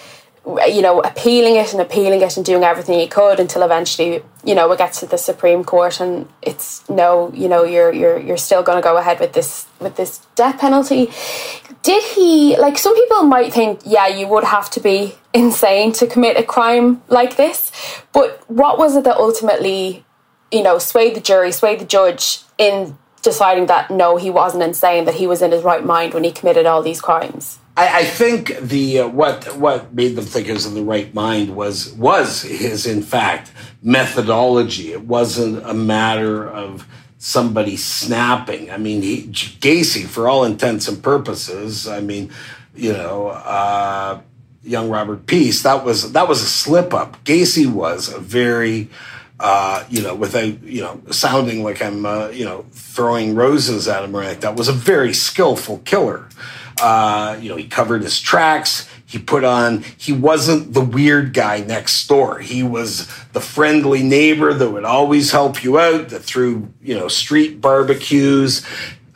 you 0.66 0.81
know 0.81 1.01
appealing 1.01 1.57
it 1.57 1.72
and 1.72 1.83
appealing 1.83 2.22
it 2.22 2.37
and 2.37 2.47
doing 2.47 2.64
everything 2.64 2.99
he 2.99 3.07
could 3.07 3.39
until 3.39 3.62
eventually 3.62 4.22
you 4.43 4.55
know 4.55 4.72
it 4.72 4.78
gets 4.78 5.01
to 5.01 5.07
the 5.07 5.18
Supreme 5.18 5.62
Court 5.64 6.01
and 6.01 6.26
it's 6.41 6.89
no 6.89 7.31
you 7.35 7.49
know 7.49 7.62
you're 7.62 7.93
you're 7.93 8.18
you're 8.18 8.39
still 8.39 8.62
going 8.62 8.78
to 8.78 8.83
go 8.83 8.97
ahead 8.97 9.20
with 9.20 9.35
this 9.35 9.66
with 9.81 9.97
this 9.97 10.18
death 10.35 10.59
penalty. 10.59 11.11
Did 11.83 12.03
he 12.14 12.57
like 12.59 12.76
some 12.76 12.95
people 12.95 13.22
might 13.22 13.53
think 13.53 13.81
yeah 13.85 14.07
you 14.07 14.26
would 14.28 14.45
have 14.45 14.70
to 14.70 14.81
be 14.81 15.14
insane 15.33 15.93
to 15.93 16.07
commit 16.07 16.37
a 16.37 16.43
crime 16.43 17.03
like 17.09 17.37
this. 17.37 17.70
But 18.12 18.43
what 18.49 18.78
was 18.78 18.97
it 18.97 19.05
that 19.05 19.16
ultimately, 19.16 20.05
you 20.51 20.62
know, 20.62 20.78
swayed 20.78 21.14
the 21.14 21.20
jury, 21.20 21.53
swayed 21.53 21.81
the 21.81 21.85
judge 21.85 22.41
in 22.59 22.99
deciding 23.22 23.66
that 23.66 23.91
no, 23.91 24.16
he 24.16 24.31
wasn't 24.31 24.62
insane, 24.62 25.05
that 25.05 25.14
he 25.14 25.26
was 25.26 25.43
in 25.43 25.53
his 25.53 25.62
right 25.62 25.85
mind 25.85 26.14
when 26.14 26.24
he 26.24 26.33
committed 26.33 26.66
all 26.66 26.83
these 26.83 27.01
crimes? 27.01 27.59
I, 27.76 28.01
I 28.01 28.05
think 28.05 28.57
the 28.59 29.01
uh, 29.01 29.09
what 29.09 29.57
what 29.57 29.95
made 29.95 30.16
them 30.16 30.24
think 30.24 30.47
he 30.47 30.53
was 30.53 30.66
in 30.66 30.74
the 30.74 30.83
right 30.83 31.14
mind 31.14 31.55
was 31.55 31.93
was 31.93 32.43
his 32.43 32.87
in 32.87 33.03
fact 33.03 33.53
methodology. 33.83 34.93
It 34.93 35.03
wasn't 35.03 35.64
a 35.64 35.74
matter 35.74 36.49
of 36.49 36.87
somebody 37.20 37.76
snapping. 37.76 38.72
I 38.72 38.78
mean, 38.78 39.02
he, 39.02 39.28
Gacy, 39.28 40.04
for 40.04 40.28
all 40.28 40.42
intents 40.42 40.88
and 40.88 41.00
purposes, 41.00 41.86
I 41.86 42.00
mean, 42.00 42.32
you 42.74 42.92
know. 42.92 43.28
Uh, 43.28 44.22
young 44.62 44.90
Robert 44.90 45.24
Piest, 45.24 45.62
that 45.62 45.86
was 45.86 46.12
that 46.12 46.28
was 46.28 46.42
a 46.42 46.46
slip 46.46 46.92
up. 46.92 47.24
Gacy 47.24 47.66
was 47.66 48.12
a 48.12 48.20
very 48.20 48.90
uh, 49.40 49.84
you 49.88 50.02
know, 50.02 50.14
without 50.14 50.62
you 50.62 50.82
know 50.82 51.00
sounding 51.10 51.64
like 51.64 51.80
I'm 51.80 52.04
uh, 52.04 52.28
you 52.28 52.44
know 52.44 52.66
throwing 52.72 53.34
roses 53.34 53.88
at 53.88 54.04
him 54.04 54.14
or 54.14 54.22
anything. 54.22 54.40
That 54.40 54.56
was 54.56 54.68
a 54.68 54.72
very 54.72 55.14
skillful 55.14 55.78
killer. 55.78 56.28
Uh, 56.80 57.38
you 57.40 57.48
know, 57.48 57.56
he 57.56 57.66
covered 57.66 58.02
his 58.02 58.20
tracks. 58.20 58.88
He 59.11 59.18
put 59.18 59.42
on. 59.42 59.82
He 59.96 60.12
wasn't 60.12 60.72
the 60.72 60.80
weird 60.80 61.34
guy 61.34 61.58
next 61.61 62.06
door. 62.06 62.38
He 62.38 62.62
was 62.62 63.08
the 63.32 63.40
friendly 63.40 64.04
neighbor 64.04 64.54
that 64.54 64.70
would 64.70 64.84
always 64.84 65.32
help 65.32 65.64
you 65.64 65.80
out. 65.80 66.11
That 66.11 66.20
threw 66.20 66.72
you 66.80 66.96
know 66.96 67.08
street 67.08 67.61
barbecues 67.61 68.64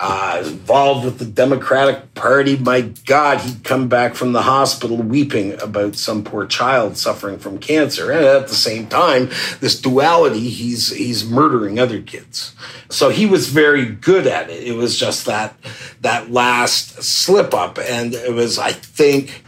uh, 0.00 0.42
involved 0.44 1.04
with 1.04 1.18
the 1.18 1.24
Democratic 1.24 2.12
Party. 2.14 2.56
My 2.56 2.80
God, 3.06 3.40
he'd 3.42 3.62
come 3.62 3.88
back 3.88 4.16
from 4.16 4.32
the 4.32 4.42
hospital 4.42 4.96
weeping 4.96 5.60
about 5.62 5.94
some 5.94 6.24
poor 6.24 6.44
child 6.44 6.96
suffering 6.96 7.38
from 7.38 7.58
cancer, 7.58 8.10
and 8.10 8.24
at 8.24 8.48
the 8.48 8.54
same 8.54 8.88
time, 8.88 9.30
this 9.60 9.80
duality, 9.80 10.48
he's 10.50 10.90
he's 10.90 11.24
murdering 11.24 11.78
other 11.78 12.02
kids. 12.02 12.56
So 12.88 13.10
he 13.10 13.26
was 13.26 13.48
very 13.48 13.86
good 13.86 14.26
at 14.26 14.50
it. 14.50 14.64
It 14.64 14.74
was 14.74 14.98
just 14.98 15.26
that 15.26 15.54
that 16.00 16.32
last 16.32 17.02
slip 17.04 17.54
up, 17.54 17.78
and 17.78 18.12
it 18.12 18.32
was, 18.32 18.58
I 18.58 18.72
think 18.72 19.44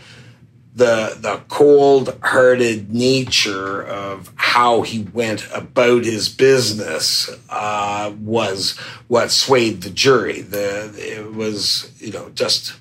the 0.77 1.17
the 1.19 1.41
cold 1.49 2.19
hearted 2.23 2.93
nature 2.93 3.83
of 3.83 4.31
how 4.37 4.83
he 4.83 5.01
went 5.15 5.49
about 5.53 6.05
his 6.05 6.29
business 6.29 7.31
uh, 7.49 8.13
was 8.21 8.77
what 9.09 9.31
swayed 9.31 9.81
the 9.81 9.91
jury. 9.91 10.43
The 10.43 10.93
it 10.99 11.33
was 11.35 11.91
you 11.99 12.13
know 12.13 12.29
just 12.35 12.79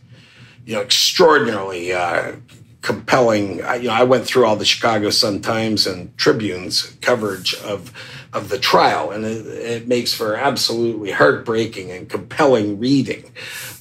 you 0.66 0.76
know 0.76 0.82
extraordinarily 0.82 1.94
uh, 1.94 2.34
compelling. 2.82 3.64
I, 3.64 3.76
you 3.76 3.88
know 3.88 3.94
I 3.94 4.04
went 4.04 4.26
through 4.26 4.46
all 4.46 4.58
the 4.58 4.66
Chicago 4.66 5.10
Sun 5.10 5.42
Times 5.42 5.88
and 5.88 6.16
Tribune's 6.18 6.98
coverage 7.00 7.56
of 7.56 7.94
of 8.34 8.50
the 8.50 8.60
trial, 8.60 9.12
and 9.12 9.24
it, 9.24 9.48
it 9.48 9.88
makes 9.88 10.14
for 10.14 10.36
absolutely 10.36 11.12
heartbreaking 11.12 11.92
and 11.92 12.10
compelling 12.10 12.78
reading. 12.78 13.32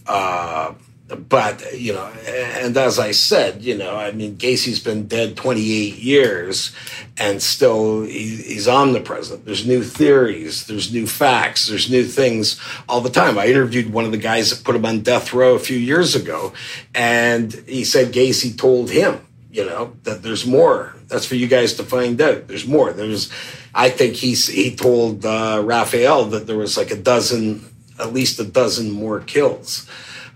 Uh, 0.07 0.75
but 1.07 1.79
you 1.79 1.93
know, 1.93 2.07
and 2.07 2.77
as 2.77 2.99
I 2.99 3.11
said, 3.11 3.63
you 3.63 3.77
know, 3.77 3.97
I 3.97 4.13
mean, 4.13 4.37
Gacy's 4.37 4.81
been 4.81 5.07
dead 5.07 5.37
28 5.37 5.97
years, 5.97 6.75
and 7.19 7.43
still 7.43 8.03
he's 8.03 8.67
omnipresent. 8.67 9.45
There's 9.45 9.67
new 9.67 9.83
theories, 9.83 10.67
there's 10.67 10.93
new 10.93 11.07
facts, 11.07 11.69
there's 11.69 11.91
new 11.91 12.05
things 12.05 12.59
all 12.89 13.03
the 13.03 13.11
time. 13.11 13.39
I 13.39 13.49
interviewed 13.49 13.93
one 13.93 14.07
of 14.07 14.13
the 14.13 14.19
guys 14.19 14.51
that 14.51 14.65
put 14.65 14.77
him 14.77 14.87
on 14.87 15.01
death 15.01 15.35
row 15.35 15.55
a 15.55 15.59
few 15.59 15.79
years 15.79 16.15
ago, 16.15 16.55
and 16.95 17.53
he 17.67 17.85
said 17.85 18.15
Gacy 18.15 18.57
told 18.57 18.91
him, 18.91 19.27
you 19.51 19.67
know, 19.67 19.93
that 20.05 20.23
there's 20.23 20.47
more. 20.47 20.95
That's 21.09 21.27
for 21.27 21.35
you 21.35 21.47
guys 21.47 21.75
to 21.75 21.85
find 21.85 22.21
out. 22.21 22.49
There's 22.49 22.67
more. 22.67 22.93
There's, 22.95 23.31
I 23.75 23.91
think 23.91 24.15
he's 24.15 24.47
he 24.47 24.75
told 24.75 25.27
uh, 25.27 25.63
Raphael 25.63 26.25
that 26.27 26.47
there 26.47 26.57
was 26.57 26.79
like 26.79 26.91
a 26.91 26.97
dozen, 26.97 27.65
at 28.01 28.15
least 28.15 28.41
a 28.41 28.45
dozen 28.45 28.91
more 28.91 29.21
kills. 29.21 29.87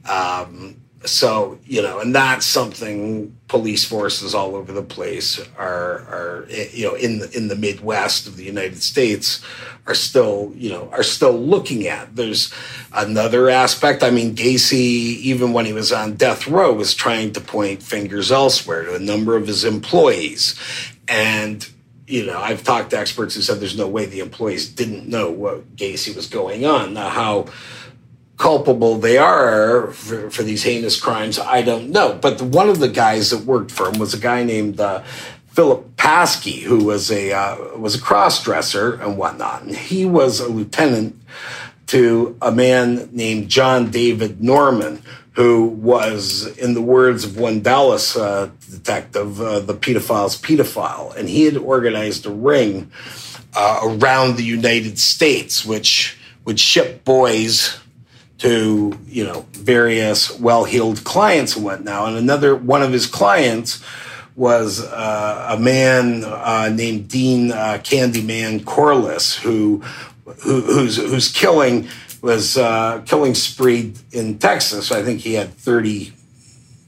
Um, 0.09 0.81
so 1.05 1.59
you 1.65 1.81
know, 1.81 2.01
and 2.01 2.15
that's 2.15 2.45
something 2.45 3.37
police 3.47 3.85
forces 3.85 4.35
all 4.35 4.57
over 4.57 4.73
the 4.73 4.83
place 4.83 5.41
are 5.57 6.01
are 6.09 6.47
you 6.51 6.89
know 6.89 6.95
in 6.95 7.21
the 7.21 7.37
in 7.37 7.49
the 7.49 7.55
Midwest 7.55 8.27
of 8.27 8.37
the 8.37 8.45
United 8.45 8.83
States 8.83 9.41
are 9.87 9.95
still 9.95 10.53
you 10.57 10.71
know 10.71 10.89
are 10.93 11.05
still 11.05 11.39
looking 11.39 11.87
at. 11.87 12.17
There's 12.17 12.53
another 12.93 13.49
aspect. 13.49 14.03
I 14.03 14.11
mean, 14.11 14.35
Gacy, 14.35 14.73
even 14.73 15.53
when 15.53 15.67
he 15.67 15.73
was 15.73 15.93
on 15.93 16.17
death 16.17 16.49
row, 16.49 16.73
was 16.73 16.95
trying 16.95 17.33
to 17.33 17.41
point 17.41 17.83
fingers 17.83 18.33
elsewhere 18.33 18.85
to 18.85 18.97
a 18.97 19.01
number 19.01 19.37
of 19.37 19.47
his 19.47 19.65
employees, 19.65 20.59
and 21.07 21.69
you 22.09 22.25
know, 22.25 22.41
I've 22.41 22.65
talked 22.65 22.91
to 22.91 22.99
experts 22.99 23.35
who 23.35 23.43
said 23.43 23.61
there's 23.61 23.77
no 23.77 23.87
way 23.87 24.07
the 24.07 24.21
employees 24.21 24.69
didn't 24.69 25.07
know 25.07 25.31
what 25.31 25.77
Gacy 25.77 26.17
was 26.17 26.27
going 26.27 26.65
on. 26.65 26.95
Now, 26.95 27.11
how 27.11 27.47
culpable 28.39 28.97
they 28.97 29.19
are 29.19 29.89
for, 29.89 30.31
for, 30.31 30.43
these 30.43 30.63
heinous 30.63 30.99
crimes, 30.99 31.39
I 31.39 31.61
don't 31.61 31.91
know. 31.91 32.19
But 32.21 32.41
one 32.41 32.69
of 32.69 32.79
the 32.79 32.89
guys 32.89 33.31
that 33.31 33.45
worked 33.45 33.73
for 33.73 33.89
him 33.89 33.99
was 33.99 34.15
a 34.15 34.19
guy 34.19 34.45
named 34.45 34.81
uh, 34.81 35.03
Philip 35.49 35.97
Paskey, 35.97 36.63
who 36.63 36.85
was 36.85 37.11
a 37.11 37.33
uh, 37.33 37.77
was 37.77 37.97
a 37.97 38.01
cross 38.01 38.43
dresser 38.43 38.95
and 38.95 39.19
whatnot. 39.19 39.63
And 39.63 39.75
he 39.75 40.07
was 40.07 40.41
a 40.41 40.49
lieutenant 40.49 41.21
to 41.89 42.37
a 42.41 42.53
man 42.53 43.09
named 43.13 43.49
John 43.49 43.91
David 43.91 44.43
Norman, 44.43 45.03
who 45.33 45.67
was, 45.67 46.47
in 46.59 46.75
the 46.75 46.83
words 46.83 47.25
of 47.25 47.39
one 47.39 47.61
Dallas 47.61 48.17
uh, 48.17 48.51
detective, 48.71 49.41
uh, 49.41 49.61
the 49.61 49.75
pedophile's 49.75 50.41
pedophile, 50.41 51.15
and 51.17 51.29
he 51.29 51.45
had 51.45 51.57
organized 51.57 52.27
a 52.27 52.31
ring 52.31 52.91
uh, 53.55 53.81
around 53.83 54.37
the 54.37 54.45
United 54.45 54.99
States, 54.99 55.65
which 55.65 56.19
would 56.45 56.61
ship 56.61 57.05
boys 57.05 57.79
to 58.39 58.99
you 59.07 59.25
know 59.25 59.47
various 59.53 60.39
well-heeled 60.39 61.05
clients 61.05 61.57
and 61.57 61.65
whatnot. 61.65 62.09
And 62.09 62.17
another 62.17 62.55
one 62.55 62.83
of 62.83 62.93
his 62.93 63.07
clients 63.07 63.83
was 64.37 64.85
uh, 64.85 65.49
a 65.51 65.61
man 65.61 66.25
uh, 66.25 66.71
named 66.73 67.09
Dean 67.09 67.51
uh, 67.51 67.79
Candyman 67.83 68.65
Corliss, 68.65 69.37
who, 69.37 69.79
who 70.43 70.61
whose 70.61 70.97
whose 70.97 71.31
killing 71.33 71.89
was 72.23 72.57
uh, 72.57 73.03
killing 73.05 73.35
spree 73.35 73.95
in 74.13 74.39
Texas. 74.39 74.93
I 74.93 75.03
think 75.03 75.21
he 75.21 75.35
had 75.35 75.55
30, 75.55 76.13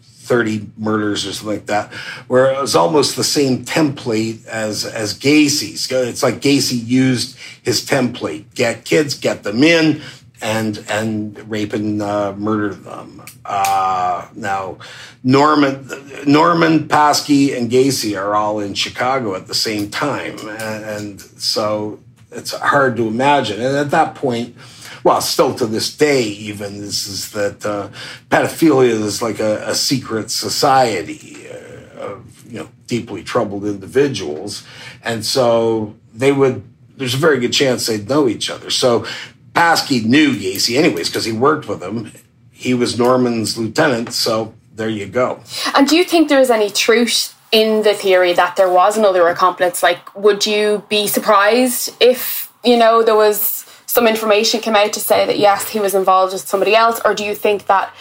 30 0.02 0.70
murders 0.76 1.26
or 1.26 1.32
something 1.32 1.56
like 1.56 1.66
that, 1.66 1.92
where 2.28 2.52
it 2.52 2.60
was 2.60 2.76
almost 2.76 3.16
the 3.16 3.24
same 3.24 3.64
template 3.64 4.46
as 4.46 4.84
as 4.84 5.18
Gacy's. 5.18 5.90
It's 5.90 6.22
like 6.22 6.40
Gacy 6.40 6.86
used 6.86 7.36
his 7.64 7.84
template: 7.84 8.54
get 8.54 8.84
kids, 8.84 9.14
get 9.14 9.42
them 9.42 9.64
in 9.64 10.02
and 10.42 10.84
and 10.88 11.50
rape 11.50 11.72
and 11.72 12.00
uh, 12.02 12.32
murder 12.36 12.74
them. 12.74 13.22
Uh, 13.44 14.28
now, 14.34 14.78
Norman 15.22 15.88
Norman 16.26 16.88
Paskey 16.88 17.56
and 17.56 17.70
Gacy 17.70 18.18
are 18.18 18.34
all 18.34 18.60
in 18.60 18.74
Chicago 18.74 19.34
at 19.34 19.46
the 19.46 19.54
same 19.54 19.90
time, 19.90 20.38
and, 20.38 20.84
and, 20.84 21.20
so 21.20 22.00
it's 22.30 22.52
hard 22.52 22.96
to 22.96 23.06
imagine. 23.06 23.60
And 23.60 23.76
at 23.76 23.90
that 23.90 24.14
point, 24.14 24.56
well, 25.02 25.20
still 25.20 25.54
to 25.56 25.66
this 25.66 25.94
day, 25.96 26.22
even 26.22 26.80
this 26.80 27.06
is 27.06 27.32
that 27.32 27.64
uh, 27.64 27.88
pedophilia 28.30 28.90
is 28.90 29.22
like 29.22 29.40
a, 29.40 29.68
a 29.68 29.74
secret 29.74 30.30
society 30.30 31.48
uh, 31.48 32.00
of 32.00 32.52
you 32.52 32.60
know 32.60 32.68
deeply 32.86 33.22
troubled 33.22 33.64
individuals, 33.64 34.64
and 35.02 35.24
so 35.24 35.94
they 36.14 36.32
would. 36.32 36.64
There's 36.96 37.14
a 37.14 37.18
very 37.18 37.40
good 37.40 37.54
chance 37.54 37.86
they'd 37.86 38.06
know 38.10 38.28
each 38.28 38.50
other. 38.50 38.68
So 38.68 39.06
Paskey 39.54 40.04
knew 40.04 40.34
Gacy 40.34 40.76
anyways 40.78 41.08
because 41.08 41.24
he 41.24 41.32
worked 41.32 41.68
with 41.68 41.82
him. 41.82 42.12
he 42.50 42.74
was 42.74 42.98
Norman's 42.98 43.56
lieutenant, 43.56 44.12
so 44.12 44.54
there 44.74 44.88
you 44.88 45.06
go. 45.06 45.40
And 45.74 45.88
do 45.88 45.96
you 45.96 46.04
think 46.04 46.28
there 46.28 46.40
is 46.40 46.50
any 46.50 46.70
truth 46.70 47.34
in 47.52 47.82
the 47.82 47.94
theory 47.94 48.32
that 48.34 48.56
there 48.56 48.70
was 48.70 48.96
another 48.96 49.28
accomplice? 49.28 49.82
Like, 49.82 50.14
would 50.14 50.46
you 50.46 50.84
be 50.88 51.06
surprised 51.06 51.94
if, 52.00 52.52
you 52.64 52.76
know, 52.76 53.02
there 53.02 53.16
was 53.16 53.64
some 53.86 54.06
information 54.06 54.60
came 54.60 54.76
out 54.76 54.92
to 54.92 55.00
say 55.00 55.26
that 55.26 55.38
yes, 55.38 55.68
he 55.70 55.80
was 55.80 55.94
involved 55.94 56.32
with 56.32 56.46
somebody 56.46 56.74
else, 56.76 57.00
or 57.04 57.12
do 57.14 57.24
you 57.24 57.34
think 57.34 57.66
that 57.66 57.92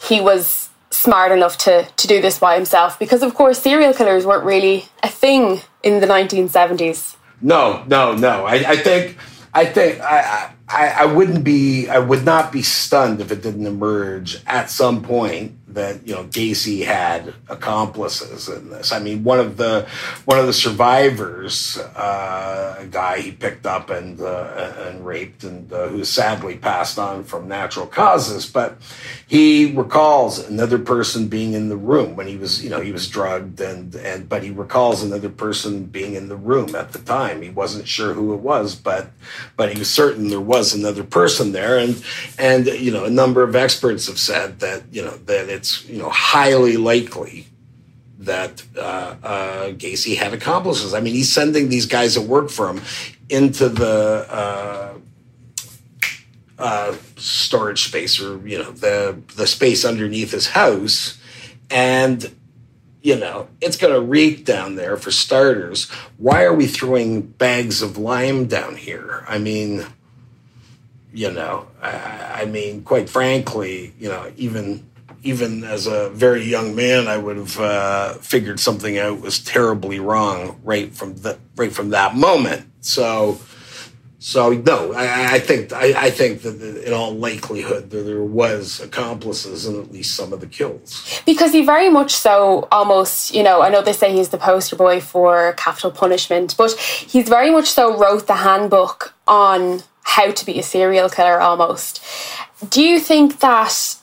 he 0.00 0.20
was 0.20 0.68
smart 0.90 1.32
enough 1.32 1.56
to 1.56 1.88
to 1.96 2.06
do 2.06 2.20
this 2.20 2.38
by 2.38 2.54
himself? 2.54 2.98
Because 2.98 3.22
of 3.22 3.34
course, 3.34 3.58
serial 3.58 3.94
killers 3.94 4.26
weren't 4.26 4.44
really 4.44 4.84
a 5.02 5.08
thing 5.08 5.62
in 5.82 6.00
the 6.00 6.06
1970s. 6.06 7.16
No, 7.40 7.82
no, 7.88 8.14
no. 8.14 8.44
I, 8.44 8.54
I 8.54 8.76
think 8.76 9.16
I 9.54 9.64
think 9.64 10.00
I, 10.00 10.18
I 10.20 10.52
I 10.72 11.04
wouldn't 11.06 11.44
be 11.44 11.88
I 11.88 11.98
would 11.98 12.24
not 12.24 12.52
be 12.52 12.62
stunned 12.62 13.20
if 13.20 13.30
it 13.30 13.42
didn't 13.42 13.66
emerge 13.66 14.42
at 14.46 14.70
some 14.70 15.02
point 15.02 15.56
that 15.74 16.06
you 16.06 16.14
know 16.14 16.24
Gacy 16.24 16.84
had 16.84 17.34
accomplices 17.48 18.48
in 18.48 18.70
this. 18.70 18.92
I 18.92 18.98
mean, 18.98 19.24
one 19.24 19.40
of 19.40 19.56
the 19.56 19.86
one 20.24 20.38
of 20.38 20.46
the 20.46 20.52
survivors, 20.52 21.78
uh, 21.78 22.76
a 22.78 22.86
guy 22.86 23.20
he 23.20 23.32
picked 23.32 23.66
up 23.66 23.90
and 23.90 24.20
uh, 24.20 24.74
and 24.78 25.04
raped, 25.04 25.44
and 25.44 25.72
uh, 25.72 25.88
who 25.88 26.04
sadly 26.04 26.56
passed 26.56 26.98
on 26.98 27.24
from 27.24 27.48
natural 27.48 27.86
causes, 27.86 28.46
but 28.46 28.78
he 29.26 29.72
recalls 29.72 30.38
another 30.38 30.78
person 30.78 31.28
being 31.28 31.54
in 31.54 31.68
the 31.68 31.76
room 31.76 32.16
when 32.16 32.26
he 32.26 32.36
was 32.36 32.62
you 32.62 32.70
know 32.70 32.80
he 32.80 32.92
was 32.92 33.08
drugged 33.08 33.60
and 33.60 33.94
and 33.94 34.28
but 34.28 34.42
he 34.42 34.50
recalls 34.50 35.02
another 35.02 35.28
person 35.28 35.84
being 35.84 36.14
in 36.14 36.28
the 36.28 36.36
room 36.36 36.74
at 36.74 36.92
the 36.92 36.98
time. 36.98 37.42
He 37.42 37.50
wasn't 37.50 37.88
sure 37.88 38.14
who 38.14 38.34
it 38.34 38.40
was, 38.40 38.74
but 38.74 39.10
but 39.56 39.72
he 39.72 39.78
was 39.78 39.90
certain 39.90 40.28
there 40.28 40.40
was 40.40 40.74
another 40.74 41.04
person 41.04 41.52
there, 41.52 41.78
and 41.78 42.02
and 42.38 42.66
you 42.66 42.90
know 42.90 43.04
a 43.04 43.10
number 43.10 43.42
of 43.42 43.54
experts 43.54 44.06
have 44.06 44.18
said 44.18 44.60
that 44.60 44.82
you 44.90 45.02
know 45.02 45.16
that 45.26 45.48
it 45.48 45.61
it's 45.62 45.88
you 45.88 45.98
know 45.98 46.08
highly 46.08 46.76
likely 46.76 47.46
that 48.18 48.64
uh, 48.76 49.14
uh, 49.22 49.66
Gacy 49.70 50.16
had 50.16 50.34
accomplices. 50.34 50.92
I 50.92 51.00
mean, 51.00 51.14
he's 51.14 51.32
sending 51.32 51.68
these 51.68 51.86
guys 51.86 52.16
that 52.16 52.22
work 52.22 52.50
for 52.50 52.68
him 52.68 52.80
into 53.28 53.68
the 53.68 54.26
uh, 54.28 54.94
uh, 56.58 56.96
storage 57.16 57.84
space, 57.84 58.20
or 58.20 58.44
you 58.46 58.58
know, 58.58 58.72
the 58.72 59.16
the 59.36 59.46
space 59.46 59.84
underneath 59.84 60.32
his 60.32 60.48
house, 60.48 61.20
and 61.70 62.34
you 63.00 63.16
know, 63.16 63.46
it's 63.60 63.76
going 63.76 63.94
to 63.94 64.00
reek 64.00 64.44
down 64.44 64.74
there 64.74 64.96
for 64.96 65.12
starters. 65.12 65.88
Why 66.18 66.42
are 66.42 66.54
we 66.54 66.66
throwing 66.66 67.20
bags 67.22 67.82
of 67.82 67.96
lime 67.98 68.46
down 68.46 68.74
here? 68.74 69.24
I 69.28 69.38
mean, 69.38 69.86
you 71.12 71.30
know, 71.30 71.68
I, 71.80 72.42
I 72.42 72.44
mean, 72.46 72.82
quite 72.82 73.08
frankly, 73.08 73.92
you 73.98 74.08
know, 74.08 74.32
even 74.36 74.88
even 75.22 75.64
as 75.64 75.86
a 75.86 76.10
very 76.10 76.42
young 76.42 76.74
man, 76.74 77.06
I 77.06 77.16
would 77.16 77.36
have 77.36 77.58
uh, 77.58 78.14
figured 78.14 78.58
something 78.58 78.98
out 78.98 79.20
was 79.20 79.38
terribly 79.38 80.00
wrong 80.00 80.60
right 80.64 80.92
from 80.92 81.16
the 81.16 81.38
right 81.56 81.72
from 81.72 81.90
that 81.90 82.16
moment. 82.16 82.68
So, 82.80 83.38
so 84.18 84.50
no, 84.50 84.92
I, 84.92 85.34
I 85.34 85.38
think 85.38 85.72
I, 85.72 86.06
I, 86.06 86.10
think 86.10 86.42
that 86.42 86.60
in 86.84 86.92
all 86.92 87.14
likelihood 87.14 87.90
there, 87.90 88.02
there 88.02 88.24
was 88.24 88.80
accomplices 88.80 89.66
in 89.66 89.80
at 89.80 89.92
least 89.92 90.16
some 90.16 90.32
of 90.32 90.40
the 90.40 90.46
kills. 90.46 91.22
Because 91.24 91.52
he 91.52 91.64
very 91.64 91.88
much 91.88 92.12
so 92.12 92.66
almost, 92.72 93.32
you 93.32 93.44
know, 93.44 93.62
I 93.62 93.68
know 93.68 93.82
they 93.82 93.92
say 93.92 94.12
he's 94.12 94.30
the 94.30 94.38
poster 94.38 94.74
boy 94.74 95.00
for 95.00 95.52
capital 95.52 95.92
punishment, 95.92 96.56
but 96.58 96.72
he's 96.72 97.28
very 97.28 97.50
much 97.50 97.68
so 97.68 97.96
wrote 97.96 98.26
the 98.26 98.36
handbook 98.36 99.14
on 99.28 99.82
how 100.02 100.32
to 100.32 100.44
be 100.44 100.58
a 100.58 100.62
serial 100.64 101.08
killer 101.08 101.40
almost. 101.40 102.04
Do 102.68 102.82
you 102.82 102.98
think 102.98 103.40
that 103.40 103.96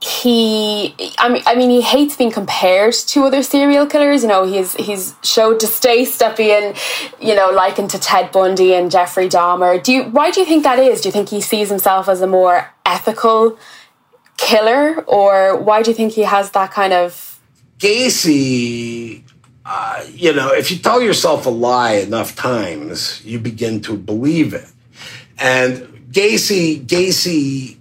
he 0.00 0.94
I 1.18 1.28
mean 1.28 1.42
I 1.46 1.54
mean 1.54 1.68
he 1.68 1.82
hates 1.82 2.16
being 2.16 2.30
compared 2.30 2.94
to 2.94 3.24
other 3.24 3.42
serial 3.42 3.86
killers. 3.86 4.22
You 4.22 4.28
know, 4.28 4.44
he's 4.44 4.74
he's 4.74 5.14
showed 5.22 5.58
distaste 5.58 6.22
at 6.22 6.36
being, 6.36 6.74
you 7.20 7.34
know, 7.34 7.50
likened 7.50 7.90
to 7.90 7.98
Ted 7.98 8.32
Bundy 8.32 8.74
and 8.74 8.90
Jeffrey 8.90 9.28
Dahmer. 9.28 9.82
Do 9.82 9.92
you 9.92 10.04
why 10.04 10.30
do 10.30 10.40
you 10.40 10.46
think 10.46 10.62
that 10.64 10.78
is? 10.78 11.02
Do 11.02 11.08
you 11.08 11.12
think 11.12 11.28
he 11.28 11.42
sees 11.42 11.68
himself 11.68 12.08
as 12.08 12.22
a 12.22 12.26
more 12.26 12.72
ethical 12.86 13.58
killer 14.38 15.02
or 15.02 15.58
why 15.58 15.82
do 15.82 15.90
you 15.90 15.94
think 15.94 16.14
he 16.14 16.22
has 16.22 16.50
that 16.52 16.70
kind 16.70 16.94
of 16.94 17.38
Gacy 17.78 19.22
uh, 19.72 20.04
you 20.14 20.32
know, 20.32 20.52
if 20.52 20.70
you 20.70 20.78
tell 20.78 21.00
yourself 21.00 21.46
a 21.46 21.50
lie 21.50 21.92
enough 21.92 22.34
times, 22.34 23.24
you 23.24 23.38
begin 23.38 23.80
to 23.80 23.96
believe 23.96 24.52
it. 24.52 24.66
And 25.38 25.76
Gacy 26.10 26.84
Gacy 26.84 27.76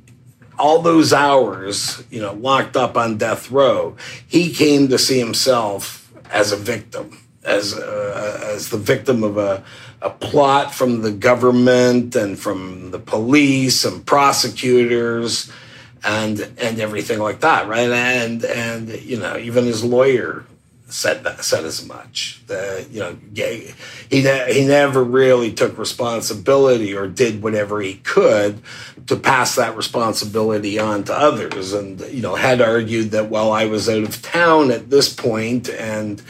all 0.59 0.81
those 0.81 1.13
hours, 1.13 2.03
you 2.11 2.21
know, 2.21 2.33
locked 2.33 2.75
up 2.75 2.97
on 2.97 3.17
death 3.17 3.49
row, 3.49 3.95
he 4.27 4.53
came 4.53 4.89
to 4.89 4.97
see 4.97 5.17
himself 5.17 6.11
as 6.29 6.51
a 6.51 6.57
victim, 6.57 7.17
as 7.43 7.73
uh, 7.73 8.41
as 8.45 8.69
the 8.69 8.77
victim 8.77 9.23
of 9.23 9.37
a 9.37 9.63
a 10.01 10.09
plot 10.09 10.73
from 10.73 11.01
the 11.01 11.11
government 11.11 12.15
and 12.15 12.39
from 12.39 12.91
the 12.91 12.99
police 12.99 13.83
and 13.83 14.05
prosecutors 14.05 15.51
and 16.03 16.39
and 16.57 16.79
everything 16.79 17.19
like 17.19 17.41
that, 17.41 17.67
right? 17.67 17.89
And 17.89 18.43
and 18.45 18.89
you 19.01 19.17
know, 19.17 19.37
even 19.37 19.65
his 19.65 19.83
lawyer 19.83 20.45
said 20.89 21.23
that 21.23 21.43
said 21.43 21.65
as 21.65 21.85
much. 21.85 22.41
That 22.47 22.89
you 22.91 22.99
know, 22.99 23.17
he 23.33 23.73
he 24.11 24.65
never 24.65 25.03
really 25.03 25.51
took 25.53 25.77
responsibility 25.77 26.95
or 26.95 27.07
did 27.07 27.41
whatever 27.41 27.81
he 27.81 27.95
could 27.95 28.61
to 29.07 29.15
pass 29.15 29.55
that 29.55 29.75
responsibility 29.75 30.77
on 30.79 31.03
to 31.05 31.13
others. 31.13 31.73
And 31.73 31.99
you 32.01 32.21
know, 32.21 32.35
had 32.35 32.61
argued 32.61 33.11
that 33.11 33.29
well, 33.29 33.51
I 33.51 33.65
was 33.65 33.87
out 33.87 34.03
of 34.03 34.21
town 34.21 34.71
at 34.71 34.89
this 34.89 35.13
point, 35.13 35.69
and 35.69 36.21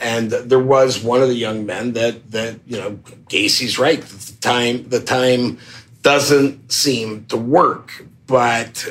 and 0.00 0.30
there 0.30 0.58
was 0.58 1.02
one 1.02 1.22
of 1.22 1.28
the 1.28 1.34
young 1.34 1.66
men 1.66 1.92
that 1.92 2.30
that 2.32 2.60
you 2.66 2.78
know, 2.78 2.98
Gacy's 3.28 3.78
right. 3.78 4.00
The 4.00 4.34
time 4.40 4.88
the 4.88 5.00
time 5.00 5.58
doesn't 6.02 6.72
seem 6.72 7.26
to 7.26 7.36
work, 7.36 8.04
but 8.26 8.86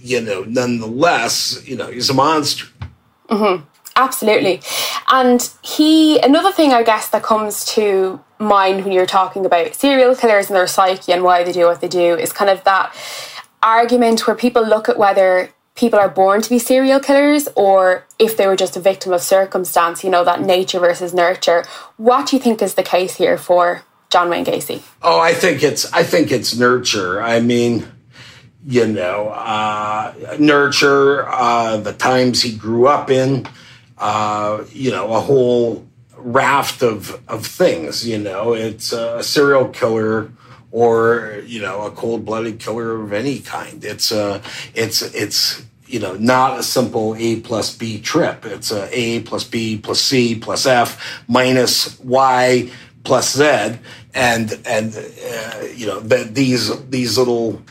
you 0.00 0.20
know, 0.20 0.42
nonetheless, 0.42 1.66
you 1.66 1.76
know, 1.76 1.86
he's 1.86 2.10
a 2.10 2.14
monster. 2.14 2.66
Mm-hmm. 3.28 3.64
Absolutely. 3.96 4.62
And 5.10 5.50
he, 5.62 6.18
another 6.20 6.52
thing 6.52 6.72
I 6.72 6.82
guess 6.82 7.08
that 7.10 7.22
comes 7.22 7.64
to 7.74 8.20
mind 8.38 8.84
when 8.84 8.92
you're 8.92 9.06
talking 9.06 9.44
about 9.46 9.74
serial 9.74 10.16
killers 10.16 10.48
and 10.48 10.56
their 10.56 10.66
psyche 10.66 11.12
and 11.12 11.22
why 11.22 11.44
they 11.44 11.52
do 11.52 11.66
what 11.66 11.80
they 11.80 11.88
do 11.88 12.16
is 12.16 12.32
kind 12.32 12.50
of 12.50 12.64
that 12.64 12.94
argument 13.62 14.26
where 14.26 14.34
people 14.34 14.66
look 14.66 14.88
at 14.88 14.98
whether 14.98 15.50
people 15.74 15.98
are 15.98 16.08
born 16.08 16.42
to 16.42 16.50
be 16.50 16.58
serial 16.58 17.00
killers 17.00 17.48
or 17.54 18.04
if 18.18 18.36
they 18.36 18.46
were 18.46 18.56
just 18.56 18.76
a 18.76 18.80
victim 18.80 19.12
of 19.12 19.22
circumstance, 19.22 20.04
you 20.04 20.10
know, 20.10 20.24
that 20.24 20.40
nature 20.40 20.78
versus 20.78 21.14
nurture. 21.14 21.64
What 21.96 22.26
do 22.26 22.36
you 22.36 22.42
think 22.42 22.60
is 22.60 22.74
the 22.74 22.82
case 22.82 23.16
here 23.16 23.38
for 23.38 23.82
John 24.10 24.28
Wayne 24.28 24.44
Gacy? 24.44 24.82
Oh, 25.02 25.20
I 25.20 25.32
think 25.32 25.62
it's 25.62 25.90
I 25.92 26.02
think 26.02 26.30
it's 26.30 26.56
nurture. 26.56 27.22
I 27.22 27.40
mean, 27.40 27.86
you 28.66 28.86
know, 28.86 29.28
uh, 29.28 30.12
nurture, 30.38 31.28
uh, 31.28 31.78
the 31.78 31.92
times 31.92 32.42
he 32.42 32.54
grew 32.54 32.86
up 32.86 33.10
in, 33.10 33.46
uh, 34.02 34.64
you 34.72 34.90
know, 34.90 35.14
a 35.14 35.20
whole 35.20 35.86
raft 36.16 36.82
of, 36.82 37.22
of 37.28 37.46
things. 37.46 38.06
You 38.06 38.18
know, 38.18 38.52
it's 38.52 38.92
a 38.92 39.22
serial 39.22 39.68
killer 39.68 40.32
or 40.72 41.42
you 41.46 41.60
know 41.60 41.82
a 41.82 41.90
cold 41.90 42.24
blooded 42.24 42.58
killer 42.58 43.00
of 43.00 43.12
any 43.12 43.38
kind. 43.38 43.84
It's 43.84 44.10
a 44.10 44.42
it's 44.74 45.02
it's 45.14 45.64
you 45.86 46.00
know 46.00 46.14
not 46.14 46.58
a 46.58 46.62
simple 46.64 47.14
A 47.16 47.40
plus 47.40 47.76
B 47.76 48.00
trip. 48.00 48.44
It's 48.44 48.72
a 48.72 48.88
A 48.90 49.20
plus 49.20 49.44
B 49.44 49.78
plus 49.78 50.00
C 50.00 50.34
plus 50.34 50.66
F 50.66 51.22
minus 51.28 52.00
Y 52.00 52.70
plus 53.04 53.36
Z, 53.36 53.78
and 54.14 54.58
and 54.66 54.96
uh, 54.96 55.64
you 55.76 55.86
know 55.86 56.00
that 56.00 56.34
these 56.34 56.88
these 56.88 57.16
little 57.16 57.62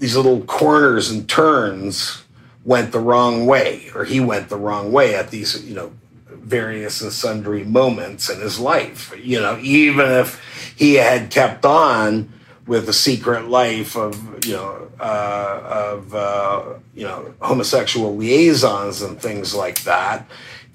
these 0.00 0.16
little 0.16 0.42
corners 0.42 1.10
and 1.10 1.26
turns 1.26 2.25
went 2.66 2.92
the 2.92 3.00
wrong 3.00 3.46
way 3.46 3.88
or 3.94 4.04
he 4.04 4.20
went 4.20 4.50
the 4.50 4.56
wrong 4.56 4.92
way 4.92 5.14
at 5.14 5.30
these 5.30 5.64
you 5.64 5.74
know 5.74 5.90
various 6.28 7.00
and 7.00 7.12
sundry 7.12 7.64
moments 7.64 8.28
in 8.28 8.40
his 8.40 8.60
life. 8.60 9.14
You 9.18 9.40
know 9.40 9.58
even 9.62 10.10
if 10.10 10.74
he 10.76 10.94
had 10.94 11.30
kept 11.30 11.64
on 11.64 12.32
with 12.66 12.88
a 12.88 12.92
secret 12.92 13.48
life 13.48 13.96
of 13.96 14.44
you 14.44 14.54
know 14.54 14.90
uh, 15.00 15.60
of 15.94 16.14
uh, 16.14 16.74
you 16.94 17.04
know 17.04 17.32
homosexual 17.40 18.14
liaisons 18.16 19.00
and 19.00 19.20
things 19.20 19.54
like 19.54 19.82
that 19.84 20.28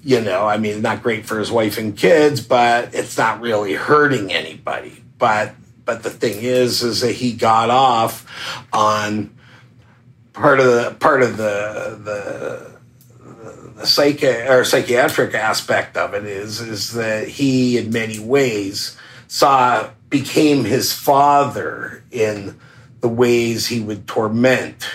you 0.04 0.20
know 0.20 0.48
i 0.48 0.56
mean 0.56 0.82
not 0.82 1.00
great 1.00 1.24
for 1.24 1.38
his 1.38 1.52
wife 1.52 1.78
and 1.78 1.96
kids 1.96 2.40
but 2.40 2.92
it's 2.92 3.16
not 3.16 3.40
really 3.40 3.74
hurting 3.74 4.32
anybody. 4.32 5.02
But 5.18 5.54
but 5.84 6.02
the 6.02 6.10
thing 6.10 6.42
is 6.42 6.82
is 6.82 7.00
that 7.02 7.12
he 7.12 7.32
got 7.32 7.70
off 7.70 8.26
on 8.72 9.30
part 10.32 10.60
of 10.60 10.66
the 10.66 10.96
part 11.00 11.22
of 11.22 11.36
the 11.36 11.98
the 12.02 12.72
the 13.76 13.82
psychi- 13.82 14.48
or 14.48 14.64
psychiatric 14.64 15.34
aspect 15.34 15.96
of 15.96 16.14
it 16.14 16.24
is 16.24 16.60
is 16.60 16.92
that 16.92 17.28
he 17.28 17.78
in 17.78 17.90
many 17.90 18.18
ways 18.18 18.96
saw 19.28 19.88
became 20.10 20.64
his 20.64 20.92
father 20.92 22.04
in 22.10 22.58
the 23.00 23.08
ways 23.08 23.66
he 23.66 23.80
would 23.80 24.06
torment 24.06 24.88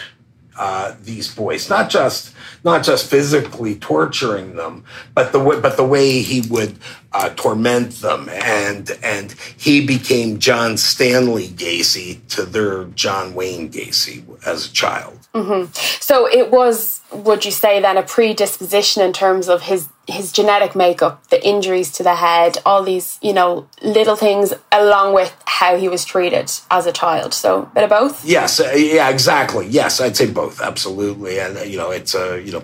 uh, 0.57 0.95
these 1.03 1.33
boys, 1.33 1.69
not 1.69 1.89
just 1.89 2.33
not 2.67 2.83
just 2.83 3.09
physically 3.09 3.75
torturing 3.75 4.57
them, 4.57 4.83
but 5.15 5.31
the 5.31 5.39
way, 5.39 5.59
but 5.59 5.77
the 5.77 5.85
way 5.85 6.21
he 6.21 6.41
would 6.49 6.77
uh, 7.13 7.29
torment 7.29 7.93
them, 7.93 8.29
and 8.29 8.91
and 9.01 9.31
he 9.55 9.85
became 9.85 10.37
John 10.37 10.75
Stanley 10.75 11.47
Gacy 11.47 12.19
to 12.27 12.43
their 12.43 12.83
John 13.03 13.33
Wayne 13.33 13.71
Gacy 13.71 14.23
as 14.45 14.67
a 14.67 14.73
child. 14.73 15.27
Mm-hmm. 15.33 15.71
So 16.01 16.27
it 16.27 16.51
was, 16.51 17.01
would 17.11 17.45
you 17.45 17.51
say, 17.51 17.81
then 17.81 17.95
a 17.95 18.03
predisposition 18.03 19.01
in 19.01 19.13
terms 19.13 19.47
of 19.47 19.63
his 19.63 19.87
his 20.07 20.31
genetic 20.31 20.75
makeup, 20.75 21.27
the 21.27 21.45
injuries 21.45 21.91
to 21.91 22.03
the 22.03 22.15
head, 22.15 22.57
all 22.65 22.81
these, 22.81 23.19
you 23.21 23.33
know, 23.33 23.67
little 23.83 24.15
things, 24.15 24.53
along 24.71 25.13
with 25.13 25.35
how 25.45 25.75
he 25.77 25.89
was 25.89 26.05
treated 26.05 26.49
as 26.71 26.85
a 26.85 26.91
child. 26.91 27.33
So 27.33 27.63
a 27.63 27.65
bit 27.65 27.83
of 27.83 27.89
both. 27.89 28.25
Yes, 28.25 28.59
uh, 28.59 28.71
yeah, 28.75 29.09
exactly. 29.09 29.67
Yes, 29.67 29.99
I'd 29.99 30.15
say 30.15 30.31
both, 30.31 30.61
absolutely. 30.61 31.39
And 31.39 31.57
uh, 31.57 31.61
you 31.61 31.77
know, 31.77 31.91
it's 31.91 32.15
a 32.15 32.41
you 32.41 32.53
know 32.53 32.63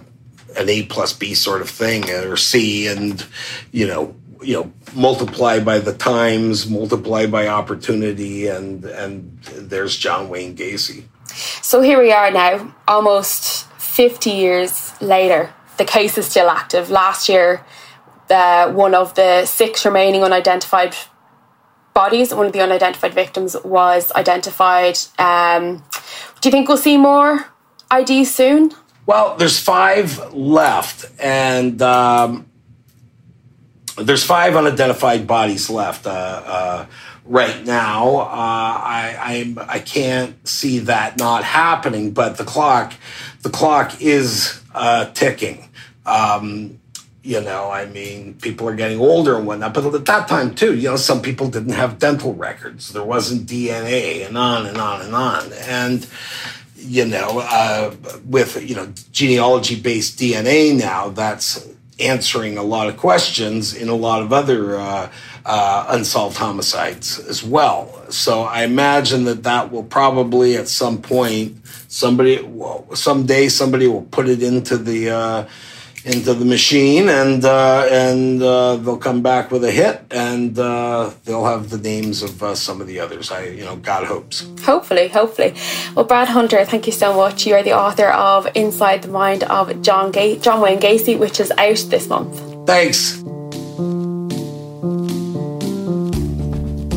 an 0.58 0.70
A 0.70 0.84
plus 0.84 1.14
B 1.14 1.34
sort 1.34 1.62
of 1.62 1.70
thing, 1.70 2.10
uh, 2.10 2.30
or 2.30 2.38
C, 2.38 2.88
and 2.88 3.26
you 3.72 3.88
know, 3.88 4.16
you 4.42 4.54
know, 4.54 4.72
multiply 4.96 5.60
by 5.60 5.80
the 5.80 5.94
times, 5.94 6.70
multiply 6.70 7.26
by 7.26 7.48
opportunity, 7.48 8.48
and 8.48 8.86
and 8.86 9.42
there's 9.44 9.98
John 9.98 10.30
Wayne 10.30 10.56
Gacy. 10.56 11.04
So 11.62 11.82
here 11.82 12.00
we 12.00 12.12
are 12.12 12.30
now, 12.30 12.76
almost 12.88 13.68
50 13.80 14.30
years 14.30 14.94
later. 15.02 15.54
The 15.78 15.86
case 15.86 16.18
is 16.18 16.26
still 16.28 16.50
active. 16.50 16.90
Last 16.90 17.30
year, 17.30 17.66
uh, 18.30 18.72
one 18.72 18.94
of 18.94 19.16
the 19.16 19.46
six 19.46 19.86
remaining 19.86 20.24
unidentified 20.24 20.96
bodies, 21.94 22.34
one 22.34 22.46
of 22.46 22.54
the 22.54 22.62
unidentified 22.62 23.14
victims, 23.14 23.56
was 23.64 24.12
identified. 24.14 24.98
Um, 25.20 25.84
do 26.42 26.50
you 26.50 26.52
think 26.52 26.68
we'll 26.68 26.78
see 26.78 26.98
more 26.98 27.46
IDs 27.92 28.34
soon? 28.34 28.72
Well, 29.06 29.36
there's 29.36 29.60
five 29.60 30.34
left, 30.34 31.12
and 31.20 31.82
um, 31.82 32.46
there's 33.98 34.24
five 34.24 34.56
unidentified 34.56 35.28
bodies 35.28 35.70
left. 35.70 36.08
Uh, 36.08 36.10
uh, 36.10 36.86
right 37.26 37.66
now. 37.66 38.18
Uh, 38.18 38.26
I 38.30 39.18
I'm, 39.22 39.60
I 39.60 39.80
can't 39.80 40.48
see 40.48 40.80
that 40.80 41.18
not 41.18 41.44
happening, 41.44 42.12
but 42.12 42.38
the 42.38 42.44
clock 42.44 42.94
the 43.42 43.50
clock 43.50 44.02
is 44.02 44.63
uh, 44.74 45.06
ticking. 45.12 45.70
Um, 46.06 46.80
you 47.24 47.40
know, 47.40 47.72
I 47.72 47.86
mean, 47.86 48.34
people 48.36 48.68
are 48.68 48.76
getting 48.76 49.00
older 49.00 49.38
and 49.38 49.48
whatnot. 49.48 49.74
But 49.74 49.94
at 49.96 50.06
that 50.06 50.28
time, 50.28 50.56
too, 50.56 50.76
you 50.76 50.90
know, 50.90 50.98
some 50.98 51.22
people 51.22 51.50
didn't 51.50 51.72
have 51.72 51.98
dental 51.98 52.34
records. 52.34 52.92
There 52.92 53.04
wasn't 53.04 53.48
DNA, 53.48 54.28
and 54.28 54.38
on 54.38 54.66
and 54.66 54.78
on 54.78 55.02
and 55.02 55.16
on. 55.16 55.54
And 55.54 56.06
you 56.76 57.06
know, 57.06 57.40
uh, 57.42 57.96
with 58.26 58.62
you 58.68 58.76
know 58.76 58.92
genealogy 59.12 59.80
based 59.80 60.20
DNA 60.20 60.78
now, 60.78 61.10
that's 61.10 61.66
answering 62.00 62.58
a 62.58 62.64
lot 62.64 62.88
of 62.88 62.98
questions 62.98 63.74
in 63.74 63.90
a 63.90 63.96
lot 63.96 64.22
of 64.22 64.34
other 64.34 64.78
uh, 64.78 65.12
uh, 65.46 65.86
unsolved 65.90 66.38
homicides 66.38 67.20
as 67.20 67.44
well. 67.44 68.04
So 68.10 68.44
I 68.44 68.64
imagine 68.64 69.26
that 69.26 69.44
that 69.44 69.72
will 69.72 69.84
probably 69.84 70.56
at 70.56 70.68
some 70.68 71.02
point 71.02 71.58
somebody 71.88 72.40
someday 72.94 73.50
somebody 73.50 73.88
will 73.88 74.04
put 74.04 74.28
it 74.28 74.42
into 74.42 74.78
the 74.78 75.10
uh, 75.10 75.48
into 76.06 76.34
the 76.34 76.46
machine 76.46 77.08
and 77.10 77.46
uh, 77.46 77.88
and 77.90 78.42
uh, 78.44 78.76
they'll 78.76 78.98
come 78.98 79.22
back 79.22 79.52
with 79.52 79.64
a 79.64 79.72
hit 79.72 80.02
and 80.12 80.58
uh, 80.60 81.12
they'll 81.24 81.46
have 81.46 81.70
the 81.70 81.78
names 81.78 82.22
of 82.22 82.44
uh, 82.44 82.54
some 82.56 82.82
of 82.82 82.88
the 82.88 83.00
others. 83.00 83.32
I 83.32 83.46
you 83.46 83.64
know 83.64 83.78
God 83.78 84.06
hopes. 84.06 84.46
Hopefully, 84.64 85.08
hopefully. 85.08 85.54
Well, 85.96 86.06
Brad 86.06 86.28
Hunter, 86.28 86.66
thank 86.66 86.88
you 86.88 86.94
so 86.94 87.14
much. 87.16 87.46
You 87.46 87.56
are 87.56 87.64
the 87.64 87.74
author 87.74 88.10
of 88.10 88.48
Inside 88.56 89.04
the 89.04 89.08
Mind 89.10 89.44
of 89.46 89.82
John 89.82 90.12
Ga- 90.12 90.40
John 90.40 90.62
Wayne 90.62 90.80
Gacy, 90.80 91.18
which 91.18 91.40
is 91.40 91.52
out 91.52 91.78
this 91.90 92.08
month. 92.10 92.42
Thanks. 92.68 93.22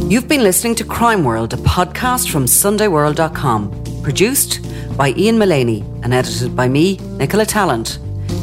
You've 0.08 0.28
been 0.28 0.44
listening 0.44 0.76
to 0.76 0.84
Crime 0.84 1.24
World, 1.24 1.52
a 1.52 1.56
podcast 1.56 2.30
from 2.30 2.44
SundayWorld.com, 2.44 4.02
produced 4.02 4.60
by 4.96 5.12
Ian 5.16 5.36
Mullaney 5.36 5.80
and 6.04 6.14
edited 6.14 6.54
by 6.54 6.68
me, 6.68 6.96
Nicola 7.18 7.44
Tallant. 7.44 7.98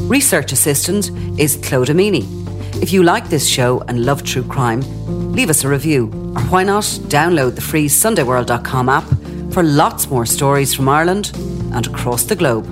Research 0.09 0.51
assistant 0.51 1.09
is 1.39 1.55
Amini. 1.87 2.25
If 2.83 2.91
you 2.91 3.03
like 3.03 3.29
this 3.29 3.47
show 3.47 3.79
and 3.87 4.05
love 4.05 4.23
true 4.23 4.43
crime, 4.43 4.81
leave 5.31 5.49
us 5.49 5.63
a 5.63 5.69
review, 5.69 6.07
or 6.35 6.41
why 6.43 6.63
not 6.63 6.83
download 7.07 7.55
the 7.55 7.61
free 7.61 7.87
SundayWorld.com 7.87 8.89
app 8.89 9.05
for 9.53 9.63
lots 9.63 10.09
more 10.09 10.25
stories 10.25 10.73
from 10.73 10.89
Ireland 10.89 11.31
and 11.73 11.87
across 11.87 12.23
the 12.23 12.35
globe. 12.35 12.65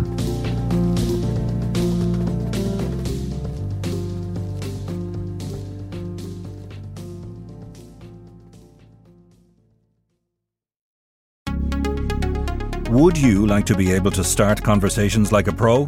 Would 12.90 13.18
you 13.18 13.48
like 13.48 13.66
to 13.68 13.76
be 13.76 13.94
able 13.94 14.12
to 14.12 14.24
start 14.24 14.62
conversations 14.62 15.32
like 15.32 15.48
a 15.48 15.54
pro? 15.54 15.88